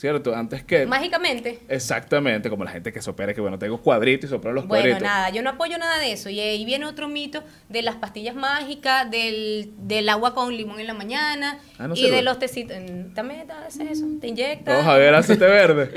¿cierto? 0.00 0.34
Antes 0.34 0.64
que... 0.64 0.86
Mágicamente, 0.86 1.58
Exactamente, 1.68 2.48
como 2.48 2.64
la 2.64 2.70
gente 2.70 2.90
que 2.92 3.02
se 3.02 3.10
opera, 3.10 3.34
que 3.34 3.40
bueno, 3.42 3.58
tengo 3.58 3.82
cuadritos 3.82 4.24
y 4.24 4.28
se 4.30 4.34
operan 4.34 4.54
los 4.54 4.66
Bueno, 4.66 4.82
cuadritos. 4.84 5.02
nada, 5.02 5.28
yo 5.30 5.42
no 5.42 5.50
apoyo 5.50 5.76
nada 5.76 5.98
de 5.98 6.12
eso. 6.12 6.30
Y 6.30 6.40
ahí 6.40 6.64
viene 6.64 6.86
otro 6.86 7.06
mito 7.08 7.44
de 7.68 7.82
las 7.82 7.96
pastillas 7.96 8.34
mágicas, 8.34 9.10
del, 9.10 9.70
del 9.76 10.08
agua 10.08 10.34
con 10.34 10.56
limón 10.56 10.80
en 10.80 10.86
la 10.86 10.94
mañana 10.94 11.58
Ah, 11.78 11.86
no 11.88 11.94
y 11.94 11.98
sirve. 11.98 12.16
de 12.16 12.22
los 12.22 12.38
tecitos. 12.38 12.76
Mm, 12.78 13.12
También 13.14 13.50
haces 13.50 13.90
eso, 13.90 14.06
te 14.20 14.28
inyectas. 14.28 14.74
Vamos 14.78 14.90
a 14.90 14.96
ver, 14.96 15.14
hacete 15.14 15.44
verde. 15.46 15.90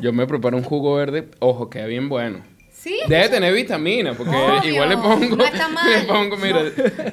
Yo 0.00 0.12
me 0.12 0.26
preparo 0.26 0.56
un 0.56 0.62
jugo 0.62 0.94
verde, 0.96 1.28
ojo, 1.40 1.70
queda 1.70 1.86
bien 1.86 2.08
bueno. 2.08 2.42
Sí. 2.72 2.96
Debe 3.08 3.28
tener 3.28 3.52
vitamina, 3.52 4.14
porque 4.14 4.34
Obvio, 4.34 4.70
igual 4.72 4.88
le 4.90 4.96
pongo, 4.96 5.36
no 5.36 5.44
está 5.44 5.68
mal. 5.68 5.90
le 5.90 6.06
pongo, 6.06 6.36
mira, 6.36 6.62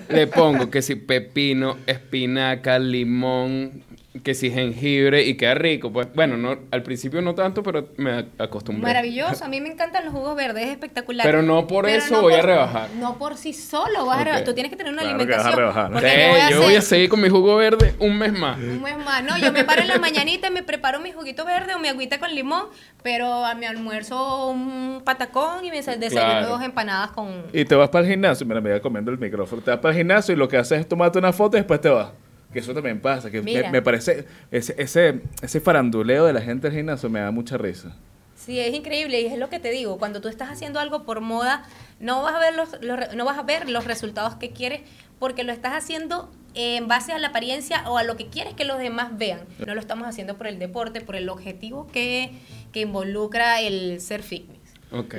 le 0.09 0.27
pongo 0.27 0.69
que 0.69 0.83
si 0.83 0.95
pepino, 0.95 1.77
espinaca, 1.87 2.77
limón, 2.77 3.83
que 4.23 4.33
si 4.33 4.49
jengibre 4.51 5.23
y 5.23 5.35
queda 5.35 5.55
rico. 5.55 5.91
Pues 5.91 6.07
bueno, 6.13 6.37
no, 6.37 6.57
al 6.71 6.83
principio 6.83 7.21
no 7.21 7.35
tanto, 7.35 7.63
pero 7.63 7.89
me 7.97 8.25
acostumbré. 8.37 8.81
Maravilloso, 8.83 9.43
a 9.45 9.47
mí 9.47 9.59
me 9.61 9.69
encantan 9.69 10.05
los 10.05 10.13
jugos 10.13 10.35
verdes, 10.35 10.63
es 10.65 10.69
espectacular. 10.71 11.25
Pero 11.25 11.41
no 11.41 11.67
por 11.67 11.87
eso 11.89 12.21
voy 12.21 12.33
a 12.33 12.41
rebajar. 12.41 12.89
No 12.99 13.17
por 13.17 13.37
sí 13.37 13.53
solo 13.53 14.05
vas 14.05 14.19
a 14.19 14.23
rebajar. 14.23 14.43
Tú 14.45 14.53
tienes 14.53 14.69
que 14.71 14.75
tener 14.77 14.93
una 14.93 15.01
Claro 15.03 15.17
que 15.17 15.25
vas 15.25 15.45
a 15.45 15.49
alimentación. 15.49 15.91
rebajar, 15.91 15.91
Sí, 16.01 16.17
yo 16.21 16.29
voy 16.31 16.39
a 16.39 16.49
yo 16.51 16.57
voy 16.61 16.75
a 16.75 16.79
hacer 16.79 16.81
seguir 16.97 17.09
con 17.09 17.21
mi 17.21 17.29
jugo 17.29 17.55
verde 17.57 17.93
un 17.99 18.17
mes 18.17 18.31
más. 18.33 18.57
un 18.57 18.81
mes 18.81 18.97
más. 18.97 19.23
No, 19.23 19.37
yo 19.37 19.51
me 19.51 19.63
paro 19.63 19.81
en 19.81 19.87
la 19.89 19.99
mañanita 19.99 20.47
y 20.47 20.51
me 20.51 20.63
preparo 20.63 20.99
mi 20.99 21.11
juguito 21.11 21.45
verde 21.45 21.75
o 21.75 21.79
mi 21.79 21.87
agüita 21.87 22.19
con 22.19 22.33
limón, 22.33 22.65
pero 23.03 23.45
a 23.45 23.53
mi 23.55 23.65
almuerzo 23.65 24.49
un 24.49 25.01
patacón 25.03 25.63
y 25.65 25.69
me 25.71 25.77
desayuno 25.81 26.09
Claro. 26.09 26.47
dos 26.47 26.61
empanadas 26.63 27.11
con... 27.11 27.43
Y 27.53 27.65
te 27.65 27.75
vas 27.75 27.89
para 27.89 28.05
el 28.05 28.11
gimnasio, 28.11 28.45
mira, 28.45 28.61
me 28.61 28.71
voy 28.71 28.79
comiendo 28.81 29.11
el 29.11 29.17
micrófono. 29.17 29.61
Te 29.61 29.71
vas 29.71 29.79
para 29.79 29.91
el 29.93 29.97
gimnasio 29.97 30.33
y 30.33 30.37
lo 30.37 30.47
que 30.47 30.57
haces 30.57 30.79
es 30.79 30.87
tomarte 30.87 31.19
una 31.19 31.33
foto 31.33 31.57
y 31.57 31.59
después 31.59 31.81
te 31.81 31.89
vas. 31.89 32.09
Que 32.55 32.61
eso 32.61 32.73
también 32.73 33.01
pasa. 33.01 33.29
Que 33.29 33.41
me, 33.41 33.81
parece. 33.81 34.25
Ese, 34.49 34.75
ese, 34.77 35.19
ese 35.41 35.59
faranduleo 35.59 36.25
de 36.25 36.31
la 36.31 36.39
gente 36.39 36.69
del 36.69 36.77
gimnasio 36.77 37.09
me 37.09 37.19
da 37.19 37.29
mucha 37.29 37.57
risa. 37.57 37.97
Sí, 38.33 38.61
es 38.61 38.73
increíble 38.73 39.19
y 39.19 39.25
es 39.25 39.37
lo 39.37 39.49
que 39.49 39.59
te 39.59 39.71
digo, 39.71 39.97
cuando 39.97 40.21
tú 40.21 40.29
estás 40.29 40.49
haciendo 40.49 40.79
algo 40.79 41.03
por 41.03 41.19
moda, 41.19 41.65
no 41.99 42.21
vas 42.21 42.33
a 42.33 42.39
ver 42.39 42.55
los, 42.55 42.69
no 43.13 43.25
vas 43.25 43.37
a 43.37 43.43
ver 43.43 43.69
los 43.69 43.83
resultados 43.83 44.35
que 44.35 44.51
quieres 44.51 44.83
porque 45.19 45.43
lo 45.43 45.51
estás 45.51 45.73
haciendo 45.73 46.31
en 46.53 46.87
base 46.87 47.11
a 47.11 47.19
la 47.19 47.27
apariencia 47.27 47.83
o 47.89 47.97
a 47.97 48.03
lo 48.03 48.15
que 48.15 48.27
quieres 48.27 48.53
que 48.53 48.63
los 48.63 48.79
demás 48.79 49.17
vean. 49.17 49.41
No 49.67 49.75
lo 49.75 49.81
estamos 49.81 50.07
haciendo 50.07 50.37
por 50.37 50.47
el 50.47 50.57
deporte, 50.57 51.01
por 51.01 51.17
el 51.17 51.27
objetivo 51.27 51.87
que, 51.87 52.31
que 52.71 52.79
involucra 52.79 53.59
el 53.59 53.99
ser 53.99 54.23
fitness. 54.23 54.61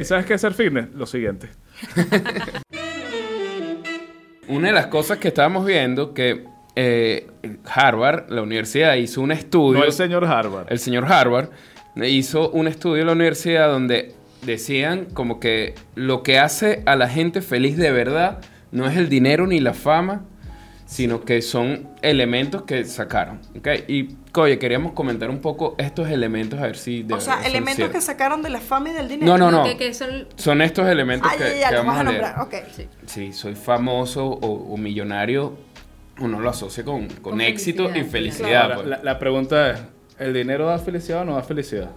¿Y 0.01 0.05
sabes 0.07 0.25
qué 0.25 0.33
es 0.33 0.41
ser 0.41 0.55
fitness? 0.55 0.89
Lo 0.95 1.05
siguiente. 1.05 1.51
Una 4.49 4.69
de 4.69 4.75
las 4.75 4.87
cosas 4.87 5.19
que 5.19 5.29
estábamos 5.29 5.67
viendo 5.67 6.15
que 6.15 6.56
eh, 6.77 7.27
Harvard, 7.65 8.31
la 8.31 8.43
universidad, 8.43 8.95
hizo 8.95 9.21
un 9.23 9.33
estudio. 9.33 9.81
No 9.81 9.85
el 9.85 9.93
señor 9.93 10.25
Harvard. 10.27 10.67
el 10.71 10.79
señor 10.79 11.11
Harvard 11.11 11.49
hizo 12.07 12.51
un 12.51 12.69
estudio 12.69 13.01
en 13.01 13.07
la 13.07 13.13
universidad 13.15 13.69
donde 13.71 14.15
decían 14.43 15.07
como 15.15 15.41
que 15.41 15.75
lo 15.95 16.23
que 16.23 16.39
hace 16.39 16.83
a 16.87 16.95
la 16.97 17.09
gente 17.09 17.41
feliz 17.41 17.77
de 17.77 17.91
verdad 17.91 18.39
no 18.71 18.87
es 18.87 18.97
el 18.97 19.09
dinero 19.09 19.47
ni 19.47 19.61
la 19.61 19.73
fama, 19.73 20.25
sino 20.85 21.23
que 21.25 21.41
son 21.43 21.89
elementos 22.03 22.63
que 22.63 22.85
sacaron. 22.85 23.41
¿ok? 23.59 23.69
Y, 23.89 24.11
oye, 24.37 24.59
queríamos 24.59 24.93
comentar 24.93 25.31
un 25.31 25.41
poco 25.41 25.75
estos 25.79 26.09
elementos, 26.11 26.61
a 26.61 26.63
ver 26.67 26.77
si... 26.77 27.03
de 27.03 27.15
O 27.15 27.21
sea, 27.21 27.41
elementos 27.45 27.77
que 27.77 27.83
ciertos. 27.93 28.05
sacaron 28.05 28.43
de 28.43 28.51
la 28.51 28.61
fama 28.61 28.91
y 28.91 28.93
del 28.93 29.09
dinero. 29.09 29.27
No, 29.27 29.39
no, 29.39 29.51
no. 29.51 29.65
Que- 29.65 29.77
que 29.79 29.95
son- 29.95 30.29
Son 30.37 30.61
estos 30.63 30.87
elementos 30.87 31.29
Ah, 31.33 31.37
que, 31.39 31.45
ya, 31.45 31.61
ya, 31.61 31.69
que 31.71 31.77
vamos 31.77 31.97
a 31.97 32.01
a 32.01 32.05
leer. 32.05 32.23
nombrar. 32.23 32.41
Ok. 32.47 32.55
Si 33.07 33.33
soy 33.33 33.55
famoso 33.55 34.27
o, 34.27 34.73
o 34.75 34.77
millonario, 34.77 35.57
uno 36.21 36.41
lo 36.41 36.49
asocia 36.51 36.85
con, 36.85 37.07
con, 37.09 37.33
Con 37.33 37.41
éxito 37.41 37.91
y 37.95 38.05
felicidad, 38.05 38.75
pues. 38.77 38.87
la, 38.87 39.03
la 39.03 39.19
pregunta 39.19 39.71
es: 39.71 39.81
¿el 40.19 40.33
dinero 40.33 40.67
da 40.67 40.79
felicidad 40.79 41.23
o 41.23 41.25
no 41.25 41.35
da 41.35 41.43
felicidad? 41.43 41.91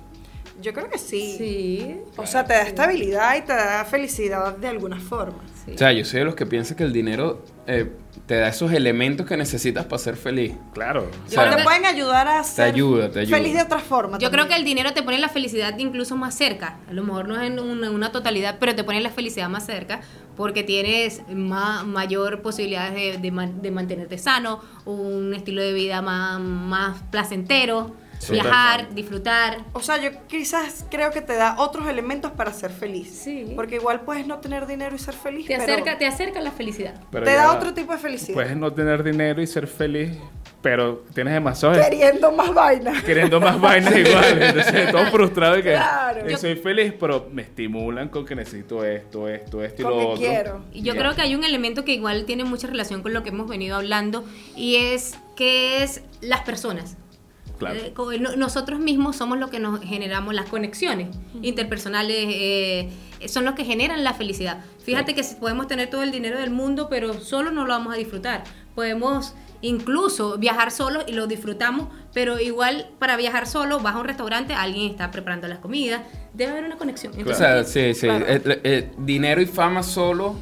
Yo 0.61 0.73
creo 0.73 0.89
que 0.89 0.97
sí. 0.97 1.35
Sí. 1.37 1.95
O 2.17 2.25
sea, 2.25 2.43
te 2.45 2.53
da 2.53 2.61
estabilidad 2.63 3.35
y 3.37 3.41
te 3.41 3.53
da 3.53 3.85
felicidad 3.85 4.55
de 4.57 4.67
alguna 4.67 4.99
forma. 4.99 5.39
sí. 5.65 5.73
O 5.73 5.77
sea, 5.77 5.91
yo 5.91 6.03
soy 6.05 6.19
de 6.19 6.25
los 6.25 6.35
que 6.35 6.45
piensan 6.45 6.75
que 6.77 6.83
el 6.83 6.91
dinero 6.93 7.43
eh, 7.67 7.91
te 8.25 8.35
da 8.35 8.47
esos 8.49 8.71
elementos 8.73 9.25
que 9.27 9.37
necesitas 9.37 9.85
para 9.85 9.99
ser 9.99 10.15
feliz. 10.17 10.53
Claro. 10.73 11.03
O 11.03 11.25
Yo 11.29 11.31
sea, 11.35 11.43
creo 11.45 11.57
te 11.57 11.63
pueden 11.63 11.85
ayudar 11.85 12.27
a 12.27 12.43
ser 12.43 12.65
ayuda, 12.73 13.09
te 13.11 13.19
ayuda. 13.21 13.37
feliz 13.37 13.53
de 13.53 13.61
otra 13.61 13.79
forma. 13.79 14.17
Yo 14.17 14.31
creo 14.31 14.47
que 14.47 14.55
el 14.55 14.63
dinero 14.65 14.91
te 14.93 15.03
pone 15.03 15.17
la 15.19 15.29
felicidad 15.29 15.77
incluso 15.77 16.15
más 16.15 16.35
cerca. 16.35 16.77
A 16.89 16.93
lo 16.93 17.03
mejor 17.03 17.27
no 17.27 17.39
es 17.39 17.47
en 17.49 17.59
una, 17.59 17.89
una 17.91 18.11
totalidad, 18.11 18.57
pero 18.59 18.75
te 18.75 18.83
pone 18.83 18.99
la 19.01 19.11
felicidad 19.11 19.47
más 19.49 19.65
cerca 19.65 20.01
porque 20.35 20.63
tienes 20.63 21.21
ma- 21.29 21.83
mayor 21.83 22.41
posibilidades 22.41 22.93
de, 22.95 23.17
de 23.19 23.31
man- 23.31 23.61
de 23.61 23.71
mantenerte 23.71 24.17
sano, 24.17 24.61
un 24.85 25.33
estilo 25.33 25.61
de 25.61 25.73
vida 25.73 26.01
más, 26.01 26.39
más 26.39 27.01
placentero, 27.11 27.95
Sí. 28.19 28.33
viajar, 28.33 28.93
disfrutar. 28.93 29.59
O 29.73 29.81
sea, 29.81 29.97
yo 29.97 30.09
quizás 30.27 30.85
creo 30.91 31.09
que 31.11 31.21
te 31.21 31.35
da 31.35 31.55
otros 31.57 31.87
elementos 31.87 32.31
para 32.31 32.53
ser 32.53 32.69
feliz. 32.69 33.09
Sí. 33.23 33.53
Porque 33.55 33.75
igual 33.75 34.01
puedes 34.01 34.27
no 34.27 34.39
tener 34.39 34.67
dinero 34.67 34.95
y 34.95 34.99
ser 34.99 35.13
feliz. 35.15 35.47
Te 35.47 35.57
pero 35.57 35.63
acerca, 35.71 35.97
te 35.97 36.05
acerca 36.05 36.39
a 36.39 36.41
la 36.43 36.51
felicidad. 36.51 36.93
Pero 37.11 37.25
te 37.25 37.33
da 37.33 37.51
otro 37.53 37.73
tipo 37.73 37.93
de 37.93 37.97
felicidad. 37.97 38.33
Puedes 38.35 38.55
no 38.57 38.71
tener 38.73 39.03
dinero 39.03 39.41
y 39.41 39.47
ser 39.47 39.67
feliz, 39.67 40.11
pero 40.61 41.05
tienes 41.13 41.33
demasiado. 41.33 41.75
Queriendo 41.81 42.31
más 42.33 42.53
vainas. 42.53 43.01
Queriendo 43.03 43.39
más 43.39 43.59
vainas 43.59 43.95
iguales. 43.95 44.49
Entonces, 44.53 44.91
todo 44.91 45.05
frustrado 45.11 45.57
y 45.57 45.63
que 45.63 45.71
Claro. 45.71 46.27
Yo- 46.27 46.37
soy 46.37 46.55
feliz, 46.57 46.93
pero 46.99 47.29
me 47.31 47.41
estimulan 47.43 48.09
con 48.09 48.25
que 48.25 48.35
necesito 48.35 48.83
esto, 48.83 49.29
esto, 49.29 49.63
esto 49.63 49.81
y 49.81 49.85
Con 49.85 49.93
lo 49.93 49.99
que 49.99 50.05
otro. 50.05 50.17
quiero. 50.19 50.65
Y 50.73 50.81
yo 50.81 50.93
Ya. 50.93 50.99
creo 50.99 51.15
que 51.15 51.21
hay 51.21 51.35
un 51.35 51.43
elemento 51.45 51.85
que 51.85 51.93
igual 51.93 52.25
tiene 52.25 52.43
mucha 52.43 52.67
relación 52.67 53.01
con 53.01 53.13
lo 53.13 53.23
que 53.23 53.29
hemos 53.29 53.47
venido 53.47 53.77
hablando 53.77 54.25
y 54.57 54.75
es 54.75 55.17
que 55.37 55.83
es 55.83 56.01
las 56.21 56.41
personas. 56.41 56.97
Claro. 57.59 57.77
Eh, 57.77 58.19
nosotros 58.37 58.79
mismos 58.79 59.17
somos 59.17 59.37
los 59.37 59.49
que 59.49 59.59
nos 59.59 59.81
generamos 59.81 60.33
las 60.33 60.49
conexiones 60.49 61.09
interpersonales, 61.41 62.25
eh, 62.29 62.89
son 63.27 63.45
los 63.45 63.53
que 63.53 63.65
generan 63.65 64.03
la 64.03 64.13
felicidad. 64.13 64.63
Fíjate 64.83 65.13
que 65.13 65.23
si 65.23 65.35
podemos 65.35 65.67
tener 65.67 65.89
todo 65.89 66.01
el 66.01 66.11
dinero 66.11 66.39
del 66.39 66.49
mundo, 66.49 66.87
pero 66.89 67.13
solo 67.19 67.51
no 67.51 67.65
lo 67.65 67.73
vamos 67.73 67.93
a 67.93 67.97
disfrutar. 67.97 68.43
Podemos 68.73 69.35
incluso 69.61 70.37
viajar 70.37 70.71
solo 70.71 71.01
y 71.05 71.11
lo 71.11 71.27
disfrutamos, 71.27 71.87
pero 72.13 72.39
igual 72.39 72.89
para 72.97 73.17
viajar 73.17 73.45
solo 73.45 73.79
vas 73.79 73.95
a 73.95 73.99
un 73.99 74.05
restaurante, 74.05 74.53
alguien 74.53 74.89
está 74.91 75.11
preparando 75.11 75.47
las 75.47 75.59
comidas, 75.59 76.01
debe 76.33 76.51
haber 76.51 76.63
una 76.63 76.77
conexión. 76.77 77.13
O 77.27 77.33
sea, 77.33 77.63
sí, 77.63 77.93
sí. 77.93 78.07
Claro. 78.07 78.25
Eh, 78.27 78.41
eh, 78.45 78.91
dinero 78.97 79.41
y 79.41 79.45
fama 79.45 79.83
solo. 79.83 80.35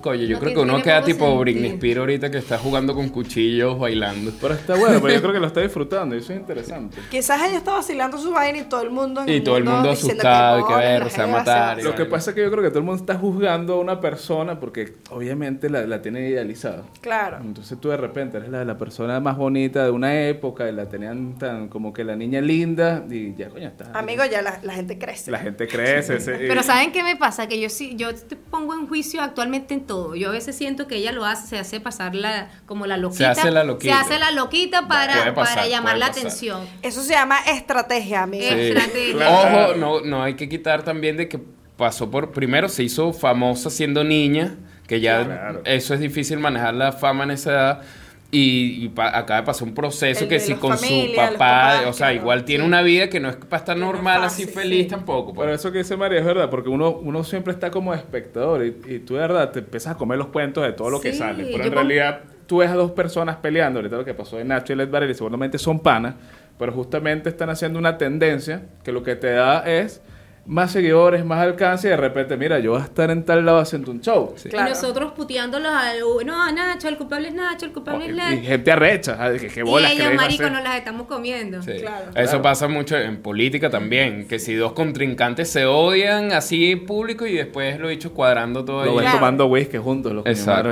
Coño, 0.00 0.22
yo 0.24 0.36
No 0.36 0.40
creo 0.40 0.54
que 0.54 0.60
uno 0.60 0.82
queda 0.82 1.02
tipo 1.04 1.18
sentido. 1.24 1.40
Britney 1.40 1.70
Spears 1.70 1.98
ahorita 2.00 2.30
que 2.30 2.38
está 2.38 2.58
jugando 2.58 2.94
con 2.94 3.08
cuchillos, 3.10 3.78
bailando. 3.78 4.32
Pero 4.40 4.54
está 4.54 4.74
bueno, 4.76 5.00
pero 5.00 5.14
yo 5.14 5.20
creo 5.20 5.32
que 5.32 5.40
lo 5.40 5.46
está 5.46 5.60
disfrutando 5.60 6.14
y 6.14 6.18
eso 6.18 6.32
es 6.32 6.38
interesante. 6.40 6.98
Quizás 7.10 7.40
ella 7.48 7.58
está 7.58 7.72
vacilando 7.72 8.18
su 8.18 8.32
vaina 8.32 8.58
y 8.58 8.62
todo 8.64 8.82
el 8.82 8.90
mundo 8.90 9.22
en 9.22 9.28
Y 9.28 9.40
todo 9.40 9.56
el 9.56 9.64
mundo 9.64 9.90
asustado 9.90 10.58
y 10.58 10.62
que 10.62 10.66
"Coño, 10.66 10.78
ver, 10.78 11.10
se 11.10 11.18
va 11.18 11.24
a 11.24 11.30
matar". 11.30 11.82
Lo 11.82 11.94
que 11.94 12.04
pasa 12.06 12.30
es 12.30 12.34
que 12.34 12.42
yo 12.42 12.50
creo 12.50 12.62
que 12.62 12.70
todo 12.70 12.80
el 12.80 12.84
mundo 12.86 13.00
está 13.00 13.14
juzgando 13.16 13.74
a 13.74 13.78
una 13.78 14.00
persona 14.00 14.58
porque 14.58 14.94
obviamente 15.10 15.70
la, 15.70 15.86
la 15.86 16.02
tiene 16.02 16.28
idealizada. 16.28 16.82
Claro. 17.00 17.38
Entonces 17.40 17.78
tú 17.80 17.88
de 17.90 17.96
repente 17.96 18.36
eres 18.38 18.48
la, 18.50 18.64
la 18.64 18.78
persona 18.78 19.20
más 19.20 19.36
bonita 19.36 19.84
de 19.84 19.90
una 19.90 20.26
época 20.26 20.68
y 20.68 20.72
la 20.72 20.88
tenían 20.88 21.38
tan 21.38 21.68
como 21.68 21.92
que 21.92 22.02
la 22.04 22.16
niña 22.16 22.40
linda 22.40 23.04
y 23.08 23.34
ya 23.36 23.48
coño 23.48 23.68
está. 23.68 23.90
Amigo, 23.98 24.24
ya 24.24 24.42
la, 24.42 24.58
la 24.62 24.72
gente 24.74 24.98
crece. 24.98 25.30
La 25.30 25.38
gente 25.38 25.66
crece. 25.68 26.18
se- 26.20 26.32
Pero 26.32 26.62
¿saben 26.62 26.90
qué 26.92 27.02
me 27.02 27.16
pasa? 27.16 27.46
Que 27.46 27.60
yo 27.60 27.68
sí, 27.68 27.94
yo 27.96 28.14
te 28.14 28.34
pongo 28.36 28.74
en 28.74 28.86
juicio 28.88 29.22
actualmente 29.22 29.67
en 29.74 29.86
todo. 29.86 30.14
Yo 30.14 30.28
a 30.30 30.32
veces 30.32 30.56
siento 30.56 30.86
que 30.86 30.96
ella 30.96 31.12
lo 31.12 31.24
hace, 31.24 31.46
se 31.46 31.58
hace 31.58 31.80
pasar 31.80 32.14
la, 32.14 32.48
como 32.66 32.86
la 32.86 32.96
loquita. 32.96 33.30
hace 33.30 33.50
la 33.50 33.64
loquita. 33.64 33.94
Se 33.94 34.00
hace 34.00 34.18
la 34.18 34.30
loquita 34.30 34.88
para, 34.88 35.34
pasar, 35.34 35.56
para 35.56 35.66
llamar 35.68 35.98
la 35.98 36.08
pasar. 36.08 36.20
atención. 36.26 36.60
Eso 36.82 37.02
se 37.02 37.12
llama 37.12 37.38
estrategia, 37.46 38.22
amigo. 38.22 38.44
Estrategia. 38.44 39.28
Ojo, 39.28 39.74
no, 39.76 40.00
no 40.00 40.22
hay 40.22 40.34
que 40.34 40.48
quitar 40.48 40.82
también 40.82 41.16
de 41.16 41.28
que 41.28 41.40
pasó 41.76 42.10
por. 42.10 42.32
Primero 42.32 42.68
se 42.68 42.82
hizo 42.82 43.12
famosa 43.12 43.70
siendo 43.70 44.04
niña, 44.04 44.56
que 44.86 45.00
ya 45.00 45.24
Claro. 45.24 45.62
eso 45.64 45.94
es 45.94 46.00
difícil 46.00 46.38
manejar 46.38 46.74
la 46.74 46.92
fama 46.92 47.24
en 47.24 47.30
esa 47.32 47.50
edad. 47.50 47.82
Y, 48.30 48.84
y 48.84 48.88
pa- 48.90 49.16
acaba 49.16 49.40
de 49.40 49.46
pasar 49.46 49.66
un 49.66 49.72
proceso 49.74 50.24
El 50.24 50.28
que 50.28 50.38
si 50.38 50.52
con 50.56 50.76
familia, 50.76 51.08
su 51.08 51.16
papá, 51.16 51.32
papás, 51.38 51.86
o 51.86 51.92
sea, 51.94 52.08
claro. 52.08 52.20
igual 52.20 52.44
tiene 52.44 52.62
Sí. 52.64 52.68
una 52.68 52.82
vida 52.82 53.08
que 53.08 53.20
no 53.20 53.30
es 53.30 53.36
para 53.36 53.56
estar 53.56 53.74
Que 53.74 53.80
no 53.80 53.86
es 53.86 53.92
normal, 53.94 54.20
fácil, 54.20 54.44
así 54.44 54.54
feliz 54.54 54.82
sí. 54.82 54.88
tampoco. 54.90 55.32
pues. 55.32 55.46
Pero 55.46 55.54
eso 55.56 55.72
que 55.72 55.78
dice 55.78 55.96
María 55.96 56.18
es 56.18 56.26
verdad, 56.26 56.50
porque 56.50 56.68
uno, 56.68 56.90
uno 56.90 57.24
siempre 57.24 57.54
está 57.54 57.70
como 57.70 57.94
espectador 57.94 58.62
y, 58.66 58.76
y 58.86 58.98
tú 58.98 59.14
de 59.14 59.20
verdad 59.20 59.50
te 59.50 59.60
empiezas 59.60 59.94
a 59.94 59.96
comer 59.96 60.18
los 60.18 60.26
cuentos 60.26 60.62
de 60.62 60.72
todo 60.74 60.90
lo 60.90 61.00
que 61.00 61.14
sale. 61.14 61.46
Pero 61.50 61.64
en 61.64 61.72
realidad 61.72 62.20
tú 62.46 62.58
ves 62.58 62.68
a 62.68 62.74
dos 62.74 62.90
personas 62.90 63.36
peleando, 63.36 63.78
ahorita 63.78 63.96
lo 63.96 64.04
que 64.04 64.12
pasó 64.12 64.36
de 64.36 64.44
Nacho 64.44 64.74
y 64.74 64.76
Led 64.76 64.90
Varela, 64.90 65.12
y 65.12 65.14
seguramente 65.14 65.56
son 65.56 65.80
panas, 65.80 66.14
pero 66.58 66.72
justamente 66.72 67.30
están 67.30 67.48
haciendo 67.48 67.78
una 67.78 67.96
tendencia 67.96 68.62
que 68.84 68.92
lo 68.92 69.02
que 69.02 69.16
te 69.16 69.30
da 69.32 69.60
es 69.66 70.02
más 70.48 70.72
seguidores, 70.72 71.24
más 71.26 71.40
alcance 71.40 71.88
y 71.88 71.90
de 71.90 71.96
repente, 71.98 72.36
mira, 72.38 72.58
yo 72.58 72.70
voy 72.72 72.80
a 72.80 72.84
estar 72.84 73.10
en 73.10 73.22
tal 73.22 73.44
lado 73.44 73.58
haciendo 73.58 73.90
un 73.90 74.00
show. 74.00 74.34
Claro. 74.48 74.66
Y 74.66 74.70
nosotros 74.70 75.12
puteándolos 75.12 75.70
al 75.70 75.98
no, 76.26 76.50
Nacho, 76.52 76.88
el 76.88 76.96
culpable 76.96 77.28
es 77.28 77.34
Nacho, 77.34 77.66
el 77.66 77.72
culpable 77.72 78.06
es 78.06 78.10
Y, 78.10 78.14
y 78.14 78.16
Nacho. 78.16 78.42
gente 78.42 78.72
arrecha, 78.72 79.16
¿sabes? 79.18 79.42
que, 79.42 79.48
que 79.48 79.60
Y 79.60 79.62
bolas 79.62 79.92
que 79.92 80.02
ellos, 80.02 80.14
marico, 80.14 80.44
hacer. 80.44 80.52
nos 80.52 80.62
las 80.64 80.76
estamos 80.78 81.06
comiendo. 81.06 81.62
Sí. 81.62 81.72
Claro. 81.80 82.06
Eso 82.14 82.24
Claro. 82.30 82.42
pasa 82.42 82.66
mucho 82.66 82.96
en 82.96 83.20
política 83.20 83.68
también, 83.68 84.26
que 84.26 84.38
si 84.38 84.54
dos 84.54 84.72
contrincantes 84.72 85.50
se 85.50 85.66
odian 85.66 86.32
así 86.32 86.72
en 86.72 86.86
público 86.86 87.26
y 87.26 87.34
después 87.34 87.78
lo 87.78 87.88
dicho 87.88 88.14
cuadrando 88.14 88.64
todo 88.64 88.86
Lo 88.86 88.92
ven 88.94 89.02
Claro. 89.02 89.18
tomando 89.18 89.46
whisky 89.48 89.76
juntos, 89.76 90.14
los 90.14 90.24
Exacto. 90.26 90.70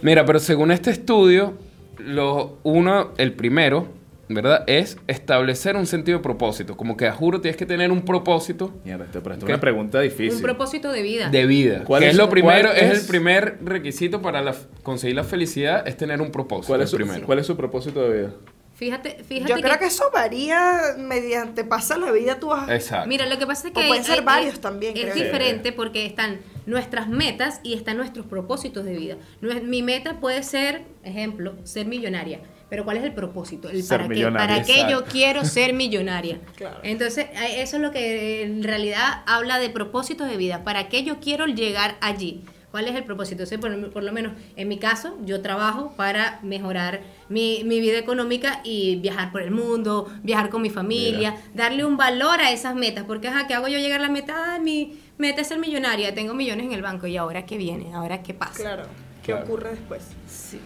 Mira, 0.00 0.24
pero 0.24 0.38
según 0.40 0.70
este 0.70 0.90
estudio, 0.90 1.52
lo, 1.98 2.56
uno, 2.62 3.10
el 3.18 3.34
primero, 3.34 3.88
¿verdad? 4.28 4.64
Es 4.66 4.96
establecer 5.06 5.76
un 5.76 5.86
sentido 5.86 6.18
de 6.18 6.22
propósito. 6.22 6.76
Como 6.76 6.96
que 6.96 7.06
a 7.06 7.12
juro 7.12 7.40
tienes 7.40 7.56
que 7.56 7.66
tener 7.66 7.90
un 7.90 8.02
propósito 8.02 8.72
Mierda, 8.84 9.04
te 9.06 9.20
presto 9.20 9.44
una 9.46 9.60
pregunta 9.60 10.00
difícil. 10.00 10.36
Un 10.36 10.42
propósito 10.42 10.90
de 10.92 11.02
vida. 11.02 11.28
de 11.28 11.46
vida. 11.46 11.84
¿Cuál 11.84 12.00
que 12.02 12.06
es 12.08 12.12
es, 12.12 12.18
lo 12.18 12.28
primero, 12.30 12.70
es? 12.72 12.82
es- 12.82 13.00
el 13.02 13.06
primer 13.08 13.58
requisito 13.62 14.22
para 14.22 14.40
la- 14.42 14.54
conseguir 14.82 15.16
la 15.16 15.24
felicidad, 15.24 15.86
es 15.86 15.96
tener 15.96 16.20
un 16.22 16.30
propósito. 16.30 16.68
¿Cuál 16.68 16.82
es, 16.82 16.90
su, 16.90 16.96
primero. 16.96 17.26
¿Cuál 17.26 17.38
es 17.40 17.46
su 17.46 17.56
propósito 17.56 18.02
de 18.08 18.18
vida? 18.20 18.30
Fíjate, 18.74 19.22
fíjate 19.22 19.52
Yo 19.52 19.60
creo 19.60 19.78
que 19.78 19.84
eso 19.84 20.10
varía 20.12 20.80
mediante 20.98 21.62
pasa 21.62 21.98
la 21.98 22.10
vida 22.10 22.40
tú 22.40 22.48
vas... 22.48 22.68
Exacto. 22.70 23.06
Mira, 23.08 23.26
lo 23.26 23.38
que 23.38 23.46
pasa 23.46 23.68
es 23.68 23.72
O 23.72 23.74
que 23.80 23.86
pueden 23.86 24.02
hay- 24.02 24.04
ser 24.04 24.18
hay- 24.20 24.24
varios 24.24 24.54
es- 24.54 24.60
también, 24.60 24.96
Es 24.96 25.02
creo. 25.12 25.14
diferente 25.14 25.72
porque 25.72 26.04
están 26.06 26.38
nuestras 26.66 27.08
metas 27.08 27.60
y 27.62 27.74
están 27.74 27.96
nuestros 27.98 28.26
propósitos 28.26 28.84
de 28.84 28.94
vida. 28.96 29.16
Mi 29.62 29.82
meta 29.82 30.18
puede 30.20 30.42
ser, 30.42 30.82
ejemplo, 31.04 31.54
ser 31.64 31.86
millonaria. 31.86 32.40
Pero 32.72 32.86
¿cuál 32.86 32.96
es 32.96 33.04
el 33.04 33.12
propósito? 33.12 33.68
El 33.68 33.82
Ser 33.82 34.00
para 34.00 34.14
qué, 34.14 34.30
para 34.30 34.62
qué 34.62 34.86
yo 34.90 35.04
quiero 35.04 35.44
ser 35.44 35.74
millonaria. 35.74 36.40
Claro. 36.56 36.78
Entonces, 36.82 37.26
eh, 37.26 37.60
eso 37.60 37.76
es 37.76 37.82
lo 37.82 37.90
que 37.90 38.44
en 38.44 38.62
realidad 38.62 39.24
habla 39.26 39.58
de 39.58 39.68
propósitos 39.68 40.26
de 40.26 40.38
vida. 40.38 40.64
¿Para 40.64 40.88
qué 40.88 41.04
yo 41.04 41.20
quiero 41.20 41.44
llegar 41.44 41.98
allí? 42.00 42.44
¿Cuál 42.70 42.88
es 42.88 42.94
el 42.94 43.04
propósito? 43.04 43.42
Entonces, 43.42 43.58
por, 43.58 43.90
por 43.92 44.02
lo 44.02 44.10
menos 44.12 44.32
en 44.56 44.68
mi 44.68 44.78
caso, 44.78 45.18
yo 45.22 45.42
trabajo 45.42 45.92
para 45.98 46.40
mejorar 46.42 47.02
mi, 47.28 47.62
mi 47.64 47.78
vida 47.78 47.98
económica 47.98 48.62
y 48.64 48.96
viajar 48.96 49.32
por 49.32 49.42
el 49.42 49.50
mundo, 49.50 50.10
viajar 50.22 50.48
con 50.48 50.62
mi 50.62 50.70
familia, 50.70 51.36
darle 51.52 51.84
un 51.84 51.98
valor 51.98 52.40
a 52.40 52.52
esas 52.52 52.74
metas. 52.74 53.04
Porque, 53.04 53.28
ajá, 53.28 53.46
¿qué 53.46 53.52
hago 53.52 53.68
yo 53.68 53.78
llegar 53.80 54.00
a 54.00 54.04
la 54.04 54.08
meta? 54.08 54.54
Ah, 54.54 54.58
mi 54.58 54.98
meta 55.18 55.42
es 55.42 55.48
ser 55.48 55.58
millonaria, 55.58 56.14
tengo 56.14 56.32
millones 56.32 56.64
en 56.64 56.72
el 56.72 56.80
banco. 56.80 57.06
¿Y 57.06 57.18
ahora 57.18 57.44
qué 57.44 57.58
viene? 57.58 57.92
¿Ahora 57.92 58.22
qué 58.22 58.32
pasa? 58.32 58.54
Claro. 58.54 58.84
¿Qué 59.22 59.34
ocurre 59.34 59.72
después? 59.72 60.02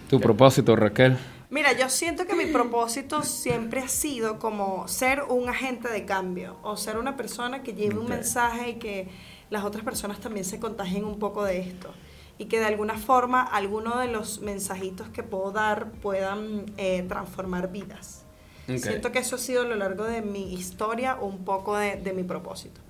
Tu 0.08 0.20
propósito, 0.20 0.76
Raquel. 0.76 1.16
Mira, 1.50 1.72
yo 1.72 1.88
siento 1.88 2.26
que 2.26 2.34
mi 2.34 2.46
propósito 2.46 3.22
siempre 3.22 3.80
ha 3.80 3.88
sido 3.88 4.38
como 4.38 4.88
ser 4.88 5.22
un 5.28 5.48
agente 5.48 5.88
de 5.88 6.04
cambio 6.04 6.56
o 6.62 6.76
ser 6.76 6.96
una 6.98 7.16
persona 7.16 7.62
que 7.62 7.72
lleve 7.74 7.98
un 7.98 8.08
mensaje 8.08 8.70
y 8.70 8.74
que 8.74 9.08
las 9.50 9.64
otras 9.64 9.84
personas 9.84 10.18
también 10.18 10.44
se 10.44 10.58
contagien 10.58 11.04
un 11.04 11.18
poco 11.20 11.44
de 11.44 11.60
esto 11.60 11.92
y 12.38 12.46
que 12.46 12.58
de 12.58 12.66
alguna 12.66 12.98
forma 12.98 13.42
alguno 13.42 13.96
de 13.98 14.08
los 14.08 14.40
mensajitos 14.40 15.08
que 15.10 15.22
puedo 15.22 15.52
dar 15.52 15.92
puedan 15.92 16.66
eh, 16.78 17.04
transformar 17.08 17.70
vidas. 17.70 18.24
Ok. 18.68 18.78
Siento 18.78 19.12
que 19.12 19.20
eso 19.20 19.36
ha 19.36 19.38
sido 19.38 19.62
a 19.62 19.66
lo 19.66 19.76
largo 19.76 20.02
de 20.04 20.22
mi 20.22 20.52
historia 20.52 21.14
un 21.14 21.44
poco 21.44 21.76
de, 21.76 21.94
de 21.96 22.12
mi 22.12 22.24
propósito. 22.24 22.80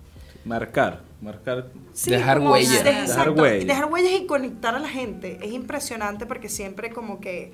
Marcar, 0.47 1.03
marcar. 1.21 1.67
Sí, 1.93 2.11
Dejar 2.11 2.39
como 2.39 2.53
huella. 2.53 2.83
de- 2.83 2.85
Dejar 3.03 3.35
dejar 3.35 3.85
huellas 3.93 4.13
y 4.23 4.27
conectar 4.27 4.75
a 4.75 4.79
la 4.79 4.89
gente. 4.89 5.39
Es 5.43 5.53
impresionante 5.53 6.25
porque 6.25 6.49
siempre 6.49 6.91
como 6.91 7.21
que 7.21 7.53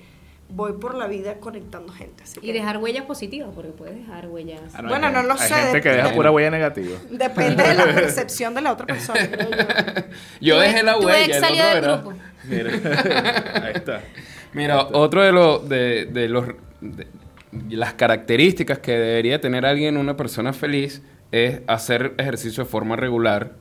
voy 0.54 0.72
por 0.74 0.94
la 0.94 1.06
vida 1.06 1.34
conectando 1.40 1.92
gente. 1.92 2.22
así 2.24 2.38
Y 2.42 2.46
que- 2.46 2.52
dejar 2.52 2.78
huellas 2.78 3.04
positivas, 3.04 3.50
porque 3.54 3.70
puedes 3.70 3.94
dejar 3.96 4.28
huellas. 4.28 4.60
Ah, 4.74 4.82
Bueno, 4.86 5.06
hay 5.08 5.12
no 5.12 5.22
lo 5.22 5.32
hay 5.32 5.38
sé, 5.48 5.54
gente 5.54 5.80
que 5.80 5.88
deja 5.88 5.96
depende. 6.02 6.16
pura 6.16 6.30
huella 6.30 6.50
negativa. 6.50 6.98
Depende 7.10 7.62
de 7.62 7.74
la 7.74 7.84
percepción 7.94 8.54
de 8.54 8.60
la 8.60 8.72
otra 8.72 8.86
persona. 8.86 9.20
yo. 10.40 10.60
Dejé 10.60 10.82
la 10.82 10.94
tu 10.98 11.06
huella. 11.06 11.24
ex 11.24 11.40
salió 11.40 11.64
del 11.66 11.80
grupo. 11.82 12.12
Mira, 12.44 12.70
ahí 13.64 13.72
está. 13.74 14.00
Mira, 14.52 14.82
otro 14.92 15.22
de, 15.22 15.32
los 15.32 15.68
de, 15.68 16.06
de 16.06 16.28
los 16.28 16.46
de 16.80 17.06
las 17.52 17.94
características 17.94 18.78
que 18.80 18.92
debería 18.92 19.40
tener 19.40 19.64
alguien, 19.64 19.96
una 19.96 20.16
persona 20.16 20.52
feliz, 20.52 21.02
es 21.30 21.60
hacer 21.66 22.14
ejercicio 22.18 22.64
de 22.64 22.68
forma 22.70 22.96
regular. 22.96 23.52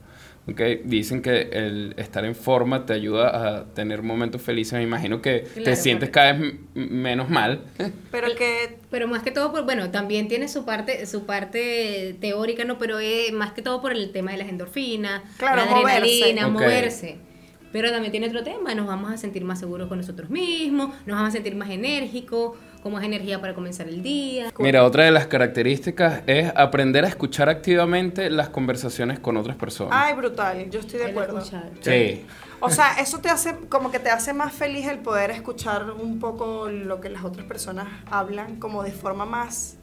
¿Ok? 0.48 0.60
Dicen 0.84 1.22
que 1.22 1.48
el 1.52 1.94
estar 1.96 2.24
en 2.24 2.34
forma 2.34 2.86
te 2.86 2.92
ayuda 2.92 3.58
a 3.58 3.64
tener 3.74 4.02
momentos 4.02 4.42
felices. 4.42 4.74
Me 4.74 4.82
imagino 4.82 5.22
que 5.22 5.40
te 5.54 5.76
sientes 5.76 6.10
cada 6.10 6.32
vez 6.32 6.54
menos 6.74 7.30
mal. 7.30 7.62
Pero 8.10 8.34
que 8.34 8.78
Pero 8.90 9.08
más 9.08 9.22
que 9.22 9.30
todo, 9.30 9.52
por, 9.52 9.64
bueno, 9.64 9.90
también 9.90 10.28
tiene 10.28 10.48
su 10.48 10.64
parte 10.64 11.06
su 11.06 11.24
parte 11.26 12.16
teórica, 12.20 12.64
¿no? 12.64 12.78
Pero 12.78 12.98
es 12.98 13.32
más 13.32 13.52
que 13.52 13.62
todo 13.62 13.80
por 13.80 13.92
el 13.92 14.12
tema 14.12 14.32
de 14.32 14.38
las 14.38 14.48
endorfinas, 14.48 15.22
Claro, 15.38 15.64
la 15.64 15.76
adrenalina, 15.76 16.48
moverse. 16.48 17.16
Moverse. 17.16 17.32
Pero 17.72 17.90
también 17.90 18.12
tiene 18.12 18.28
otro 18.28 18.42
tema, 18.42 18.74
nos 18.74 18.86
vamos 18.86 19.10
a 19.10 19.16
sentir 19.16 19.44
más 19.44 19.58
seguros 19.58 19.88
con 19.88 19.96
nosotros 19.96 20.28
mismos, 20.28 20.90
nos 21.06 21.16
vamos 21.16 21.30
a 21.30 21.32
sentir 21.32 21.54
más 21.54 21.70
enérgicos, 21.70 22.58
con 22.82 22.92
más 22.92 23.04
energía 23.04 23.40
para 23.40 23.54
comenzar 23.54 23.86
el 23.88 24.02
día. 24.02 24.52
Mira, 24.58 24.84
otra 24.84 25.04
de 25.04 25.12
las 25.12 25.26
características 25.28 26.22
es 26.26 26.50
aprender 26.56 27.04
a 27.04 27.08
escuchar 27.08 27.48
activamente 27.48 28.28
las 28.28 28.48
conversaciones 28.48 29.20
con 29.20 29.36
otras 29.36 29.56
personas. 29.56 29.92
Ay, 29.94 30.14
brutal, 30.14 30.68
yo 30.68 30.80
estoy 30.80 30.98
de 30.98 31.06
acuerdo. 31.06 31.38
escuchar. 31.38 31.70
sí. 31.80 32.26
O 32.64 32.70
sea, 32.70 32.92
eso 33.00 33.18
te 33.18 33.28
hace, 33.28 33.56
como 33.68 33.90
que 33.90 33.98
te 33.98 34.08
hace 34.08 34.32
más 34.32 34.52
feliz 34.52 34.86
el 34.86 34.98
poder 34.98 35.32
escuchar 35.32 35.90
un 35.90 36.20
poco 36.20 36.68
lo 36.68 37.00
que 37.00 37.08
las 37.08 37.24
otras 37.24 37.44
personas 37.44 37.88
hablan, 38.08 38.60
como 38.60 38.84
de 38.84 38.92
forma 38.92 39.24
más 39.24 39.78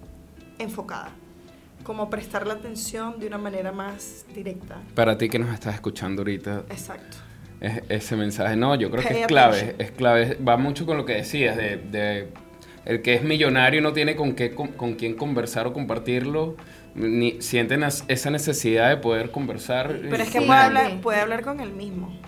enfocada. 0.59 1.09
Como 1.83 2.09
prestarle 2.09 2.53
atención 2.53 3.19
de 3.19 3.27
una 3.27 3.37
manera 3.37 3.73
más 3.73 4.25
directa. 4.33 4.77
Para 4.95 5.17
ti 5.17 5.27
que 5.27 5.39
nos 5.39 5.53
estás 5.53 5.75
escuchando 5.75 6.21
ahorita, 6.21 6.63
Exacto. 6.69 7.17
Es- 7.59 7.81
ese 7.89 8.15
mensaje. 8.15 8.55
No, 8.55 8.75
yo 8.75 8.89
creo 8.89 9.03
que 9.05 9.21
es 9.21 9.27
clave, 9.27 9.57
attention. 9.57 9.81
es 9.81 9.91
clave. 9.91 10.37
Va 10.47 10.55
mucho 10.55 10.85
con 10.85 10.95
lo 10.95 11.03
que 11.05 11.15
decías, 11.15 11.57
de, 11.57 11.75
de 11.77 12.29
el 12.89 13.01
que 13.01 13.13
es 13.13 13.23
millonario 13.23 13.81
no 13.81 13.93
tiene 13.93 14.15
con 14.15 14.33
qué 14.33 14.51
con, 14.55 14.69
con 14.69 14.95
quién 14.95 15.13
conversar 15.13 15.67
o 15.67 15.73
compartirlo, 15.73 16.55
ni 16.95 17.41
sienten 17.41 17.83
as- 17.83 18.03
esa 18.07 18.29
necesidad 18.31 18.89
de 18.89 18.97
poder 18.97 19.31
conversar. 19.31 19.99
Pero 20.09 20.23
es 20.23 20.29
que 20.31 20.41
puede 20.41 20.59
hablar, 20.59 20.99
puede 21.01 21.19
hablar 21.21 21.41
con 21.43 21.59
él 21.59 21.71
mismo. 21.71 22.19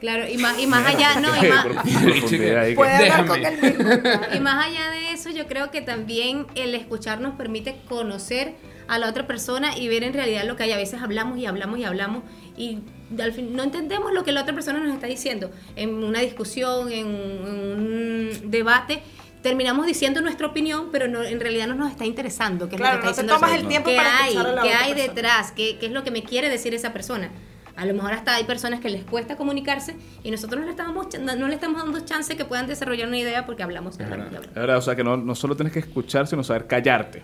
Claro, 0.00 0.28
y 0.28 0.38
más, 0.38 0.58
y 0.60 0.66
más 0.68 0.86
allá, 0.86 1.20
no, 1.20 1.28
y 1.44 1.48
más, 1.50 1.64
Profundidad 1.66 2.58
ahí 2.62 2.70
que- 2.70 2.74
Puede 2.76 2.92
hablar 2.94 3.24
Déjame. 3.26 3.28
con 3.28 3.44
él 3.46 3.60
mismo. 3.78 4.20
Y 4.34 4.40
más 4.40 4.66
allá 4.66 4.90
de 4.90 5.12
eso, 5.12 5.30
yo 5.30 5.46
creo 5.46 5.70
que 5.70 5.82
también 5.82 6.46
el 6.54 6.74
escuchar 6.74 7.20
nos 7.20 7.34
permite 7.34 7.76
conocer 7.88 8.54
a 8.86 8.98
la 8.98 9.08
otra 9.10 9.26
persona 9.26 9.76
y 9.76 9.88
ver 9.88 10.04
en 10.04 10.14
realidad 10.14 10.44
lo 10.46 10.56
que 10.56 10.62
hay. 10.62 10.72
A 10.72 10.76
veces 10.78 11.02
hablamos 11.02 11.36
y 11.38 11.44
hablamos 11.46 11.78
y 11.80 11.84
hablamos 11.84 12.22
y 12.56 12.78
al 13.20 13.32
fin 13.32 13.54
no 13.54 13.62
entendemos 13.64 14.12
lo 14.14 14.24
que 14.24 14.32
la 14.32 14.42
otra 14.42 14.54
persona 14.54 14.78
nos 14.78 14.94
está 14.94 15.06
diciendo. 15.08 15.50
En 15.76 16.02
una 16.02 16.20
discusión, 16.20 16.90
en 16.92 17.06
un 17.06 18.30
debate, 18.50 19.02
terminamos 19.42 19.86
diciendo 19.86 20.20
nuestra 20.20 20.46
opinión, 20.46 20.88
pero 20.92 21.08
no, 21.08 21.22
en 21.22 21.40
realidad 21.40 21.66
no 21.66 21.74
nos 21.74 21.90
está 21.90 22.04
interesando. 22.04 22.68
qué 22.68 22.76
es 22.76 22.80
lo 22.80 22.86
que 22.86 22.90
no 22.92 22.94
está 22.96 23.02
te 23.06 23.08
diciendo 23.10 23.34
tomas 23.34 23.52
el 23.52 23.66
tiempo 23.68 23.90
¿Qué 23.90 23.96
para 23.96 24.16
hay? 24.22 24.30
escuchar 24.32 24.46
a 24.46 24.52
la 24.54 24.62
¿Qué 24.62 24.68
otra 24.68 24.80
hay 24.84 24.92
persona. 24.94 25.14
detrás? 25.14 25.52
¿Qué, 25.52 25.78
¿Qué 25.78 25.86
es 25.86 25.92
lo 25.92 26.04
que 26.04 26.10
me 26.10 26.22
quiere 26.22 26.48
decir 26.48 26.74
esa 26.74 26.92
persona? 26.92 27.30
A 27.76 27.86
lo 27.86 27.94
mejor 27.94 28.12
hasta 28.12 28.34
hay 28.34 28.42
personas 28.42 28.80
que 28.80 28.90
les 28.90 29.04
cuesta 29.04 29.36
comunicarse 29.36 29.94
y 30.24 30.32
nosotros 30.32 30.58
no 30.60 30.66
le 30.66 30.72
estamos, 30.72 31.06
no 31.20 31.46
le 31.48 31.54
estamos 31.54 31.80
dando 31.80 32.00
chance 32.00 32.36
que 32.36 32.44
puedan 32.44 32.66
desarrollar 32.66 33.06
una 33.06 33.18
idea 33.18 33.46
porque 33.46 33.62
hablamos 33.62 33.96
y 34.00 34.02
hablamos. 34.02 34.34
Es 34.34 34.52
verdad, 34.54 34.78
o 34.78 34.82
sea 34.82 34.96
que 34.96 35.04
no, 35.04 35.16
no 35.16 35.34
solo 35.36 35.54
tienes 35.54 35.72
que 35.72 35.78
escuchar, 35.78 36.26
sino 36.26 36.42
saber 36.42 36.66
callarte. 36.66 37.22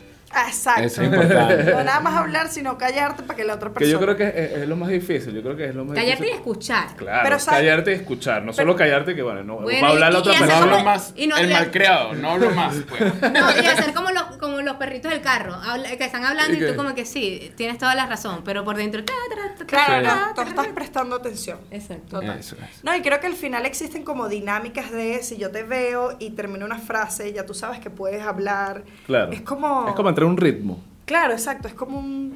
Exacto. 0.49 0.82
Eso 0.82 1.03
es 1.03 1.09
importante. 1.09 1.64
No 1.72 1.85
nada 1.85 2.01
más 2.01 2.14
hablar, 2.16 2.49
sino 2.49 2.76
callarte 2.78 3.22
para 3.22 3.37
que 3.37 3.45
la 3.45 3.55
otra 3.55 3.68
Que 3.70 3.74
persona. 3.74 3.93
yo 3.93 4.01
creo 4.01 4.16
que 4.16 4.28
es, 4.28 4.53
es 4.62 4.68
lo 4.68 4.76
más 4.76 4.89
difícil. 4.89 5.35
Yo 5.35 5.43
creo 5.43 5.57
que 5.57 5.66
es 5.68 5.74
lo 5.74 5.85
más 5.85 5.95
Callarte 5.95 6.22
y 6.22 6.26
difícil. 6.26 6.37
escuchar. 6.39 6.97
Claro, 6.97 7.20
Pero, 7.24 7.37
callarte 7.45 7.91
y 7.93 7.95
escuchar. 7.95 8.43
No 8.43 8.53
solo 8.53 8.76
callarte 8.76 9.14
que, 9.14 9.22
bueno, 9.22 9.43
no, 9.45 9.57
Bueno, 9.61 9.80
va 9.82 9.89
a 9.89 9.91
hablar 9.93 10.12
la 10.12 10.18
y- 10.18 10.20
otra 10.20 10.32
y 10.32 10.35
No 10.37 10.41
persona. 10.41 10.62
hablo 10.64 10.72
como- 10.76 10.85
más. 10.85 11.12
y 11.16 11.26
no 11.26 11.37
el 11.37 11.51
malcriado, 11.51 12.12
no 12.14 12.30
hablo 12.30 12.51
más. 12.51 12.74
Pues. 12.89 13.32
No, 13.32 13.51
y 13.62 13.66
hacer 13.66 13.95
como 13.95 14.11
los, 14.11 14.22
como 14.39 14.61
los 14.61 14.76
perritos 14.76 15.11
del 15.11 15.20
carro, 15.20 15.55
que 15.99 16.05
están 16.05 16.24
hablando 16.24 16.57
y 16.57 16.66
tú 16.70 16.76
como 16.76 16.95
que 16.95 17.05
sí, 17.05 17.53
tienes 17.57 17.78
toda 17.78 17.95
la 17.95 18.07
razón, 18.07 18.43
pero 18.45 18.64
por 18.64 18.76
dentro... 18.76 19.05
ta, 19.05 19.12
ta, 19.28 19.37
ta, 19.37 19.59
ta, 19.59 19.64
Claro, 19.66 20.07
no, 20.28 20.35
tú 20.35 20.41
estás 20.43 20.66
ta. 20.66 20.74
prestando 20.74 21.16
atención. 21.16 21.59
Exacto. 21.70 22.20
Total. 22.20 22.39
Eso 22.39 22.57
es. 22.57 22.82
No, 22.85 22.95
y 22.95 23.01
creo 23.03 23.20
que 23.20 23.26
al 23.26 23.35
final 23.35 23.66
existen 23.66 24.05
como 24.05 24.28
dinámicas 24.28 24.91
de 24.91 25.22
si 25.22 25.37
yo 25.37 25.51
te 25.51 25.62
veo 25.62 26.16
y 26.18 26.30
termino 26.30 26.64
una 26.66 26.78
frase, 26.78 27.32
ya 27.32 27.47
tú 27.47 27.55
sabes 27.55 27.78
que 27.80 27.91
puedes 27.91 28.22
hablar. 28.22 28.82
Claro. 29.07 29.32
Es 29.32 29.41
como. 29.43 29.89
Es 29.89 29.95
como 29.95 30.09
entrar 30.09 30.24
un 30.25 30.37
ritmo. 30.37 30.83
Claro, 31.05 31.33
exacto. 31.33 31.68
Es 31.68 31.75
como 31.75 31.99
un. 31.99 32.35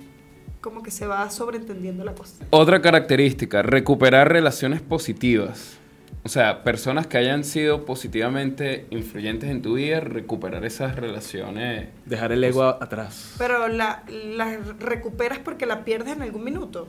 Como 0.60 0.82
que 0.82 0.90
se 0.90 1.06
va 1.06 1.30
sobreentendiendo 1.30 2.04
la 2.04 2.14
cosa. 2.14 2.44
Otra 2.50 2.82
característica, 2.82 3.62
recuperar 3.62 4.32
relaciones 4.32 4.80
positivas. 4.80 5.78
O 6.24 6.28
sea, 6.28 6.64
personas 6.64 7.06
que 7.06 7.16
hayan 7.16 7.44
sido 7.44 7.84
positivamente 7.86 8.86
influyentes 8.90 9.50
en 9.50 9.62
tu 9.62 9.74
vida, 9.74 10.00
recuperar 10.00 10.64
esas 10.64 10.96
relaciones. 10.96 11.88
Dejar 12.06 12.32
el 12.32 12.42
ego 12.42 12.64
atrás. 12.64 13.34
Pero 13.38 13.68
la, 13.68 14.02
la 14.36 14.58
recuperas 14.80 15.38
porque 15.38 15.64
la 15.64 15.84
pierdes 15.84 16.16
en 16.16 16.22
algún 16.22 16.44
minuto. 16.44 16.88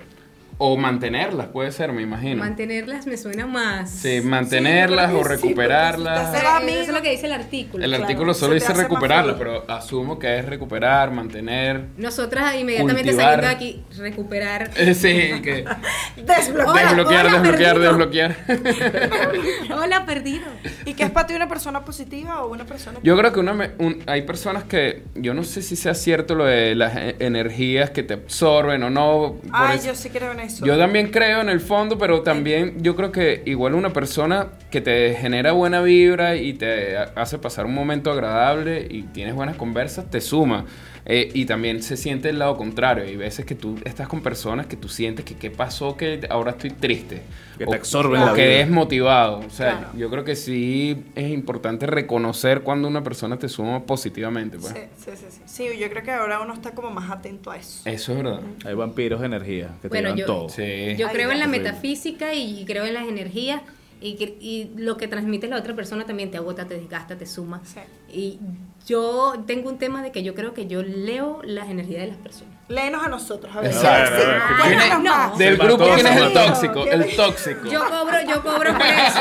O 0.62 0.76
mantenerlas, 0.76 1.48
puede 1.48 1.72
ser, 1.72 1.94
me 1.94 2.02
imagino. 2.02 2.36
Mantenerlas 2.44 3.08
me 3.08 3.16
suena 3.16 3.48
más. 3.48 3.90
Sí, 3.90 4.20
mantenerlas 4.22 5.10
Sí, 5.10 5.16
o 5.16 5.24
sí, 5.24 5.30
recuperarlas. 5.30 6.36
eso 6.36 6.82
es 6.82 6.90
lo 6.90 7.02
que 7.02 7.12
dice 7.12 7.28
el 7.28 7.32
artículo. 7.32 7.82
El 7.82 7.92
claro, 7.92 8.04
artículo 8.04 8.34
solo 8.34 8.56
dice 8.56 8.74
recuperarlas, 8.74 9.38
pero 9.38 9.64
asumo 9.72 10.20
que 10.20 10.38
es 10.38 10.46
recuperar, 10.46 11.12
mantener. 11.12 11.86
Nosotras 11.96 12.56
inmediatamente 12.56 13.04
Cultivar. 13.14 13.24
saliendo 13.42 13.48
de 13.48 13.54
aquí, 13.54 13.84
recuperar. 13.98 14.70
Eh, 14.76 14.94
Sí, 15.00 15.42
que 15.42 15.64
Desbloquear. 16.18 16.68
Hola, 16.68 16.82
desbloquear, 16.84 17.26
hola, 17.28 17.40
desbloquear, 17.40 17.76
perdido. 17.76 18.36
desbloquear. 18.58 19.80
Hola, 19.82 20.06
perdido. 20.06 20.44
¿Y 20.86 20.94
qué 20.94 21.04
es 21.04 21.12
para 21.12 21.26
ti 21.28 21.36
una 21.36 21.48
persona 21.48 21.86
positiva 21.86 22.44
o 22.44 22.52
una 22.52 22.66
persona 22.66 23.00
Yo 23.02 23.18
creo 23.18 23.32
que 23.32 23.40
una 23.40 23.54
me- 23.54 23.72
un- 23.78 24.04
hay 24.08 24.24
personas 24.24 24.66
que, 24.66 25.04
yo 25.16 25.34
no 25.34 25.44
sé 25.46 25.62
si 25.62 25.78
sea 25.78 25.94
cierto 25.94 26.36
lo 26.36 26.44
de 26.44 26.76
las 26.76 26.98
e- 26.98 27.16
energías 27.20 27.92
que 27.92 28.04
te 28.04 28.16
absorben 28.16 28.84
o 28.84 28.90
no. 28.90 29.38
Ay, 29.54 29.78
eso- 29.78 29.88
yo 29.88 29.96
sí 29.96 30.10
creo 30.10 30.34
en 30.34 30.49
eso. 30.50 30.66
Yo 30.66 30.78
también 30.78 31.10
creo 31.12 31.42
en 31.42 31.50
el 31.50 31.60
fondo, 31.60 31.98
pero 31.98 32.22
también 32.22 32.76
yo 32.84 32.96
creo 32.96 33.12
que 33.12 33.42
igual 33.46 33.74
una 33.76 33.92
persona 33.94 34.48
que 34.70 34.82
te 34.82 35.16
genera 35.16 35.52
buena 35.54 35.82
vibra 35.82 36.36
y 36.36 36.54
te 36.54 36.98
hace 36.98 37.38
pasar 37.40 37.66
un 37.66 37.74
momento 37.74 38.12
agradable 38.12 38.86
y 38.90 39.04
tienes 39.04 39.34
buenas 39.36 39.56
conversas, 39.56 40.10
te 40.10 40.22
suma. 40.22 40.66
Eh, 41.06 41.32
y 41.34 41.46
también 41.46 41.82
se 41.82 41.98
siente 41.98 42.30
el 42.30 42.38
lado 42.38 42.56
contrario. 42.56 43.04
Hay 43.06 43.16
veces 43.16 43.44
que 43.44 43.56
tú 43.56 43.80
estás 43.84 44.08
con 44.08 44.22
personas 44.22 44.68
que 44.68 44.76
tú 44.76 44.90
sientes 44.90 45.26
que 45.26 45.36
qué 45.36 45.50
pasó 45.50 45.98
que 45.98 46.20
ahora 46.30 46.52
estoy 46.52 46.70
triste. 46.70 47.22
Que 47.58 47.64
o, 47.66 47.70
te 47.72 47.78
absorben 47.78 48.22
o 48.22 48.26
la 48.28 48.34
que 48.34 48.46
vida. 48.48 48.58
desmotivado. 48.60 49.40
O 49.40 49.50
sea, 49.50 49.78
Claro. 49.80 49.90
yo 49.98 50.10
creo 50.12 50.24
que 50.24 50.36
sí 50.36 51.04
es 51.16 51.30
importante 51.32 51.88
reconocer 51.88 52.62
cuando 52.62 52.88
una 52.88 53.02
persona 53.04 53.38
te 53.40 53.50
suma 53.50 53.82
positivamente. 53.86 54.60
Pues. 54.60 54.72
Sí, 54.74 54.80
sí, 54.98 55.12
sí, 55.16 55.26
sí. 55.30 55.42
Sí, 55.46 55.80
yo 55.80 55.90
creo 55.90 56.04
que 56.04 56.12
ahora 56.12 56.42
uno 56.42 56.54
está 56.54 56.72
como 56.72 56.92
más 56.92 57.10
atento 57.10 57.50
a 57.50 57.58
eso. 57.58 57.82
Eso 57.90 58.12
es 58.12 58.18
verdad. 58.24 58.42
Hay 58.66 58.76
vampiros 58.76 59.20
de 59.22 59.26
energía 59.26 59.70
que 59.82 59.84
te 59.84 59.88
Bueno, 59.90 60.10
llevan 60.10 60.18
yo- 60.20 60.26
todo. 60.40 60.50
Sí. 60.50 60.96
Yo 60.98 61.08
Ay, 61.08 61.14
creo 61.14 61.32
en 61.32 61.40
la 61.40 61.48
metafísica 61.48 62.34
y 62.34 62.66
creo 62.66 62.86
en 62.86 62.94
las 62.94 63.08
energías 63.08 63.62
y, 64.02 64.16
que- 64.16 64.38
y 64.40 64.72
lo 64.78 64.96
que 64.98 65.08
transmite 65.08 65.48
la 65.48 65.58
otra 65.58 65.76
persona 65.76 66.06
también 66.06 66.32
te 66.32 66.38
agota, 66.38 66.66
te 66.66 66.76
desgasta, 66.76 67.18
te 67.18 67.26
suma. 67.26 67.62
Sí. 67.66 67.80
Y 68.12 68.40
yo 68.88 69.34
tengo 69.46 69.70
un 69.70 69.78
tema 69.78 70.02
de 70.02 70.12
que 70.12 70.24
yo 70.24 70.34
creo 70.36 70.54
que 70.54 70.68
yo 70.68 70.82
leo 70.84 71.42
las 71.44 71.70
energías 71.70 72.02
de 72.02 72.08
las 72.08 72.18
personas. 72.18 72.54
Léenos 72.70 73.04
a 73.04 73.10
nosotros, 73.10 73.54
a 73.56 73.62
ver. 73.62 73.72
Exacto. 73.72 74.16
Sí, 74.22 74.28
¿Quién 74.64 74.78
cuéntanos 74.80 74.98
es? 75.06 75.10
más. 75.10 75.38
Del 75.38 75.58
grupo, 75.58 75.86
¿quién 75.96 76.08
es 76.08 76.16
el 76.18 76.34
tóxico? 76.34 76.86
El 76.86 77.16
tóxico. 77.16 77.68
Yo 77.70 77.80
cobro, 77.90 78.18
yo 78.28 78.42
cobro 78.44 78.74
por 78.74 78.82
eso. 78.86 79.20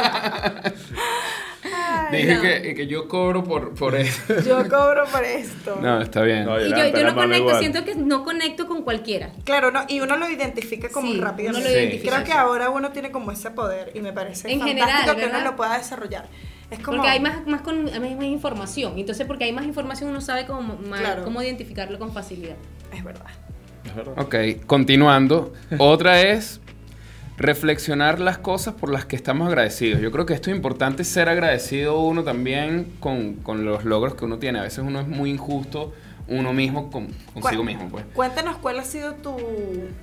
Dije 2.16 2.34
no. 2.34 2.40
que, 2.42 2.74
que 2.74 2.86
yo 2.86 3.08
cobro 3.08 3.44
por, 3.44 3.74
por 3.74 3.94
eso. 3.94 4.34
Yo 4.46 4.68
cobro 4.68 5.04
por 5.12 5.24
esto. 5.24 5.78
No, 5.80 6.00
está 6.00 6.22
bien. 6.22 6.44
No, 6.46 6.58
Y 6.60 6.70
yo, 6.70 7.04
no 7.04 7.14
conecto, 7.14 7.36
igual. 7.38 7.58
siento 7.60 7.84
que 7.84 7.94
no 7.94 8.24
conecto 8.24 8.66
con 8.66 8.82
cualquiera. 8.82 9.32
Claro, 9.44 9.70
no, 9.70 9.80
y 9.88 10.00
uno 10.00 10.16
lo 10.16 10.28
identifica 10.28 10.88
como 10.88 11.12
Sí, 11.12 11.20
rápido. 11.20 11.50
uno 11.50 11.58
lo 11.60 11.66
Sí. 11.66 11.72
identifica. 11.72 12.12
Creo 12.14 12.24
que 12.24 12.32
ahora 12.32 12.70
uno 12.70 12.90
tiene 12.92 13.10
como 13.10 13.30
ese 13.32 13.50
poder 13.50 13.90
y 13.94 14.00
me 14.00 14.12
parece 14.12 14.50
En 14.52 14.60
fantástico 14.60 14.86
general, 14.88 15.16
que 15.16 15.26
uno 15.26 15.40
lo 15.50 15.56
pueda 15.56 15.76
desarrollar. 15.78 16.26
Es 16.70 16.80
como 16.80 16.98
Porque 16.98 17.10
hay 17.10 17.20
más, 17.20 17.46
más, 17.46 17.62
con, 17.62 17.88
hay 17.88 18.14
más 18.14 18.24
información. 18.24 18.98
Entonces, 18.98 19.26
porque 19.26 19.44
hay 19.44 19.52
más 19.52 19.64
información, 19.64 20.10
uno 20.10 20.20
sabe 20.20 20.44
cómo, 20.46 20.76
Claro. 20.76 21.24
cómo 21.24 21.42
identificarlo 21.42 21.98
con 21.98 22.12
facilidad. 22.12 22.56
Es 22.94 23.02
verdad. 23.04 23.26
Es 23.84 23.94
verdad. 23.94 24.14
Ok, 24.18 24.66
continuando. 24.66 25.54
Otra 25.78 26.20
es 26.20 26.60
reflexionar 27.38 28.18
las 28.18 28.38
cosas 28.38 28.74
por 28.74 28.90
las 28.90 29.06
que 29.06 29.14
estamos 29.14 29.46
agradecidos. 29.46 30.00
Yo 30.00 30.10
creo 30.10 30.26
que 30.26 30.34
esto 30.34 30.50
es 30.50 30.56
importante 30.56 31.04
ser 31.04 31.28
agradecido 31.28 32.00
uno 32.00 32.24
también 32.24 32.92
con, 32.98 33.34
con 33.36 33.64
los 33.64 33.84
logros 33.84 34.16
que 34.16 34.24
uno 34.24 34.38
tiene. 34.38 34.58
A 34.58 34.62
veces 34.62 34.80
uno 34.80 35.00
es 35.00 35.06
muy 35.06 35.30
injusto 35.30 35.94
uno 36.28 36.52
mismo 36.52 36.90
con, 36.90 37.08
consigo 37.32 37.64
mismo, 37.64 37.88
pues. 37.90 38.04
Cuéntanos 38.14 38.56
cuál 38.58 38.78
ha 38.78 38.84
sido 38.84 39.14
tu 39.14 39.34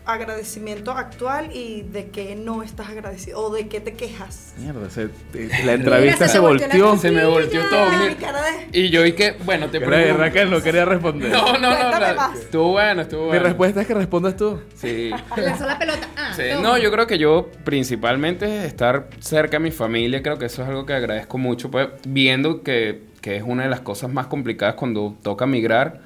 agradecimiento 0.06 0.92
actual 0.92 1.50
y 1.54 1.84
de 1.84 2.08
qué 2.10 2.36
no 2.36 2.64
estás 2.64 2.90
agradecido 2.90 3.40
o 3.40 3.54
de 3.54 3.68
qué 3.68 3.80
te 3.80 3.94
quejas. 3.94 4.54
Mierda, 4.58 4.90
se- 4.90 5.08
te- 5.32 5.48
la 5.64 5.74
entrevista 5.74 6.00
Mira, 6.00 6.18
se 6.18 6.28
se 6.28 6.34
te 6.34 6.40
volteó. 6.40 6.98
Se 6.98 7.12
me 7.12 7.26
volteó 7.26 7.62
todo. 7.70 7.90
Mi 8.08 8.16
cara 8.16 8.42
de... 8.44 8.80
Y 8.80 8.90
yo 8.90 9.06
y 9.06 9.14
que, 9.14 9.36
bueno, 9.46 9.68
te 9.70 9.80
pregunto. 9.80 10.18
Raquel 10.18 10.50
no 10.50 10.62
quería 10.62 10.86
responder. 10.86 11.32
No, 11.32 11.54
no, 11.54 11.60
no. 11.60 12.00
La- 12.00 12.14
más. 12.16 12.40
Estuvo 12.40 12.72
bueno, 12.72 13.02
estuvo 13.04 13.22
Mi 13.24 13.28
bueno. 13.30 13.44
respuesta 13.44 13.82
es 13.82 13.88
que 13.88 13.94
respondas 13.94 14.36
tú. 14.36 14.60
Sí. 14.76 15.12
Lanzó 15.38 15.66
la 15.66 15.78
pelota. 15.80 16.08
Ah, 16.18 16.32
Sí, 16.36 16.44
no, 16.62 16.78
yo 16.78 16.92
creo 16.92 17.08
que 17.08 17.18
yo 17.18 17.50
principalmente 17.64 18.60
es 18.60 18.64
estar 18.66 19.08
cerca 19.20 19.58
de 19.58 19.60
mi 19.60 19.72
familia, 19.72 20.22
creo 20.22 20.38
que 20.38 20.46
eso 20.46 20.64
es 20.64 20.68
algo 20.70 20.86
que 20.86 20.94
agradezco 20.94 21.38
mucho, 21.38 21.70
pues 21.72 21.88
viendo 22.08 22.64
que, 22.64 23.04
que 23.22 23.38
es 23.38 23.44
una 23.46 23.64
de 23.64 23.70
las 23.70 23.82
cosas 23.82 24.12
más 24.12 24.28
complicadas 24.28 24.76
cuando 24.76 25.16
toca 25.22 25.46
migrar, 25.46 26.02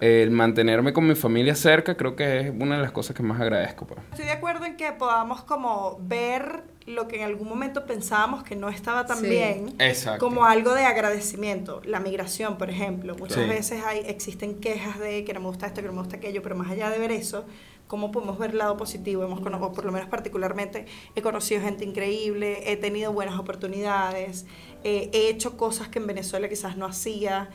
el 0.00 0.30
mantenerme 0.30 0.92
con 0.92 1.06
mi 1.06 1.14
familia 1.14 1.54
cerca 1.54 1.96
creo 1.96 2.14
que 2.16 2.40
es 2.40 2.50
una 2.50 2.76
de 2.76 2.82
las 2.82 2.92
cosas 2.92 3.16
que 3.16 3.22
más 3.22 3.40
agradezco. 3.40 3.86
Pues. 3.86 4.00
Estoy 4.12 4.26
de 4.26 4.32
acuerdo 4.32 4.64
en 4.64 4.76
que 4.76 4.92
podamos 4.92 5.42
como 5.42 5.98
ver 6.02 6.62
lo 6.86 7.06
que 7.08 7.16
en 7.16 7.22
algún 7.24 7.48
momento 7.48 7.84
pensábamos 7.84 8.42
que 8.44 8.56
no 8.56 8.68
estaba 8.70 9.04
tan 9.06 9.18
Sí. 9.18 9.28
bien 9.28 9.74
Exacto. 9.78 10.24
como 10.24 10.44
algo 10.44 10.72
de 10.74 10.84
agradecimiento. 10.84 11.82
La 11.84 12.00
migración, 12.00 12.56
por 12.58 12.70
ejemplo. 12.70 13.14
Muchas 13.18 13.42
Sí. 13.42 13.48
veces 13.48 13.84
hay, 13.84 13.98
existen 14.06 14.54
quejas 14.60 14.98
de 14.98 15.24
que 15.24 15.34
no 15.34 15.40
me 15.40 15.46
gusta 15.48 15.66
esto, 15.66 15.82
que 15.82 15.88
no 15.88 15.92
me 15.92 16.00
gusta 16.00 16.16
aquello, 16.16 16.40
pero 16.42 16.54
más 16.56 16.70
allá 16.70 16.88
de 16.88 16.98
ver 16.98 17.12
eso, 17.12 17.44
¿cómo 17.88 18.10
podemos 18.10 18.38
ver 18.38 18.50
el 18.52 18.58
lado 18.58 18.76
positivo? 18.78 19.22
Hemos 19.24 19.40
cono- 19.40 19.58
o 19.60 19.72
por 19.72 19.84
lo 19.84 19.92
menos 19.92 20.08
particularmente, 20.08 20.86
he 21.14 21.20
conocido 21.22 21.60
gente 21.60 21.84
increíble, 21.84 22.70
he 22.72 22.76
tenido 22.76 23.12
buenas 23.12 23.38
oportunidades, 23.38 24.46
eh, 24.84 25.10
he 25.12 25.28
hecho 25.28 25.56
cosas 25.56 25.88
que 25.88 25.98
en 25.98 26.06
Venezuela 26.06 26.48
quizás 26.48 26.76
no 26.76 26.86
hacía. 26.86 27.50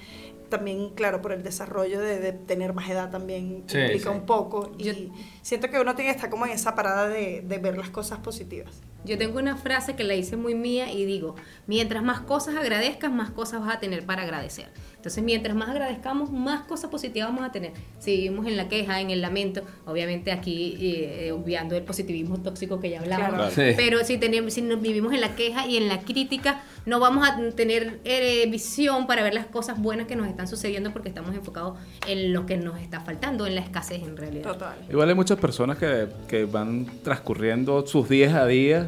También, 0.58 0.90
claro, 0.92 1.20
por 1.22 1.32
el 1.32 1.42
desarrollo 1.42 2.00
de, 2.00 2.20
de 2.20 2.32
tener 2.32 2.74
más 2.74 2.88
edad 2.88 3.10
también 3.10 3.64
Sí, 3.66 3.80
implica 3.80 4.12
sí. 4.12 4.16
un 4.16 4.26
poco. 4.28 4.72
Y 4.78 4.84
Yo- 4.84 4.94
siento 5.42 5.70
que 5.72 5.80
uno 5.80 5.96
tiene 5.96 6.12
que 6.12 6.16
estar 6.16 6.30
como 6.30 6.46
en 6.46 6.52
esa 6.52 6.76
parada 6.76 7.08
de, 7.10 7.42
de 7.42 7.58
ver 7.58 7.76
las 7.76 7.90
cosas 7.90 8.20
positivas. 8.20 8.82
Yo 9.04 9.18
tengo 9.18 9.40
una 9.40 9.58
frase 9.58 9.96
que 9.96 10.04
la 10.04 10.14
hice 10.14 10.38
muy 10.38 10.54
mía 10.56 10.92
y 10.94 11.06
digo, 11.06 11.36
mientras 11.68 12.04
más 12.04 12.22
cosas 12.22 12.56
agradezcas, 12.56 13.12
más 13.12 13.32
cosas 13.32 13.62
vas 13.62 13.76
a 13.76 13.80
tener 13.80 14.06
para 14.06 14.22
agradecer. 14.22 14.70
Entonces, 15.04 15.22
mientras 15.22 15.54
más 15.54 15.68
agradezcamos, 15.68 16.32
más 16.32 16.62
cosas 16.62 16.90
positivas 16.90 17.28
vamos 17.28 17.44
a 17.44 17.52
tener. 17.52 17.74
Si 18.00 18.16
vivimos 18.16 18.48
en 18.48 18.56
la 18.56 18.70
queja, 18.70 19.02
en 19.02 19.10
el 19.10 19.20
lamento, 19.20 19.62
obviamente 19.86 20.32
aquí 20.32 20.78
eh, 20.80 21.28
eh, 21.28 21.32
obviando 21.34 21.76
el 21.76 21.84
positivismo 21.84 22.38
tóxico 22.38 22.80
que 22.80 22.90
ya 22.90 23.02
hablábamos, 23.02 23.36
Claro. 23.36 23.52
Sí. 23.54 23.76
pero 23.76 24.06
si, 24.06 24.18
tenemos, 24.18 24.54
si 24.54 24.62
nos 24.62 24.82
vivimos 24.82 25.12
en 25.12 25.20
la 25.20 25.36
queja 25.36 25.68
y 25.68 25.76
en 25.76 25.90
la 25.90 26.00
crítica, 26.00 26.64
no 26.86 27.02
vamos 27.02 27.28
a 27.28 27.38
tener 27.52 28.00
eh, 28.06 28.48
visión 28.50 29.06
para 29.06 29.24
ver 29.24 29.34
las 29.34 29.48
cosas 29.48 29.78
buenas 29.82 30.08
que 30.08 30.16
nos 30.16 30.26
están 30.30 30.48
sucediendo 30.48 30.94
porque 30.94 31.10
estamos 31.10 31.36
enfocados 31.36 31.78
en 32.08 32.32
lo 32.32 32.46
que 32.46 32.56
nos 32.56 32.80
está 32.80 33.02
faltando, 33.02 33.46
en 33.46 33.56
la 33.56 33.62
escasez 33.62 34.04
en 34.04 34.16
realidad. 34.16 34.54
Total. 34.54 34.78
Igual 34.90 35.10
hay 35.10 35.16
muchas 35.16 35.38
personas 35.38 35.78
que, 35.78 36.08
que 36.30 36.46
van 36.46 36.86
transcurriendo 37.04 37.86
sus 37.86 38.08
días 38.08 38.34
a 38.34 38.46
días 38.46 38.88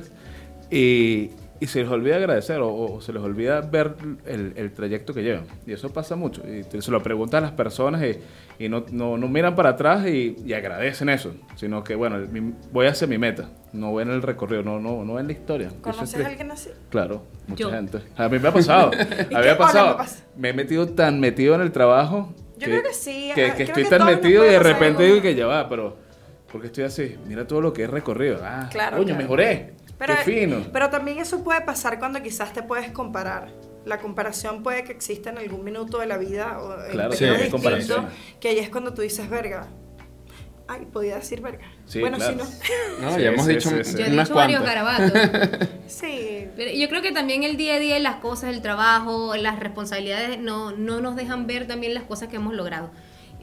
y, 0.72 1.32
y 1.66 1.68
se 1.68 1.82
les 1.82 1.90
olvida 1.90 2.18
agradecer 2.18 2.60
o, 2.60 2.70
o 2.74 3.02
se 3.02 3.12
les 3.12 3.24
olvida 3.24 3.60
ver 3.62 3.96
el, 4.28 4.54
el 4.56 4.72
trayecto 4.72 5.14
que 5.14 5.24
llevan. 5.24 5.46
Y 5.66 5.74
eso 5.74 5.92
pasa 5.92 6.16
mucho. 6.16 6.42
Y 6.48 6.64
te- 6.64 6.80
se 6.82 6.92
lo 6.92 7.02
preguntan 7.02 7.44
a 7.44 7.48
las 7.48 7.56
personas 7.56 8.04
y, 8.04 8.64
y 8.64 8.70
no, 8.70 8.86
no, 8.92 9.18
no 9.18 9.28
miran 9.28 9.56
para 9.56 9.70
atrás 9.72 10.06
y, 10.08 10.36
y 10.46 10.54
agradecen 10.54 11.10
eso, 11.10 11.34
sino 11.56 11.84
que, 11.84 11.96
bueno, 11.96 12.18
mi- 12.32 12.54
voy 12.72 12.88
hacia 12.88 13.08
mi 13.08 13.18
meta, 13.18 13.50
no 13.74 13.94
ven 13.96 14.10
el 14.12 14.22
recorrido, 14.22 14.62
no, 14.62 14.80
no, 14.80 15.04
no 15.04 15.16
ven 15.16 15.26
la 15.28 15.34
historia. 15.34 15.70
¿Conoces 15.82 16.24
a 16.24 16.28
alguien 16.28 16.52
así? 16.52 16.70
Claro, 16.90 17.24
mucha 17.48 17.64
Yo. 17.64 17.72
gente. 17.72 18.00
A 18.16 18.30
mí 18.30 18.38
me 18.38 18.48
ha 18.48 18.54
pasado. 18.54 18.92
A 19.34 19.40
mí 19.40 19.44
me 19.44 19.50
ha 19.50 19.58
pasado. 19.58 19.98
me 20.38 20.50
he 20.50 20.54
metido 20.54 20.88
tan 20.90 21.20
metido 21.20 21.56
en 21.56 21.62
el 21.62 21.72
trabajo. 21.72 22.34
Yo 22.58 22.68
creo 22.68 22.84
que 22.84 22.94
sí, 22.94 23.32
Que, 23.36 23.46
ah, 23.46 23.56
que 23.56 23.66
creo 23.66 23.68
estoy 23.68 23.84
que 23.86 23.90
tan 23.90 24.06
metido 24.06 24.46
y 24.46 24.50
de 24.50 24.60
repente 24.60 25.04
algo. 25.04 25.16
digo 25.16 25.22
que 25.22 25.36
ya 25.36 25.46
va, 25.48 25.68
pero. 25.68 25.98
porque 26.52 26.68
estoy 26.68 26.84
así? 26.86 27.16
Mira 27.28 27.46
todo 27.48 27.60
lo 27.60 27.74
que 27.74 27.82
he 27.84 27.88
recorrido. 27.88 28.40
Ah, 28.44 28.70
Claro, 28.72 28.98
coño, 28.98 29.08
claro. 29.08 29.22
mejoré. 29.24 29.74
Pero, 29.98 30.14
Qué 30.18 30.24
fino. 30.24 30.58
pero 30.74 30.90
también 30.90 31.20
eso 31.20 31.44
puede 31.44 31.62
pasar 31.62 32.00
cuando 32.00 32.22
quizás 32.22 32.52
te 32.54 32.62
puedes 32.64 32.92
comparar. 32.92 33.50
La 33.86 34.00
comparación 34.00 34.64
puede 34.64 34.84
que 34.84 34.92
exista 34.92 35.30
en 35.30 35.38
algún 35.38 35.64
minuto 35.64 36.00
de 36.00 36.08
la 36.08 36.18
vida 36.18 36.60
o 36.60 36.84
en 36.86 36.92
Claro, 36.92 37.14
sí, 37.14 37.24
hay 37.24 37.32
distintos, 37.32 37.62
comparaciones. 37.62 38.12
que 38.40 38.50
ahí 38.50 38.60
es 38.60 38.70
cuando 38.70 38.94
tú 38.94 39.02
dices 39.04 39.30
verga. 39.30 39.68
Ay, 40.68 40.88
podía 40.92 41.16
decir 41.18 41.42
verga. 41.42 41.66
Sí, 41.86 42.00
bueno, 42.00 42.18
claro. 42.18 42.44
sí, 42.44 42.72
¿no? 43.00 43.06
No, 43.12 43.16
Sí, 43.16 43.22
ya 43.22 43.30
hemos 43.30 43.46
sí, 43.46 43.52
dicho 43.54 43.70
sí, 43.70 43.84
sí. 43.84 43.98
Yo 44.00 44.06
he 44.06 44.10
dicho 44.10 44.34
varios 44.34 44.64
garabatos. 44.64 45.12
Sí. 45.88 46.48
Pero 46.56 46.72
yo 46.72 46.90
creo 46.90 47.04
que 47.04 47.12
también 47.12 47.44
el 47.44 47.56
día 47.58 47.76
a 47.76 47.80
día 47.80 48.00
y 48.00 48.02
las 48.02 48.16
cosas, 48.16 48.50
el 48.50 48.62
trabajo, 48.64 49.36
las 49.36 49.60
responsabilidades 49.60 50.40
no, 50.40 50.72
no 50.72 51.00
nos 51.00 51.16
dejan 51.16 51.46
ver 51.46 51.68
también 51.68 51.94
las 51.94 52.04
cosas 52.04 52.28
que 52.28 52.38
hemos 52.38 52.56
logrado. 52.56 52.90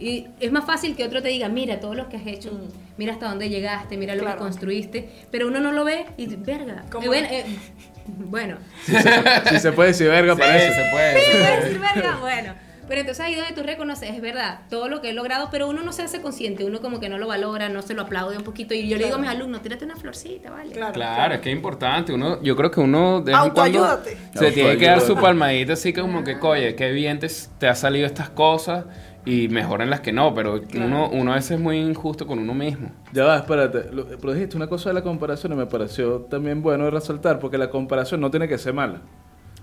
Y 0.03 0.27
es 0.41 0.51
más 0.53 0.65
fácil 0.65 0.97
que 0.97 1.05
otro 1.05 1.23
te 1.23 1.29
diga, 1.29 1.49
mira 1.49 1.79
todo 1.81 1.95
lo 1.95 2.09
que 2.09 2.17
has 2.17 2.27
hecho, 2.27 2.51
mira 2.97 3.13
hasta 3.13 3.29
dónde 3.29 3.49
llegaste, 3.49 3.97
mira 3.97 4.15
lo 4.15 4.23
Claro. 4.23 4.39
que 4.39 4.43
construiste, 4.45 5.09
pero 5.31 5.47
uno 5.49 5.61
no 5.61 5.71
lo 5.73 5.85
ve 5.85 6.07
y 6.17 6.27
verga. 6.37 6.83
¿Cómo 6.91 7.13
Eh, 7.15 7.45
bueno, 8.07 8.57
no? 8.57 8.99
eh, 8.99 9.05
bueno, 9.07 9.43
Si 9.49 9.59
se 9.61 9.73
puede 9.73 9.91
decir 9.91 10.09
verga, 10.09 10.35
Sí, 10.35 10.41
parece. 10.41 10.75
se 10.75 10.91
puede. 10.91 11.13
¿Puedes 11.13 11.27
se 11.27 11.39
puede. 11.39 11.61
decir 11.63 11.79
verga? 11.81 12.17
Bueno. 12.21 12.55
Pero 12.89 13.01
entonces 13.03 13.25
ahí 13.25 13.37
donde 13.37 13.55
tú 13.55 13.63
reconoces, 13.63 14.11
es 14.11 14.21
verdad, 14.21 14.63
todo 14.69 14.89
lo 14.89 15.01
que 15.01 15.11
he 15.11 15.13
logrado, 15.15 15.49
pero 15.53 15.69
uno 15.69 15.83
no 15.83 15.93
se 15.93 16.03
hace 16.03 16.21
consciente, 16.21 16.65
uno 16.65 16.81
como 16.83 16.99
que 16.99 17.09
no 17.09 17.17
lo 17.17 17.29
valora, 17.29 17.69
no 17.69 17.81
se 17.81 17.95
lo 17.95 18.03
aplaude 18.03 18.37
un 18.37 18.43
poquito. 18.43 18.75
Y 18.75 18.89
yo 18.89 18.99
le 18.99 19.05
digo 19.05 19.17
a 19.17 19.21
mis 19.21 19.31
alumnos, 19.31 19.63
tírate 19.63 19.85
una 19.85 19.95
florcita, 19.97 20.51
¿vale? 20.51 20.73
Claro. 20.73 20.93
Claro, 20.93 21.35
es 21.35 21.41
que 21.41 21.51
es 21.51 21.57
importante. 21.57 22.13
Uno, 22.13 22.43
yo 22.43 22.55
creo 22.57 22.71
que 22.73 22.81
uno 22.81 23.21
de 23.21 23.33
vez 23.33 23.41
en 23.45 23.51
cuando 23.51 23.79
Autoayúdate. 23.85 24.17
se 24.35 24.51
tiene 24.53 24.77
que 24.77 24.85
dar 24.87 25.01
su 25.01 25.15
palmadita 25.15 25.75
así 25.75 25.93
como 25.93 26.25
que, 26.25 26.37
oye, 26.43 26.75
qué 26.75 26.91
bien 26.91 27.21
te, 27.21 27.29
te 27.59 27.69
ha 27.69 27.75
salido 27.77 28.05
estas 28.05 28.29
cosas 28.31 28.85
y 29.25 29.49
mejor 29.49 29.83
en 29.83 29.91
las 29.91 30.01
que 30.01 30.13
no, 30.13 30.35
pero 30.35 30.61
uno, 30.75 31.09
uno 31.11 31.33
a 31.33 31.37
veces 31.37 31.53
es 31.53 31.61
muy 31.61 31.79
injusto 31.79 32.27
con 32.27 32.39
uno 32.39 32.55
mismo. 32.55 32.91
Ya 33.13 33.25
va, 33.25 33.37
espérate. 33.37 33.93
Lo- 33.93 34.07
Pero 34.07 34.33
dijiste 34.33 34.57
una 34.57 34.67
cosa 34.67 34.91
de 34.91 34.95
la 34.95 35.03
comparación 35.03 35.53
y 35.53 35.57
me 35.57 35.67
pareció 35.67 36.23
también 36.23 36.61
bueno 36.63 36.85
de 36.85 36.91
resaltar, 36.91 37.39
porque 37.39 37.57
la 37.59 37.71
comparación 37.71 38.21
no 38.21 38.31
tiene 38.31 38.49
que 38.49 38.59
ser 38.59 38.75
mala. 38.75 39.01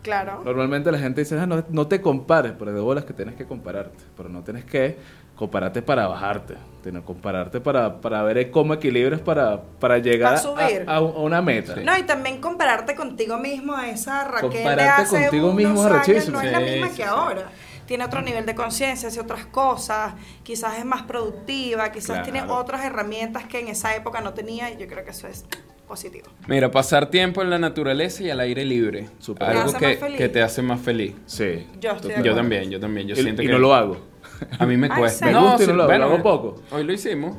Claro. 0.02 0.42
Normalmente 0.46 0.92
la 0.94 0.98
gente 0.98 1.22
dice, 1.22 1.38
ah, 1.38 1.46
no, 1.46 1.64
no 1.70 1.88
te 1.88 2.00
compares, 2.00 2.54
pero 2.58 2.72
de 2.72 2.80
bolas 2.80 3.04
que 3.04 3.12
tienes 3.14 3.36
que 3.36 3.46
compararte. 3.46 4.02
Pero 4.16 4.30
no 4.30 4.44
tienes 4.44 4.64
que 4.64 4.98
compararte 5.36 5.82
para 5.82 6.08
bajarte, 6.08 6.56
sino 6.84 7.04
compararte 7.04 7.60
para, 7.62 8.00
para 8.02 8.24
ver 8.24 8.50
cómo 8.52 8.74
equilibras 8.74 9.20
para, 9.22 9.62
para 9.62 9.98
llegar 9.98 10.36
Para 10.36 10.42
subir. 10.42 10.84
a, 10.88 10.96
a 10.98 11.02
una 11.02 11.42
meta. 11.42 11.76
No, 11.84 11.98
y 11.98 12.04
también 12.04 12.40
compararte 12.42 12.96
contigo 12.96 13.38
mismo 13.38 13.74
a 13.76 13.90
esa 13.90 14.26
Raquel 14.26 14.50
de 14.52 14.56
Compararte 14.58 15.02
hace 15.02 15.22
contigo 15.24 15.46
unos 15.48 15.56
mismo 15.58 15.86
es 15.88 15.92
años 16.10 16.30
no 16.30 16.42
es 16.42 16.52
la 16.52 16.60
misma 16.60 16.88
sí, 16.88 16.96
que 16.96 17.04
sí. 17.04 17.10
ahora. 17.10 17.44
Tiene 17.90 18.06
otro 18.06 18.22
nivel 18.22 18.46
de 18.46 18.54
conciencia, 18.54 19.08
hace 19.10 19.20
otras 19.20 19.48
cosas, 19.48 20.14
quizás 20.44 20.78
es 20.78 20.86
más 20.86 21.02
productiva, 21.02 21.92
quizás 21.92 22.22
tiene 22.22 22.44
otras 22.44 22.86
herramientas 22.86 23.46
que 23.46 23.60
en 23.60 23.68
esa 23.68 23.96
época 23.96 24.22
no 24.22 24.36
tenía 24.36 24.70
y 24.72 24.78
yo 24.78 24.86
creo 24.86 25.04
que 25.04 25.10
eso 25.10 25.28
es 25.28 25.44
positivo. 25.88 26.28
Mira, 26.46 26.70
pasar 26.70 27.10
tiempo 27.10 27.42
en 27.42 27.50
la 27.50 27.58
naturaleza 27.58 28.22
y 28.22 28.30
al 28.30 28.42
aire 28.42 28.64
libre. 28.64 29.10
Súper. 29.18 29.48
Algo 29.50 29.72
¿Te 29.74 29.88
hace 29.88 29.98
que, 30.00 30.16
que 30.18 30.30
te 30.30 30.40
hace 30.44 30.62
más 30.62 30.80
feliz. 30.80 31.16
Sí. 31.26 31.66
Yo 31.82 31.94
estoy 31.94 32.12
de 32.14 32.22
Yo 32.22 32.36
también, 32.36 32.70
yo 32.70 32.80
también. 32.80 33.08
Yo 33.08 33.16
Y, 33.16 33.24
siento 33.24 33.42
y 33.42 33.48
que 33.48 33.52
no 33.54 33.58
lo 33.58 33.74
hago. 33.74 33.98
A 34.60 34.68
mí 34.68 34.78
me 34.78 34.86
¿en 34.86 34.94
cuesta. 34.94 35.26
Me 35.26 35.34
gusta 35.40 35.64
y 35.64 35.68
no 35.68 35.74
lo 35.74 35.82
hago, 35.84 35.90
bueno, 35.90 36.06
lo 36.08 36.14
hago 36.14 36.22
poco. 36.24 36.62
Hoy 36.70 36.84
lo 36.84 36.94
hicimos. 36.94 37.38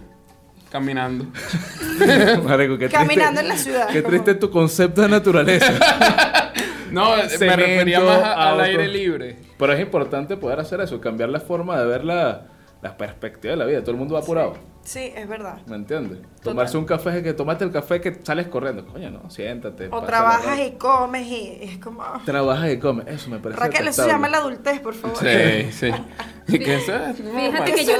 Caminando. 0.68 1.26
Marico, 2.44 2.76
qué 2.76 2.88
triste- 2.88 2.90
Caminando 2.90 3.40
en 3.40 3.48
la 3.48 3.56
ciudad, 3.56 3.88
Qué 3.88 4.02
como- 4.02 4.10
triste 4.10 4.34
tu 4.34 4.50
concepto 4.50 5.00
de 5.02 5.08
naturaleza. 5.08 5.72
No, 6.90 7.14
me 7.16 7.28
Cemento, 7.28 7.56
refería 7.56 8.00
más 8.00 8.18
a- 8.20 8.50
al 8.50 8.60
aire 8.62 8.88
libre. 8.88 9.36
Pero 9.60 9.72
es 9.74 9.80
importante 9.80 10.36
poder 10.36 10.58
hacer 10.58 10.80
eso, 10.80 11.00
cambiar 11.00 11.28
la 11.28 11.38
forma 11.40 11.78
de 11.78 11.86
ver 11.86 12.04
la, 12.04 12.48
la 12.82 12.96
perspectiva 12.96 13.52
de 13.52 13.58
la 13.58 13.66
vida. 13.66 13.80
Todo 13.82 13.92
el 13.92 13.96
mundo 13.98 14.14
va 14.14 14.20
apurado. 14.20 14.54
Sí, 14.82 15.12
es 15.14 15.28
verdad. 15.28 15.58
¿Me 15.66 15.76
entiendes? 15.76 16.20
Tomarse 16.42 16.78
un 16.78 16.86
café 16.86 17.18
es 17.18 17.22
que 17.22 17.34
tomaste 17.34 17.64
el 17.64 17.70
café 17.70 18.00
que 18.00 18.18
sales 18.24 18.48
corriendo. 18.48 18.86
Coño, 18.86 19.10
no, 19.10 19.28
siéntate. 19.30 19.88
O 19.92 20.00
trabajas 20.00 20.58
y 20.58 20.70
comes 20.72 21.26
y 21.26 21.58
es 21.60 21.78
como... 21.78 22.02
Trabajas 22.24 22.72
y 22.72 22.78
comes. 22.78 23.06
Eso 23.06 23.28
me 23.28 23.38
parece. 23.38 23.60
Raquel, 23.60 23.86
eso 23.88 24.02
se 24.04 24.08
llama 24.08 24.30
la 24.30 24.38
adultez, 24.38 24.80
por 24.80 24.94
favor. 24.94 25.18
Sí, 25.18 25.70
sí. 25.70 25.90
Y 26.48 26.64
eso 26.64 26.96
es 26.96 27.20
normal. 27.20 27.52
Fíjate 27.52 27.74
que 27.74 27.84
yo, 27.84 27.92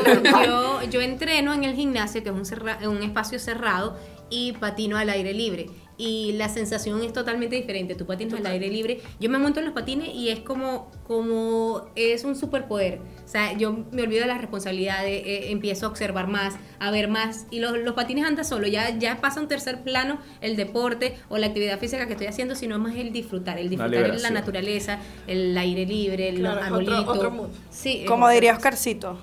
yo, 0.45 0.83
yo 0.91 1.01
entreno 1.03 1.53
en 1.53 1.63
el 1.63 1.75
gimnasio, 1.75 2.23
que 2.25 2.31
es 2.31 2.35
un, 2.35 2.45
cerra- 2.47 2.79
un 2.89 3.03
espacio 3.03 3.39
cerrado, 3.39 3.97
y 4.31 4.55
patino 4.55 4.97
al 4.97 5.09
aire 5.11 5.35
libre. 5.35 5.67
Y 6.03 6.33
la 6.33 6.49
sensación 6.49 7.03
es 7.03 7.13
totalmente 7.13 7.57
diferente. 7.57 7.95
Tú 7.95 8.07
patinas 8.07 8.41
al 8.41 8.47
aire 8.47 8.69
libre. 8.69 9.01
Yo 9.21 9.29
me 9.29 9.37
monto 9.37 9.59
en 9.61 9.67
los 9.67 9.75
patines 9.75 10.09
y 10.15 10.31
es 10.31 10.41
como, 10.41 10.91
como 11.07 11.89
es 11.95 12.25
un 12.25 12.37
superpoder. 12.37 13.01
O 13.25 13.29
sea, 13.29 13.53
yo 13.53 13.85
me 13.93 14.01
olvido 14.03 14.23
de 14.23 14.29
las 14.29 14.41
responsabilidades, 14.41 15.23
eh, 15.27 15.51
empiezo 15.53 15.85
a 15.85 15.89
observar 15.91 16.27
más, 16.27 16.55
a 16.79 16.91
ver 16.91 17.09
más. 17.09 17.47
Y 17.51 17.61
los, 17.61 17.77
los 17.77 17.93
patines 17.95 18.25
andan 18.25 18.47
solo. 18.47 18.67
Ya, 18.67 18.97
ya 18.99 19.21
pasa 19.21 19.41
a 19.41 19.43
un 19.43 19.49
tercer 19.49 19.83
plano 19.83 20.19
el 20.41 20.57
deporte 20.57 21.17
o 21.29 21.37
la 21.37 21.49
actividad 21.49 21.79
física 21.79 22.07
que 22.07 22.13
estoy 22.15 22.29
haciendo, 22.29 22.55
sino 22.55 22.79
más 22.79 22.97
el 22.97 23.13
disfrutar. 23.13 23.59
El 23.59 23.69
disfrutar 23.69 23.95
en 23.95 24.01
la 24.01 24.07
liberación. 24.09 24.35
naturaleza, 24.35 24.99
el 25.27 25.57
aire 25.59 25.85
libre, 25.85 26.33
Claro, 26.35 26.63
arbolitos. 26.63 27.09
otro 27.09 27.31
mood. 27.31 27.49
Sí, 27.71 28.05
Como 28.09 28.27
diría 28.31 28.55
Oscarcito, 28.55 29.19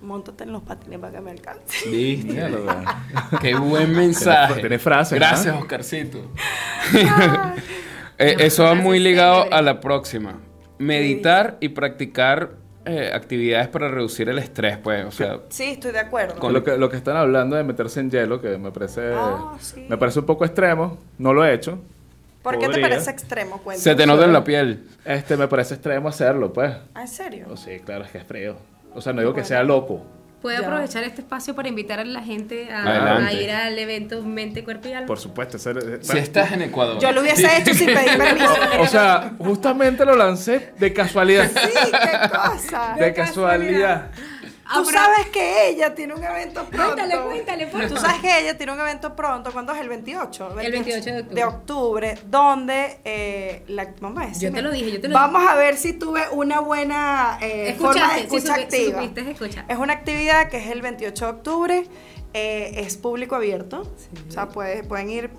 montate 0.00 0.44
en 0.44 0.52
los 0.52 0.62
patines 0.62 0.98
para 0.98 1.12
que 1.14 1.20
me 1.20 1.30
alcance. 1.30 1.88
Listo. 1.90 2.32
Mierda. 2.32 3.04
Qué 3.40 3.54
buen 3.54 3.94
mensaje. 3.96 4.60
Tiene 4.60 4.78
frase, 4.78 5.14
Gracias, 5.16 5.54
¿no? 5.54 5.60
Oscarcito. 5.60 6.18
Eh, 8.18 8.34
eso 8.46 8.64
va 8.64 8.72
muy 8.74 8.98
ligado 8.98 9.52
a 9.52 9.60
la 9.60 9.78
próxima. 9.78 10.40
Meditar 10.78 11.58
y 11.60 11.68
practicar 11.68 12.52
eh, 12.86 13.10
actividades 13.12 13.68
para 13.68 13.88
reducir 13.88 14.26
el 14.30 14.38
estrés, 14.38 14.78
pues. 14.78 15.04
O 15.04 15.10
sea, 15.10 15.40
Sí, 15.50 15.64
estoy 15.72 15.92
de 15.92 15.98
acuerdo. 15.98 16.38
Con 16.40 16.54
lo 16.54 16.64
que, 16.64 16.78
lo 16.78 16.88
que 16.88 16.96
están 16.96 17.18
hablando 17.18 17.56
de 17.56 17.64
meterse 17.64 18.00
en 18.00 18.10
hielo, 18.10 18.40
que 18.40 18.56
me 18.56 18.70
parece, 18.70 19.12
Ah, 19.14 19.54
sí. 19.60 19.84
me 19.86 19.98
parece 19.98 20.20
un 20.20 20.24
poco 20.24 20.46
extremo, 20.46 20.96
no 21.18 21.34
lo 21.34 21.44
he 21.44 21.52
hecho. 21.52 21.78
¿Por 22.42 22.58
qué 22.58 22.68
te 22.70 22.80
parece 22.80 23.10
extremo? 23.10 23.58
Cuéntame. 23.62 23.82
se 23.82 23.94
te 23.94 24.06
nota 24.06 24.24
en 24.24 24.32
la 24.32 24.42
piel. 24.44 24.84
Este 25.04 25.36
me 25.36 25.46
parece 25.48 25.74
extremo 25.74 26.08
hacerlo, 26.08 26.54
pues. 26.54 26.72
Ah, 26.94 27.02
¿En 27.02 27.08
serio? 27.08 27.48
Oh, 27.50 27.56
sí, 27.58 27.80
claro, 27.84 28.04
es 28.04 28.10
que 28.12 28.18
es 28.18 28.24
frío. 28.24 28.56
O 28.96 29.00
sea, 29.00 29.12
no 29.12 29.20
digo 29.20 29.34
que 29.34 29.44
sea 29.44 29.62
loco. 29.62 30.02
Puedo 30.42 30.60
Ya. 30.60 30.66
aprovechar 30.66 31.02
este 31.02 31.22
espacio 31.22 31.54
para 31.54 31.68
invitar 31.68 31.98
a 31.98 32.04
la 32.04 32.22
gente 32.22 32.68
a, 32.70 33.32
ir 33.32 33.50
al 33.50 33.76
evento 33.78 34.22
Mente, 34.22 34.62
Cuerpo 34.62 34.88
y 34.88 34.92
Alma. 34.92 35.06
Por 35.06 35.18
supuesto. 35.18 35.58
Si 35.58 36.18
estás 36.18 36.52
en 36.52 36.62
Ecuador. 36.62 36.98
Yo 37.00 37.10
lo 37.10 37.22
hubiese 37.22 37.46
hecho 37.58 37.74
sin 37.74 37.86
pedir 37.86 38.16
permiso. 38.18 38.54
O 38.78 38.86
sea, 38.86 39.32
justamente 39.38 40.04
lo 40.04 40.14
lancé 40.14 40.72
de 40.78 40.92
casualidad. 40.92 41.50
Sí, 41.50 41.90
qué 41.90 42.28
cosa. 42.28 42.94
De 42.98 43.12
casualidad. 43.14 44.10
Tú 44.74 44.84
sabes 44.86 45.26
que 45.32 45.68
ella 45.68 45.94
tiene 45.94 46.14
un 46.14 46.22
evento 46.24 46.64
pronto. 46.64 46.94
Cuéntale, 46.94 47.22
cuéntale, 47.24 47.66
por 47.68 47.86
Tú 47.88 47.96
sabes 47.96 48.20
que 48.20 48.40
ella 48.40 48.56
tiene 48.56 48.72
un 48.72 48.80
evento 48.80 49.14
pronto. 49.14 49.52
¿Cuándo 49.52 49.72
es 49.72 49.80
el 49.80 49.88
28? 49.88 50.60
El 50.60 50.72
28 50.72 51.04
de 51.04 51.20
octubre. 51.20 51.44
octubre, 51.44 52.18
donde 52.26 52.98
eh, 53.04 53.62
la 53.68 53.92
vamos 54.00 54.22
a 54.22 54.26
decir, 54.26 54.48
Yo 54.50 54.54
te 54.54 54.62
lo 54.62 54.70
dije, 54.70 54.92
yo 54.92 55.00
te 55.00 55.08
lo 55.08 55.14
Vamos 55.14 55.42
a 55.48 55.54
ver 55.56 55.76
si 55.76 55.92
tuve 55.92 56.22
una 56.32 56.60
buena 56.60 57.38
eh, 57.40 57.76
forma 57.78 58.14
de 58.14 58.20
si 58.20 58.24
escucha 58.36 58.54
si 58.56 58.60
activa. 58.62 59.02
supiste. 59.02 59.36
Es 59.68 59.78
una 59.78 59.92
actividad 59.92 60.48
que 60.48 60.56
es 60.58 60.66
el 60.68 60.82
28 60.82 61.24
de 61.24 61.30
octubre. 61.30 61.86
eh, 62.34 62.82
es 62.84 62.96
público 62.98 63.34
abierto. 63.36 63.80
O 64.28 64.30
sea, 64.30 64.48
puede- 64.48 64.82
pueden 64.84 65.08
ir 65.08 65.30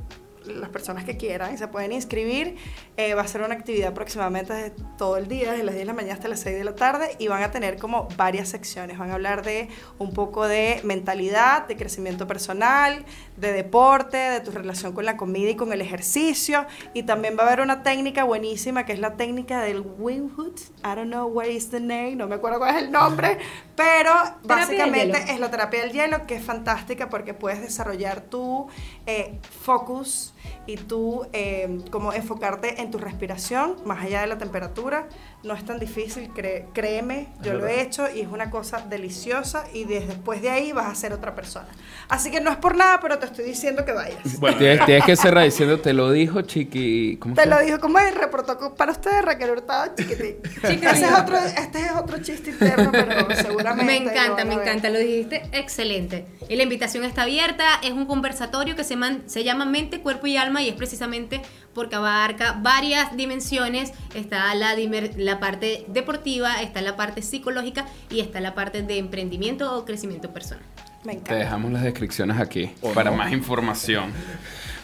las 0.47 0.69
personas 0.69 1.03
que 1.03 1.17
quieran 1.17 1.57
se 1.57 1.67
pueden 1.67 1.91
inscribir. 1.91 2.55
Eh, 2.97 3.13
va 3.13 3.21
a 3.21 3.27
ser 3.27 3.41
una 3.41 3.53
actividad 3.53 3.89
aproximadamente 3.89 4.53
de 4.53 4.71
todo 4.97 5.17
el 5.17 5.27
día, 5.27 5.51
desde 5.51 5.63
las 5.63 5.75
10 5.75 5.83
de 5.83 5.85
la 5.85 5.93
mañana 5.93 6.13
hasta 6.15 6.27
las 6.27 6.39
6 6.39 6.57
de 6.57 6.63
la 6.63 6.75
tarde, 6.75 7.15
y 7.19 7.27
van 7.27 7.43
a 7.43 7.51
tener 7.51 7.77
como 7.77 8.07
varias 8.17 8.49
secciones. 8.49 8.97
Van 8.97 9.11
a 9.11 9.13
hablar 9.13 9.43
de 9.43 9.69
un 9.99 10.13
poco 10.13 10.47
de 10.47 10.81
mentalidad, 10.83 11.67
de 11.67 11.77
crecimiento 11.77 12.27
personal, 12.27 13.05
de 13.35 13.53
deporte, 13.53 14.17
de 14.17 14.39
tu 14.41 14.51
relación 14.51 14.93
con 14.93 15.05
la 15.05 15.17
comida 15.17 15.51
y 15.51 15.55
con 15.55 15.71
el 15.73 15.81
ejercicio. 15.81 16.65
Y 16.93 17.03
también 17.03 17.37
va 17.37 17.43
a 17.43 17.47
haber 17.47 17.61
una 17.61 17.83
técnica 17.83 18.23
buenísima 18.23 18.85
que 18.85 18.93
es 18.93 18.99
la 18.99 19.15
técnica 19.15 19.61
del 19.61 19.81
Wim 19.81 20.31
Hof. 20.37 20.47
I 20.83 20.95
don't 20.95 21.07
know 21.07 21.27
what 21.27 21.45
is 21.45 21.69
the 21.69 21.79
name, 21.79 22.15
no 22.15 22.27
me 22.27 22.35
acuerdo 22.35 22.59
cuál 22.59 22.75
es 22.75 22.83
el 22.83 22.91
nombre, 22.91 23.37
pero 23.75 24.13
básicamente 24.43 25.31
es 25.31 25.39
la 25.39 25.51
terapia 25.51 25.81
del 25.81 25.91
hielo 25.91 26.25
que 26.25 26.35
es 26.35 26.43
fantástica 26.43 27.09
porque 27.09 27.33
puedes 27.33 27.61
desarrollar 27.61 28.21
tu 28.21 28.67
eh, 29.05 29.39
focus 29.61 30.33
y 30.65 30.77
tú 30.77 31.25
eh, 31.33 31.79
como 31.91 32.13
enfocarte 32.13 32.81
en 32.81 32.91
tu 32.91 32.97
respiración 32.97 33.75
más 33.85 34.03
allá 34.03 34.21
de 34.21 34.27
la 34.27 34.38
temperatura. 34.38 35.07
No 35.43 35.53
es 35.53 35.63
tan 35.63 35.77
difícil, 35.79 36.33
cre- 36.33 36.65
créeme, 36.73 37.27
yo 37.43 37.53
lo 37.53 37.67
he 37.67 37.79
hecho 37.81 38.07
y 38.13 38.21
es 38.21 38.27
una 38.27 38.49
cosa 38.49 38.81
deliciosa 38.89 39.65
y 39.71 39.83
des- 39.85 40.07
después 40.07 40.41
de 40.41 40.49
ahí 40.49 40.71
vas 40.73 40.88
a 40.88 40.95
ser 40.95 41.13
otra 41.13 41.35
persona. 41.35 41.67
Así 42.09 42.31
que 42.31 42.41
no 42.41 42.49
es 42.49 42.57
por 42.57 42.75
nada, 42.75 42.99
pero 42.99 43.19
te 43.19 43.27
estoy 43.27 43.45
diciendo 43.45 43.85
que 43.85 43.91
vayas. 43.93 44.39
Bueno, 44.39 44.57
Tienes, 44.57 44.83
tienes 44.85 45.05
que 45.05 45.15
cerrar 45.15 45.43
diciendo, 45.45 45.79
te 45.79 45.93
lo 45.93 46.11
dijo, 46.11 46.41
chiqui. 46.41 47.17
¿Cómo 47.17 47.35
Te 47.35 47.45
lo 47.45 47.59
dijo, 47.59 47.79
¿cómo 47.79 47.99
es? 47.99 48.15
Reportó 48.15 48.73
para 48.75 48.91
ustedes 48.91 49.23
Raquel 49.23 49.51
Hurtado, 49.51 49.93
chiquitín. 49.95 50.38
Ese 50.63 51.05
es 51.05 51.11
otro, 51.13 51.38
este 51.38 51.79
es 51.81 51.91
otro 51.95 52.17
chiste 52.21 52.49
interno, 52.49 52.89
pero 52.91 53.35
seguramente. 53.35 53.85
Me 53.85 53.97
encanta, 53.97 54.43
me 54.43 54.55
encanta, 54.55 54.89
lo 54.89 54.97
dijiste 54.99 55.43
excelente. 55.53 56.25
Y 56.49 56.55
la 56.55 56.63
invitación 56.63 57.03
está 57.03 57.21
abierta, 57.21 57.63
es 57.83 57.91
un 57.91 58.05
conversatorio 58.07 58.75
que 58.75 58.83
se, 58.83 58.95
man- 58.95 59.23
se 59.27 59.43
llama 59.43 59.65
Mente, 59.65 60.01
Cuerpo 60.01 60.25
y 60.27 60.35
Alma 60.35 60.61
y 60.63 60.69
es 60.69 60.75
precisamente 60.75 61.41
porque 61.78 61.95
abarca 61.95 62.57
varias 62.59 63.15
dimensiones. 63.15 63.93
Está 64.15 64.55
la, 64.55 65.39
parte 65.39 65.86
deportiva, 65.88 66.59
está 66.63 66.82
la 66.82 66.95
parte 66.95 67.21
psicológica 67.21 67.86
y 68.09 68.19
está 68.19 68.41
la 68.41 68.55
parte 68.55 68.82
de 68.82 68.97
emprendimiento 68.97 69.78
o 69.78 69.86
crecimiento 69.86 70.34
personal. 70.34 70.63
Me 71.03 71.17
Te 71.17 71.36
dejamos 71.36 71.71
las 71.71 71.84
descripciones 71.84 72.39
aquí 72.39 72.71
¿O 72.82 72.93
para 72.93 73.11
no? 73.11 73.17
más 73.17 73.32
información. 73.32 74.11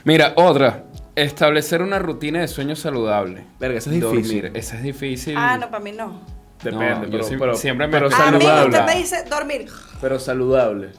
Mira, 0.04 0.34
otra. 0.36 0.84
Establecer 1.16 1.82
una 1.82 1.98
rutina 1.98 2.41
de 2.41 2.48
sueño 2.48 2.76
saludable. 2.76 3.44
Verga, 3.60 3.80
eso 3.80 3.89
es 3.89 3.96
difícil. 3.96 4.41
Dormir. 4.44 4.52
Esa 4.58 4.78
es 4.78 4.84
difícil. 4.84 5.36
Ah, 5.36 5.58
no, 5.58 5.70
para 5.72 5.84
mí 5.84 5.91
no. 5.94 6.22
Depende, 6.64 6.89
No, 6.91 7.04
yo 7.06 7.10
pero, 7.12 7.24
siempre- 7.24 7.48
pero- 7.48 7.58
siempre 7.58 7.88
me- 7.88 7.94
pero 7.94 8.10
Ah, 8.14 8.28
A 8.28 8.32
mí 8.32 8.39
saludable. 8.39 8.70
usted 8.80 8.86
me 8.94 8.96
dice 9.02 9.24
dormir, 9.28 9.66
Pero 10.00 10.20
saludable. 10.20 10.89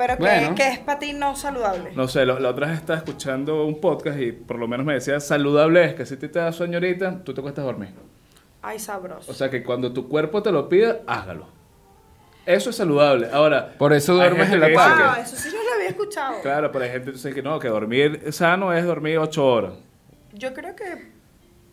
Pero 0.00 0.16
que, 0.16 0.22
Bueno. 0.22 0.54
que 0.54 0.66
es 0.66 0.78
para 0.78 0.98
ti 0.98 1.12
no 1.12 1.36
saludable. 1.36 1.90
No 1.94 2.08
sé, 2.08 2.24
la 2.24 2.34
otra 2.48 2.68
vez 2.68 2.78
estaba 2.78 2.98
escuchando 2.98 3.66
un 3.66 3.82
podcast 3.82 4.18
y 4.18 4.32
por 4.32 4.58
lo 4.58 4.66
menos 4.66 4.86
me 4.86 4.94
decía, 4.94 5.20
saludable 5.20 5.84
es 5.84 5.94
que 5.94 6.06
si 6.06 6.16
te 6.16 6.26
da 6.28 6.50
sueño 6.52 6.78
ahorita, 6.78 7.22
tú 7.22 7.34
te 7.34 7.42
cuestas 7.42 7.66
dormir. 7.66 7.90
Ay, 8.62 8.78
sabroso. 8.78 9.30
O 9.30 9.34
sea 9.34 9.50
que 9.50 9.62
cuando 9.62 9.92
tu 9.92 10.08
cuerpo 10.08 10.42
te 10.42 10.50
lo 10.52 10.70
pida, 10.70 11.00
hágalo. 11.06 11.48
Eso 12.46 12.70
es 12.70 12.76
saludable. 12.76 13.28
Ahora, 13.30 13.74
Por 13.76 13.92
eso 13.92 14.14
duermes 14.14 14.50
en 14.50 14.60
la 14.60 14.72
parque. 14.72 15.02
que- 15.16 15.20
eso 15.20 15.36
sí 15.36 15.50
yo 15.52 15.62
lo 15.62 15.74
había 15.76 15.88
escuchado. 15.90 16.40
Claro, 16.40 16.72
pero 16.72 16.84
hay 16.86 16.90
gente 16.92 17.06
que 17.06 17.12
dice 17.12 17.34
que 17.34 17.42
no, 17.42 17.58
que 17.58 17.68
dormir 17.68 18.32
sano 18.32 18.72
es 18.72 18.84
dormir 18.86 19.18
ocho 19.18 19.46
horas. 19.46 19.74
Yo 20.32 20.54
creo 20.54 20.74
que 20.74 21.10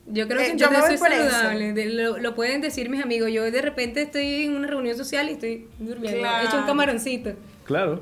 Yo 0.09 0.25
creo 0.30 0.39
Eh, 0.39 0.51
que 0.51 0.57
yo 0.57 0.71
yo 0.71 0.80
voy 0.80 0.88
soy 0.88 0.97
saludable. 0.97 1.73
de- 1.73 1.86
lo, 1.88 2.17
lo 2.17 2.34
pueden 2.34 2.61
decir 2.61 2.89
mis 2.89 3.03
amigos. 3.03 3.30
Yo 3.30 3.43
de 3.51 3.61
repente 3.61 4.03
estoy 4.03 4.45
en 4.45 4.55
una 4.55 4.65
reunión 4.65 4.95
social 4.95 5.28
y 5.30 5.34
estoy 5.34 5.67
durmiendo. 5.80 6.19
Claro. 6.19 6.43
He 6.43 6.47
hecho 6.47 6.57
un 6.59 6.65
camaroncito. 6.65 7.32
Claro. 7.68 7.99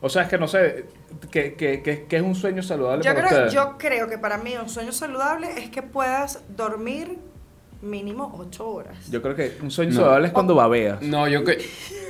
O 0.00 0.08
sea, 0.08 0.22
es 0.22 0.28
que 0.28 0.38
no 0.38 0.46
sé, 0.46 0.86
que, 1.30 1.54
que, 1.54 1.82
que, 1.82 2.04
que 2.04 2.16
es 2.16 2.22
un 2.22 2.36
sueño 2.36 2.62
saludable 2.62 3.04
yo 3.04 3.12
para 3.14 3.26
creo, 3.26 3.46
ustedes. 3.46 3.52
yo 3.52 3.76
creo 3.78 4.08
que 4.08 4.16
para 4.16 4.38
mí 4.38 4.54
un 4.56 4.68
sueño 4.68 4.92
saludable 4.92 5.58
es 5.58 5.70
que 5.70 5.82
puedas 5.82 6.42
dormir 6.48 7.18
mínimo 7.82 8.34
ocho 8.38 8.68
horas. 8.68 8.96
Yo 9.10 9.22
creo 9.22 9.36
que 9.36 9.56
un 9.62 9.70
sueño 9.70 9.92
No. 9.92 10.00
saludable 10.00 10.26
es 10.28 10.32
cuando 10.32 10.54
babeas. 10.54 11.00
No, 11.02 11.28
yo 11.28 11.44
que. 11.44 11.58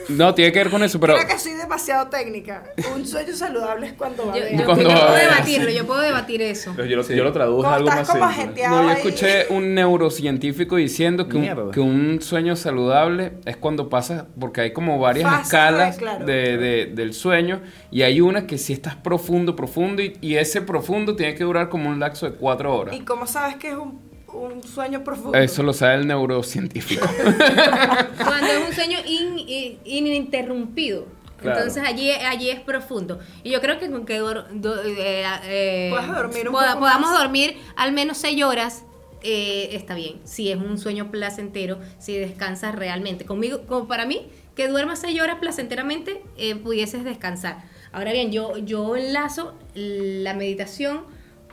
No, 0.08 0.34
tiene 0.34 0.50
que 0.52 0.58
ver 0.60 0.70
con 0.70 0.82
eso, 0.82 0.98
pero. 0.98 1.14
Creo 1.16 1.26
que 1.28 1.38
soy 1.38 1.52
demasiado 1.52 2.08
técnica. 2.08 2.64
Un 2.96 3.06
sueño 3.06 3.34
saludable 3.34 3.88
es 3.88 3.92
cuando 3.92 4.24
babeas. 4.26 4.58
yo- 4.58 4.64
Cuando 4.64 4.84
yo 4.84 4.88
puedo 4.96 5.14
debatirlo, 5.14 5.70
yo 5.70 5.86
puedo 5.86 6.00
debatir 6.00 6.40
eso. 6.40 6.74
Yo, 6.76 6.96
lo, 6.96 7.02
Sí. 7.02 7.14
yo 7.14 7.24
lo 7.24 7.32
traduje 7.32 7.66
a 7.66 7.70
Cuando 7.72 7.90
algo 7.90 8.00
estás 8.02 8.18
más 8.18 8.34
como 8.36 8.42
simple. 8.46 8.68
No, 8.68 8.82
yo 8.84 8.88
ahí. 8.88 8.96
escuché 8.96 9.46
un 9.50 9.74
neurocientífico 9.74 10.76
diciendo 10.76 11.28
que 11.28 11.36
un, 11.36 11.70
que 11.72 11.80
un 11.80 12.22
sueño 12.22 12.56
saludable 12.56 13.34
es 13.44 13.58
cuando 13.58 13.90
pasas, 13.90 14.24
porque 14.40 14.62
hay 14.62 14.72
como 14.72 14.98
varias 14.98 15.42
escalas 15.42 15.98
claro. 15.98 16.24
de, 16.24 16.56
de- 16.56 16.86
del 16.86 17.12
sueño 17.12 17.60
y 17.90 18.00
hay 18.02 18.22
una 18.22 18.46
que 18.46 18.56
si 18.56 18.72
estás 18.72 18.96
profundo, 18.96 19.54
profundo 19.56 20.00
y, 20.02 20.16
y 20.22 20.36
ese 20.36 20.62
profundo 20.62 21.16
tiene 21.16 21.34
que 21.34 21.44
durar 21.44 21.68
como 21.68 21.90
un 21.90 22.00
lapso 22.00 22.24
de 22.30 22.32
cuatro 22.36 22.74
horas. 22.74 22.96
¿Y 22.96 23.00
cómo 23.00 23.26
sabes 23.26 23.56
que 23.56 23.68
es 23.68 23.74
un 23.76 24.07
un 24.32 24.62
sueño 24.62 25.02
profundo? 25.04 25.36
Eso 25.38 25.62
lo 25.62 25.72
sabe 25.72 25.94
el 25.96 26.06
neurocientífico. 26.06 27.06
Cuando 28.18 28.46
es 28.46 28.68
un 28.68 28.74
sueño 28.74 28.98
in- 29.06 29.38
in- 29.38 29.78
ininterrumpido. 29.84 31.06
Claro. 31.40 31.58
Entonces 31.58 31.84
allí, 31.86 32.10
allí 32.10 32.50
es 32.50 32.60
profundo. 32.60 33.20
Y 33.44 33.50
yo 33.50 33.60
creo 33.60 33.78
que 33.78 33.88
con 33.90 34.04
que 34.04 34.20
dor- 34.20 34.48
do- 34.50 34.82
eh, 34.82 35.24
eh, 35.44 35.88
Puedas 35.90 36.08
dormir 36.08 36.48
un 36.48 36.52
poda- 36.54 36.68
poco 36.74 36.80
podamos 36.80 37.10
más. 37.10 37.18
dormir 37.20 37.56
al 37.76 37.92
menos 37.92 38.18
seis 38.18 38.42
horas, 38.42 38.82
eh, 39.22 39.68
está 39.72 39.94
bien. 39.94 40.16
Si 40.24 40.50
es 40.50 40.56
un 40.56 40.78
sueño 40.78 41.10
placentero, 41.12 41.78
si 41.98 42.16
descansas 42.18 42.74
realmente. 42.74 43.24
Conmigo, 43.24 43.62
como 43.68 43.86
para 43.86 44.04
mí, 44.04 44.28
que 44.56 44.66
duermas 44.66 44.98
seis 45.00 45.20
horas 45.20 45.36
placenteramente, 45.40 46.22
eh, 46.36 46.56
pudieses 46.56 47.04
descansar. 47.04 47.62
Ahora 47.92 48.12
bien, 48.12 48.32
yo, 48.32 48.58
yo 48.58 48.96
enlazo 48.96 49.54
la 49.74 50.34
meditación 50.34 51.04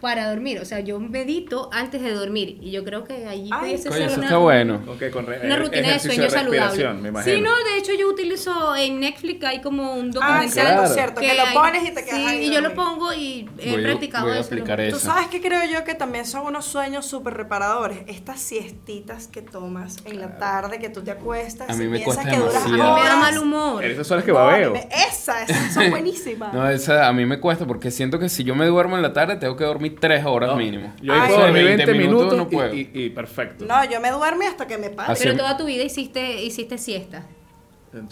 para 0.02 0.30
dormir. 0.30 0.60
O 0.60 0.66
sea, 0.66 0.80
yo 0.82 1.00
medito 1.00 1.70
antes 1.74 2.02
de 2.02 2.12
dormir. 2.14 2.58
Y 2.62 2.72
yo 2.72 2.84
creo 2.84 3.04
que 3.04 3.26
allí 3.28 3.50
Ay, 3.52 3.60
pudiese 3.62 3.91
ser 3.91 4.02
eso 4.04 4.16
una, 4.18 4.26
está 4.26 4.38
bueno. 4.38 4.82
Ok, 4.88 5.10
con 5.12 5.26
re- 5.26 5.39
una 5.43 5.56
eh, 5.56 5.60
rutina 5.60 5.89
de 5.91 6.00
sueño 6.00 6.30
saludable. 6.30 6.93
me 6.93 7.10
imagino. 7.10 7.36
Sí, 7.36 7.41
no, 7.41 7.52
de 7.56 7.78
hecho 7.80 7.91
yo 8.00 8.08
utilizo 8.10 8.76
en 8.76 9.00
Netflix 9.00 9.43
hay 9.46 9.62
como 9.62 9.93
un 9.93 10.08
Ah, 10.22 10.43
documental. 10.43 10.50
cierto, 10.52 10.88
cierto, 10.93 11.22
que, 11.22 11.34
lo 11.34 11.43
pones 11.54 11.84
y 11.84 11.91
te 11.93 12.04
quedas 12.06 12.20
sí, 12.20 12.26
ahí 12.28 12.46
y 12.48 12.54
yo 12.54 12.62
lo 12.62 12.74
pongo 12.74 13.14
y 13.14 13.50
he 13.58 13.72
Voy 13.72 13.82
a- 13.82 13.88
practicado 13.88 14.26
voy 14.28 14.38
a 14.38 14.39
eso. 14.39 14.48
aplicar 14.48 14.80
lo- 14.80 14.89
Tú 14.89 14.96
eso. 14.98 15.06
sabes 15.06 15.28
que 15.28 15.41
creo 15.41 15.62
yo 15.72 15.84
que 15.84 15.96
también 15.96 16.26
son 16.26 16.46
unos 16.46 16.66
sueños 16.66 17.06
súper 17.06 17.34
reparadores. 17.36 18.00
Estas 18.08 18.39
siestitas 18.41 19.28
que 19.28 19.41
tomas 19.41 19.98
en 20.06 20.20
la 20.20 20.38
tarde, 20.38 20.80
que 20.80 20.89
tú 20.89 21.02
te 21.02 21.12
acuestas 21.12 21.70
A 21.70 21.74
mí 21.74 21.88
me 21.88 22.04
cuesta 22.04 22.24
que 22.30 22.38
duras 22.38 22.66
A 22.66 22.68
mí 22.68 22.74
me 22.74 22.80
da 22.80 23.16
mal 23.18 23.38
humor. 23.38 23.84
Esas 23.84 24.10
horas 24.12 24.24
que 24.24 24.32
No, 24.32 24.38
babeo. 24.39 24.74
me- 24.74 24.88
Esas, 25.10 25.50
esas 25.50 25.74
son 25.74 25.89
buenísimas. 25.91 26.54
No, 26.54 26.70
esa 26.70 27.08
a 27.08 27.14
mí 27.14 27.26
me 27.26 27.39
cuesta 27.39 27.66
porque 27.66 27.91
siento 27.91 28.20
que 28.20 28.30
si 28.30 28.43
yo 28.43 28.56
me 28.56 28.66
duermo 28.66 28.96
en 28.96 29.02
la 29.02 29.14
tarde 29.14 29.36
tengo 29.38 29.56
que 29.56 29.64
dormir 29.64 29.84
tres 29.91 30.25
horas 30.25 30.51
No, 30.51 30.55
mínimo. 30.57 30.93
Yo 31.01 31.13
Ay. 31.13 31.27
puedo 31.27 31.39
de 31.39 31.45
dormir 31.45 31.65
20 31.77 31.93
minutos, 31.93 32.38
no 32.38 32.43
y- 32.43 32.55
puedo. 32.55 32.73
y, 32.73 32.89
y 32.93 33.09
perfecto. 33.09 33.65
No, 33.65 33.83
yo 33.89 33.99
me 34.01 34.11
duermo 34.11 34.43
hasta 34.47 34.67
que 34.67 34.77
me. 34.77 34.91
Así- 34.97 35.23
Pero 35.23 35.38
toda 35.38 35.57
tu 35.57 35.65
vida 35.65 35.83
hiciste 35.83 36.43
hiciste 36.43 36.77
siesta. 36.77 37.23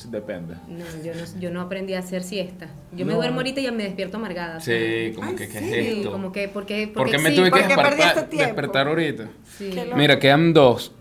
Depende. 0.06 0.56
No, 0.70 0.86
yo 1.04 1.14
no, 1.14 1.40
yo 1.42 1.52
no 1.52 1.60
aprendí 1.60 1.94
a 1.94 2.00
hacer 2.00 2.24
siesta. 2.24 2.68
Yo 2.94 3.06
me 3.06 3.14
duermo 3.16 3.38
ahorita 3.40 3.60
y 3.60 3.64
ya 3.64 3.72
me 3.74 3.84
despierto 3.84 4.16
amargada. 4.16 4.62
Sí, 4.62 5.12
como 5.14 5.32
Ay, 5.32 5.36
que 5.36 5.50
¿qué 5.50 5.60
sí. 5.60 5.66
es 5.74 5.86
sí, 5.86 5.92
esto? 6.00 6.12
como 6.14 6.32
que 6.32 6.48
porque 6.48 6.88
¿Por 6.88 7.04
qué 7.06 7.12
porque 7.12 7.18
me 7.18 7.30
sí, 7.32 7.36
tuve 7.36 7.46
que 7.46 7.52
porque 7.52 7.68
despertar, 7.68 8.30
tiempo. 8.30 8.46
despertar 8.46 8.88
ahorita? 8.88 9.28
sí. 9.58 9.72
Qué 9.74 9.84
loco. 9.84 9.98
Mira, 9.98 10.20
quedan 10.20 10.54
dos. 10.54 10.94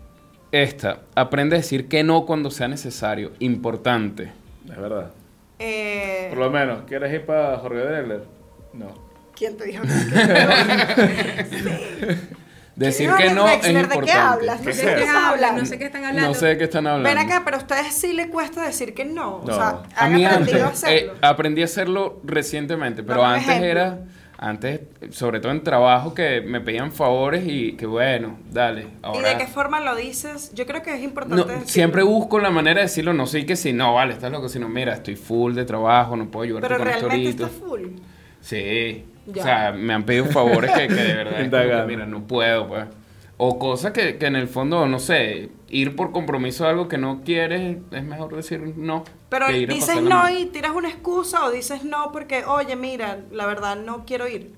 Esta, 0.50 0.98
aprende 1.14 1.54
a 1.56 1.58
decir 1.60 1.86
que 1.86 2.02
no 2.02 2.26
cuando 2.26 2.50
sea 2.50 2.66
necesario. 2.66 3.30
Importante. 3.38 4.32
Es 4.68 4.76
verdad. 4.76 5.12
Eh, 5.60 6.26
Por 6.30 6.38
lo 6.38 6.50
menos, 6.50 6.80
¿quieres 6.88 7.12
ir 7.14 7.24
para 7.24 7.56
Jorge 7.58 7.78
Drexler? 7.78 8.24
No. 8.72 8.88
¿Quién 9.42 9.56
te 9.56 9.64
dijo 9.64 9.82
que 9.82 9.88
Decir 12.76 13.10
que 13.18 13.30
no 13.34 13.48
es 13.48 13.60
Drexler, 13.60 13.74
¿de 13.74 13.88
qué 13.88 13.92
importante. 13.98 14.12
hablas? 14.12 14.60
¿Qué 14.60 14.64
¿De 14.66 14.70
es 14.70 14.80
qué 14.80 14.92
estás 15.02 15.16
hablan? 15.16 15.56
No 15.58 15.66
sé 15.66 15.78
qué 15.78 15.84
están 15.84 16.04
hablando. 16.04 16.28
No 16.28 16.34
sé 16.34 16.46
de 16.46 16.58
qué 16.58 16.64
están 16.64 16.86
hablando. 16.86 17.08
Ven 17.08 17.18
acá, 17.18 17.42
pero 17.44 17.56
a 17.56 17.60
ustedes 17.60 17.92
sí 17.92 18.12
les 18.12 18.28
cuesta 18.28 18.62
decir 18.64 18.94
que 18.94 19.04
no. 19.04 19.36
O 19.38 19.46
No. 19.46 19.52
sea, 19.54 19.82
A 19.96 20.04
antes, 20.06 20.26
aprendido 20.26 20.64
a 20.64 20.68
eh, 20.68 20.72
hacerlo. 20.72 21.14
aprendí 21.20 21.62
a 21.62 21.64
hacerlo 21.64 22.20
recientemente, 22.24 23.02
pero 23.02 23.24
antes 23.26 23.48
ejemplo. 23.48 23.66
era, 23.68 23.98
antes, 24.38 24.80
sobre 25.10 25.40
todo 25.40 25.52
en 25.52 25.62
trabajo, 25.62 26.14
que 26.14 26.40
me 26.40 26.60
pedían 26.62 26.92
favores 26.92 27.42
y 27.46 27.72
que 27.72 27.84
bueno, 27.86 28.38
dale. 28.50 28.86
¿Y 29.12 29.20
de 29.20 29.36
qué 29.36 29.46
forma 29.48 29.80
lo 29.80 29.94
dices? 29.94 30.52
Yo 30.54 30.64
creo 30.64 30.82
que 30.82 30.92
es 30.94 30.98
No, 31.00 31.04
importante 31.04 31.44
decirlo. 31.52 31.68
siempre 31.68 32.02
busco 32.04 32.38
la 32.38 32.50
manera 32.50 32.80
de 32.80 32.86
decirlo, 32.86 33.12
no 33.12 33.26
sé 33.26 33.44
que 33.44 33.56
si 33.56 33.74
no, 33.74 33.92
vale, 33.94 34.14
estás 34.14 34.32
loco, 34.32 34.48
sino 34.48 34.68
mira, 34.70 34.94
estoy 34.94 35.16
full 35.16 35.52
de 35.54 35.66
trabajo, 35.66 36.16
no 36.16 36.30
puedo 36.30 36.44
ayudarte 36.44 36.68
Pero 36.68 36.78
con 36.78 36.88
esto 36.88 37.08
realmente 37.08 37.42
ahorita. 37.44 37.54
está 37.54 37.66
full. 37.66 37.82
Sí. 38.40 39.04
Ya. 39.26 39.42
O 39.42 39.44
sea, 39.44 39.72
me 39.72 39.92
han 39.94 40.04
pedido 40.04 40.26
favores 40.26 40.70
que, 40.72 40.88
que 40.88 40.94
de 40.94 41.14
verdad 41.14 41.18
es 41.26 41.26
como 41.26 41.36
que, 41.38 41.44
Indagando. 41.44 41.86
mira, 41.86 42.06
no 42.06 42.26
puedo, 42.26 42.66
pues. 42.68 42.84
O 43.38 43.58
cosas 43.58 43.92
que, 43.92 44.18
que 44.18 44.26
en 44.26 44.36
el 44.36 44.46
fondo, 44.46 44.86
no 44.86 44.98
sé, 45.00 45.48
ir 45.68 45.96
por 45.96 46.12
compromiso 46.12 46.66
a 46.66 46.70
algo 46.70 46.86
que 46.88 46.98
no 46.98 47.22
quieres, 47.24 47.78
es 47.90 48.04
mejor 48.04 48.36
decir 48.36 48.60
no. 48.76 49.04
Pero 49.30 49.46
que 49.46 49.58
ir 49.58 49.70
a 49.70 49.74
dices 49.74 49.96
no 50.02 50.10
mal. 50.10 50.36
y 50.38 50.46
tiras 50.46 50.72
una 50.72 50.88
excusa 50.88 51.44
o 51.44 51.50
dices 51.50 51.82
no 51.84 52.12
porque, 52.12 52.44
oye, 52.44 52.76
mira, 52.76 53.18
la 53.32 53.46
verdad 53.46 53.76
no 53.76 54.04
quiero 54.04 54.28
ir. 54.28 54.52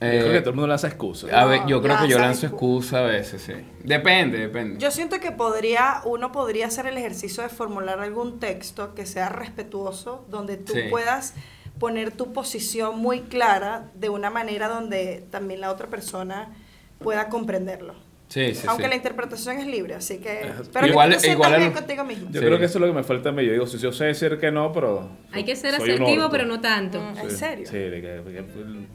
Eh, 0.00 0.14
yo 0.16 0.20
creo 0.22 0.32
que 0.32 0.40
todo 0.40 0.50
el 0.50 0.56
mundo 0.56 0.66
lanza 0.66 0.88
excusas. 0.88 1.32
a 1.32 1.44
ver, 1.46 1.60
No, 1.62 1.68
yo 1.68 1.80
creo 1.80 1.96
que 2.00 2.08
yo 2.08 2.18
lanzo 2.18 2.46
excu- 2.48 2.50
excusa 2.50 2.98
a 2.98 3.02
veces, 3.02 3.40
sí. 3.40 3.52
Depende, 3.84 4.36
depende. 4.38 4.80
Yo 4.80 4.90
siento 4.90 5.20
que 5.20 5.30
podría, 5.30 6.00
uno 6.04 6.32
podría 6.32 6.66
hacer 6.66 6.86
el 6.86 6.98
ejercicio 6.98 7.44
de 7.44 7.48
formular 7.50 8.00
algún 8.00 8.40
texto 8.40 8.94
que 8.94 9.06
sea 9.06 9.28
respetuoso, 9.28 10.24
donde 10.28 10.56
tú 10.56 10.72
Sí. 10.72 10.80
puedas 10.90 11.34
poner 11.82 12.12
tu 12.12 12.32
posición 12.32 13.00
muy 13.00 13.22
clara 13.22 13.90
de 13.96 14.08
una 14.08 14.30
manera 14.30 14.68
donde 14.68 15.26
también 15.32 15.60
la 15.60 15.72
otra 15.72 15.88
persona 15.88 16.54
pueda 17.00 17.28
comprenderlo. 17.28 17.96
Sí, 18.32 18.54
sí, 18.54 18.66
Aunque 18.68 18.84
sí. 18.84 18.88
la 18.90 18.96
interpretación 18.96 19.58
es 19.58 19.66
libre, 19.66 19.94
así 19.94 20.18
que... 20.18 20.50
Pero 20.72 20.86
Igual- 20.86 21.10
que 21.10 21.16
tú 21.16 21.20
te 21.20 21.26
sientas 21.26 21.46
igual 21.48 21.56
bien 21.60 21.68
el- 21.72 21.74
contigo 21.78 22.04
mismo. 22.04 22.28
Yo 22.30 22.40
Sí. 22.40 22.46
creo 22.46 22.58
que 22.58 22.64
eso 22.64 22.78
es 22.78 22.80
lo 22.80 22.86
que 22.86 22.92
me 22.92 23.02
falta 23.04 23.28
a 23.28 23.32
mí. 23.32 23.44
Yo 23.44 23.52
digo, 23.52 23.66
si 23.66 23.78
yo 23.78 23.92
sé 23.92 24.04
decir 24.06 24.38
que 24.38 24.50
no, 24.50 24.72
pero... 24.72 25.08
Hay 25.32 25.44
que 25.44 25.54
ser 25.56 25.74
asertivo, 25.74 26.28
pero 26.30 26.46
no 26.46 26.60
tanto. 26.60 27.00
Mm, 27.00 27.18
¿En 27.18 27.30
Sí, 27.30 27.36
serio? 27.36 27.66
Sí, 27.70 27.76
de 27.78 28.00
que- 28.00 28.08
de 28.08 28.32
que- 28.32 28.44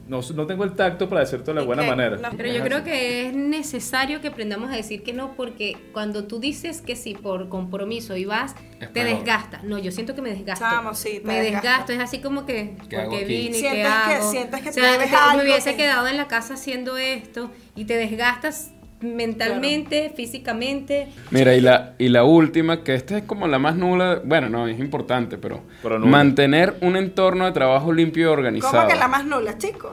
no, 0.08 0.22
no 0.22 0.48
tengo 0.48 0.64
el 0.64 0.74
tacto 0.74 1.08
para 1.10 1.22
decirte 1.22 1.52
de 1.52 1.56
la 1.56 1.64
¿Y 1.64 1.66
buena 1.66 1.84
qué? 1.84 1.90
manera. 1.90 2.18
No. 2.18 2.30
Pero 2.36 2.52
yo 2.52 2.64
creo 2.64 2.84
que 2.84 3.28
es 3.28 3.34
necesario 3.36 4.22
que 4.22 4.28
aprendamos 4.30 4.72
a 4.72 4.76
decir 4.76 5.04
que 5.04 5.14
no, 5.14 5.34
porque 5.36 5.78
cuando 5.94 6.26
tú 6.26 6.40
dices 6.40 6.82
que 6.82 6.96
sí 6.96 7.14
por 7.14 7.50
compromiso 7.50 8.16
y 8.16 8.26
vas, 8.26 8.56
Es 8.80 8.92
te 8.94 9.04
desgasta. 9.04 9.62
No, 9.64 9.78
yo 9.78 9.92
siento 9.92 10.14
que 10.16 10.22
me 10.22 10.30
desgasto. 10.30 10.66
Chamo, 10.66 10.94
sí, 10.94 11.20
te 11.20 11.28
me 11.28 11.42
desgasta. 11.42 11.70
desgasto, 11.70 11.94
es 11.94 12.00
así 12.00 12.20
como 12.20 12.46
que, 12.46 12.76
¿Qué 12.90 12.98
hago 12.98 13.10
porque 13.12 13.26
aquí? 13.26 13.34
vine, 13.38 13.54
Sientes 13.58 13.72
¿qué 13.72 13.78
que- 13.82 13.84
hago? 14.16 14.32
sientes 14.32 14.62
que 14.62 14.70
o 14.70 14.72
te 14.74 14.82
sea, 14.82 14.98
te- 15.32 15.38
me 15.38 15.44
hubiese 15.44 15.72
que- 15.72 15.78
quedado 15.78 16.08
en 16.08 16.18
la 16.18 16.28
casa 16.28 16.54
haciendo 16.56 16.98
esto 16.98 17.52
y 17.76 17.86
te 17.86 17.96
desgastas 17.96 18.72
mentalmente, 19.02 20.12
físicamente. 20.16 21.08
Mira, 21.32 21.56
y 21.56 21.62
la, 21.62 21.94
y 21.98 22.10
la 22.10 22.24
última, 22.24 22.84
que 22.84 22.96
esta 22.96 23.18
es 23.18 23.24
como 23.24 23.48
la 23.48 23.60
más 23.60 23.76
nula, 23.76 24.22
bueno, 24.24 24.50
no, 24.50 24.68
es 24.68 24.80
importante, 24.80 25.38
pero, 25.38 25.64
mantener 26.00 26.76
un 26.82 26.98
entorno 26.98 27.46
de 27.46 27.52
trabajo 27.52 27.94
limpio 27.94 28.24
y 28.24 28.26
organizado. 28.26 28.74
¿Cómo 28.74 28.88
que 28.88 28.96
la 28.96 29.08
más 29.08 29.26
nula, 29.26 29.58
chicos? 29.58 29.92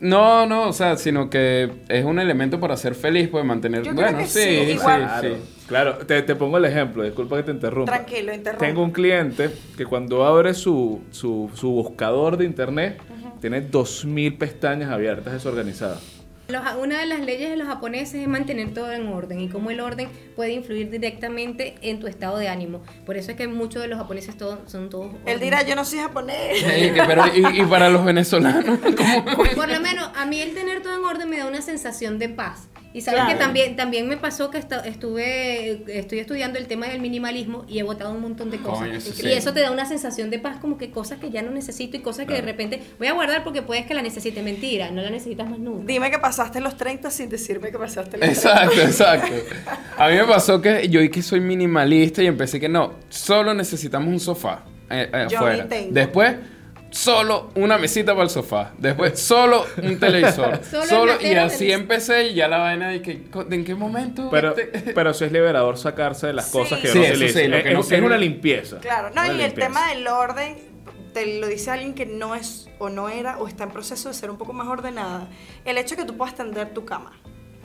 No, 0.00 0.46
no, 0.46 0.68
o 0.68 0.72
sea, 0.72 0.96
sino 0.96 1.28
que 1.28 1.70
es 1.88 2.04
un 2.04 2.18
elemento 2.18 2.58
para 2.58 2.76
ser 2.76 2.94
feliz, 2.94 3.28
pues 3.28 3.44
mantener... 3.44 3.82
Yo 3.82 3.92
creo 3.92 4.04
bueno, 4.04 4.18
que 4.18 4.26
sí, 4.26 4.40
sí, 4.40 4.72
sí. 4.72 4.78
Claro, 4.78 5.28
sí. 5.28 5.42
claro. 5.66 5.98
Te, 5.98 6.22
te 6.22 6.34
pongo 6.34 6.56
el 6.56 6.64
ejemplo, 6.64 7.02
disculpa 7.02 7.36
que 7.36 7.42
te 7.42 7.50
interrumpa. 7.50 7.92
Tranquilo, 7.92 8.32
interrumpa. 8.32 8.66
Tengo 8.66 8.82
un 8.82 8.92
cliente 8.92 9.50
que 9.76 9.84
cuando 9.84 10.24
abre 10.24 10.54
su, 10.54 11.02
su, 11.10 11.50
su 11.54 11.70
buscador 11.70 12.38
de 12.38 12.46
internet, 12.46 12.98
tiene 13.42 13.70
2.000 13.70 14.38
pestañas 14.38 14.90
abiertas 14.90 15.34
desorganizadas. 15.34 16.19
Los- 16.50 16.62
una 16.80 16.98
de 17.00 17.06
las 17.06 17.20
leyes 17.20 17.50
de 17.50 17.56
los 17.56 17.66
japoneses 17.68 18.16
es 18.22 18.28
mantener 18.28 18.72
todo 18.74 18.92
en 18.92 19.06
orden 19.08 19.40
y 19.40 19.48
cómo 19.48 19.70
el 19.70 19.80
orden 19.80 20.08
puede 20.36 20.52
influir 20.52 20.90
directamente 20.90 21.74
en 21.82 22.00
tu 22.00 22.06
estado 22.06 22.38
de 22.38 22.48
ánimo. 22.48 22.82
Por 23.06 23.16
eso 23.16 23.30
es 23.32 23.36
que 23.36 23.46
muchos 23.48 23.82
de 23.82 23.88
los 23.88 23.98
japoneses 23.98 24.36
todos, 24.36 24.58
son 24.66 24.90
todos... 24.90 25.12
Él 25.26 25.40
dirá, 25.40 25.62
yo 25.62 25.74
no 25.76 25.84
soy 25.84 25.98
japonés. 26.00 26.58
Sí, 26.58 26.64
que- 26.92 27.02
pero, 27.06 27.24
y, 27.34 27.60
y 27.60 27.64
para 27.66 27.88
los 27.88 28.04
venezolanos, 28.04 28.78
¿cómo? 28.96 29.24
Por 29.54 29.68
lo 29.68 29.80
menos 29.80 30.10
a 30.16 30.26
mí 30.26 30.40
el 30.40 30.54
tener 30.54 30.82
todo 30.82 30.94
en 30.98 31.04
orden 31.04 31.28
me 31.28 31.38
da 31.38 31.46
una 31.46 31.62
sensación 31.62 32.18
de 32.18 32.28
paz. 32.28 32.68
Y 32.92 33.02
sabes 33.02 33.20
Claro. 33.20 33.38
que 33.38 33.44
también, 33.44 33.76
también 33.76 34.08
me 34.08 34.16
pasó 34.16 34.50
que 34.50 34.58
estuve, 34.58 35.82
estoy 35.98 36.18
estudiando 36.18 36.58
el 36.58 36.66
tema 36.66 36.86
del 36.88 37.00
minimalismo 37.00 37.64
y 37.68 37.78
he 37.78 37.82
botado 37.82 38.12
un 38.12 38.20
montón 38.20 38.50
de 38.50 38.58
cosas. 38.58 38.80
Coño, 38.88 38.94
eso 38.98 39.10
y 39.10 39.12
sí. 39.12 39.32
eso 39.32 39.52
te 39.52 39.60
da 39.60 39.70
una 39.70 39.84
sensación 39.86 40.28
de 40.30 40.38
paz, 40.38 40.58
como 40.60 40.76
que 40.76 40.90
cosas 40.90 41.18
que 41.20 41.30
ya 41.30 41.42
no 41.42 41.50
necesito 41.52 41.96
y 41.96 42.00
cosas 42.00 42.26
que 42.26 42.34
de 42.34 42.40
repente 42.42 42.80
voy 42.98 43.06
a 43.06 43.12
guardar 43.12 43.44
porque 43.44 43.62
puedes 43.62 43.86
que 43.86 43.94
la 43.94 44.02
necesite. 44.02 44.42
Mentira, 44.42 44.90
no 44.90 45.02
la 45.02 45.10
necesitas 45.10 45.48
más 45.48 45.58
nunca. 45.60 45.84
Dime 45.86 46.10
que 46.10 46.18
pasaste 46.18 46.60
los 46.60 46.76
30 46.76 47.10
sin 47.10 47.28
decirme 47.28 47.70
que 47.70 47.78
pasaste 47.78 48.16
los 48.18 48.26
30. 48.26 48.26
Exacto, 48.74 48.80
exacto. 48.80 49.32
A 49.96 50.08
mí 50.08 50.16
me 50.16 50.24
pasó 50.24 50.60
que 50.60 50.88
yo 50.88 51.00
y 51.00 51.10
que 51.10 51.22
soy 51.22 51.40
minimalista 51.40 52.22
y 52.22 52.26
empecé 52.26 52.58
que 52.58 52.68
no, 52.68 52.94
solo 53.08 53.54
necesitamos 53.54 54.08
un 54.08 54.18
sofá 54.20 54.64
eh, 54.90 55.08
eh, 55.12 55.26
Yo 55.30 55.38
afuera. 55.38 55.68
tengo. 55.68 55.92
Después, 55.92 56.34
solo 56.90 57.50
una 57.54 57.78
mesita 57.78 58.12
para 58.12 58.24
el 58.24 58.30
sofá. 58.30 58.72
Después, 58.78 59.18
solo 59.20 59.64
un 59.82 59.98
televisor. 59.98 60.60
Solo 60.88 61.20
y 61.20 61.34
así 61.34 61.66
del- 61.66 61.80
empecé 61.80 62.28
y 62.28 62.34
ya 62.34 62.48
la 62.48 62.58
vaina 62.58 62.88
de 62.88 63.00
que, 63.02 63.22
¿en 63.50 63.64
qué 63.64 63.74
momento? 63.74 64.28
Pero, 64.30 64.56
este- 64.56 64.92
pero 64.94 65.14
sí 65.14 65.24
es 65.24 65.32
liberador 65.32 65.78
sacarse 65.78 66.26
de 66.28 66.32
las 66.32 66.46
Sí. 66.46 66.52
cosas 66.58 66.80
que 66.80 66.88
Sí, 66.88 66.98
no 66.98 67.04
se 67.04 67.28
sí, 67.28 67.48
lo 67.48 67.56
es, 67.58 67.62
que 67.64 67.70
no 67.72 67.80
es- 67.80 67.86
sirve. 67.86 67.98
es 67.98 68.04
una 68.04 68.18
limpieza. 68.18 68.78
Claro, 68.80 69.10
no, 69.14 69.24
y 69.34 69.40
el 69.40 69.54
tema 69.54 69.88
del 69.90 70.06
orden, 70.08 70.56
te 71.14 71.38
lo 71.40 71.46
dice 71.48 71.70
alguien 71.70 71.94
que 71.94 72.06
no 72.06 72.34
es 72.34 72.68
o 72.78 72.88
no 72.88 73.08
era 73.08 73.38
o 73.38 73.46
está 73.48 73.64
en 73.64 73.70
proceso 73.70 74.08
de 74.08 74.14
ser 74.14 74.30
un 74.30 74.36
poco 74.38 74.52
más 74.52 74.66
ordenada. 74.68 75.28
El 75.64 75.78
hecho 75.78 75.96
de 75.96 76.02
que 76.02 76.06
tú 76.08 76.16
puedas 76.16 76.34
tender 76.34 76.72
tu 76.74 76.84
cama 76.84 77.12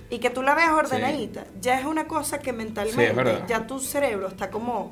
y 0.09 0.19
que 0.19 0.29
tú 0.29 0.41
la 0.43 0.53
veas 0.55 0.71
ordenadita, 0.71 1.45
ya 1.61 1.79
es 1.79 1.85
una 1.85 2.05
cosa 2.07 2.39
que 2.39 2.53
mentalmente, 2.53 3.43
ya 3.47 3.65
tu 3.67 3.79
cerebro 3.79 4.27
está 4.27 4.49
como, 4.51 4.91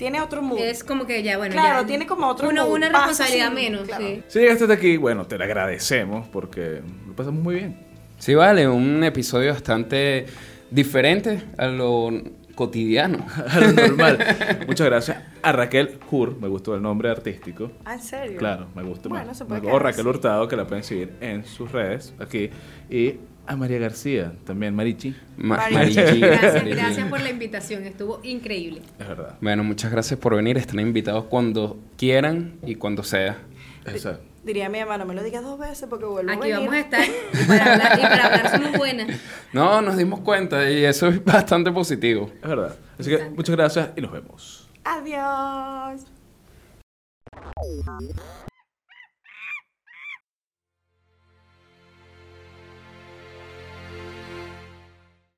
tiene 0.00 0.20
otro 0.22 0.40
mood. 0.42 0.58
Es 0.58 0.82
como 0.82 1.06
que 1.06 1.22
ya, 1.22 1.36
bueno, 1.36 1.52
Claro, 1.52 1.82
ya- 1.82 1.86
tiene 1.86 2.06
como 2.06 2.26
otro 2.26 2.48
uno, 2.48 2.64
mood, 2.64 2.74
una 2.76 2.88
responsabilidad 2.88 3.46
sin- 3.48 3.54
menos, 3.54 3.82
claro. 3.86 4.04
sí. 4.06 4.22
Si 4.28 4.38
llegaste 4.40 4.64
hasta 4.64 4.74
aquí, 4.74 4.96
bueno, 4.96 5.26
te 5.26 5.36
lo 5.36 5.44
agradecemos 5.44 6.26
porque 6.28 6.80
lo 7.06 7.14
pasamos 7.14 7.42
muy 7.42 7.56
bien. 7.56 7.76
Sí, 8.18 8.34
vale, 8.34 8.66
un 8.66 9.04
episodio 9.04 9.52
bastante 9.52 10.24
diferente 10.70 11.42
a 11.58 11.66
lo 11.66 12.10
cotidiano. 12.54 13.24
A 13.48 13.58
lo 13.60 13.72
normal. 13.72 14.18
Muchas 14.66 14.86
gracias 14.86 15.18
a 15.42 15.52
Raquel 15.52 15.98
Hur, 16.10 16.38
me 16.40 16.48
gustó 16.48 16.74
el 16.74 16.82
nombre 16.82 17.08
artístico. 17.10 17.70
Ah, 17.84 17.94
¿en 17.94 18.00
serio? 18.02 18.38
Claro, 18.38 18.68
me 18.74 18.82
gusta 18.82 19.08
Bueno, 19.08 19.26
más. 19.26 19.38
se 19.38 19.44
puede 19.46 19.60
o 19.60 19.64
quedar 19.64 19.82
Raquel 19.82 20.00
así. 20.00 20.08
Hurtado, 20.08 20.48
que 20.48 20.56
la 20.56 20.66
pueden 20.66 20.84
seguir 20.84 21.12
en 21.20 21.44
sus 21.46 21.72
redes 21.72 22.12
aquí. 22.18 22.50
Y 22.90 23.14
A 23.50 23.56
María 23.56 23.78
García, 23.78 24.32
también, 24.44 24.76
Marichi. 24.76 25.12
Ma- 25.36 25.56
Marichi. 25.56 25.96
Marichi. 25.98 26.20
Gracias, 26.20 26.64
gracias 26.76 27.08
por 27.08 27.20
la 27.20 27.30
invitación, 27.30 27.84
estuvo 27.84 28.20
increíble. 28.22 28.82
Es 28.98 29.08
verdad. 29.08 29.38
Bueno, 29.40 29.64
muchas 29.64 29.90
gracias 29.90 30.20
por 30.20 30.36
venir. 30.36 30.56
Están 30.56 30.78
invitados 30.78 31.24
cuando 31.24 31.76
quieran 31.96 32.54
y 32.64 32.76
cuando 32.76 33.02
sea. 33.02 33.38
Eso. 33.84 34.18
Diría 34.44 34.68
mi 34.68 34.78
mamá, 34.78 34.98
no 34.98 35.04
me 35.04 35.14
lo 35.14 35.22
digas 35.24 35.42
dos 35.42 35.58
veces 35.58 35.88
porque 35.90 36.04
vuelvo 36.04 36.30
a 36.30 36.34
Aquí 36.34 36.42
venir. 36.50 36.56
vamos 36.58 36.74
a 36.74 36.78
estar 36.80 37.02
y 37.04 37.44
para 37.46 37.72
hablar, 37.72 37.98
y 37.98 38.02
para 38.02 38.24
hablar 38.26 38.50
somos 38.52 38.72
buenas. 38.78 39.20
No, 39.52 39.82
nos 39.82 39.96
dimos 39.96 40.20
cuenta 40.20 40.70
y 40.70 40.84
eso 40.84 41.08
es 41.08 41.22
bastante 41.24 41.72
positivo. 41.72 42.30
Es 42.42 42.48
verdad. 42.48 42.76
Así 42.98 43.10
que 43.10 43.30
muchas 43.30 43.56
gracias 43.56 43.90
y 43.96 44.00
nos 44.00 44.12
vemos. 44.12 44.68
Adiós. 44.84 46.06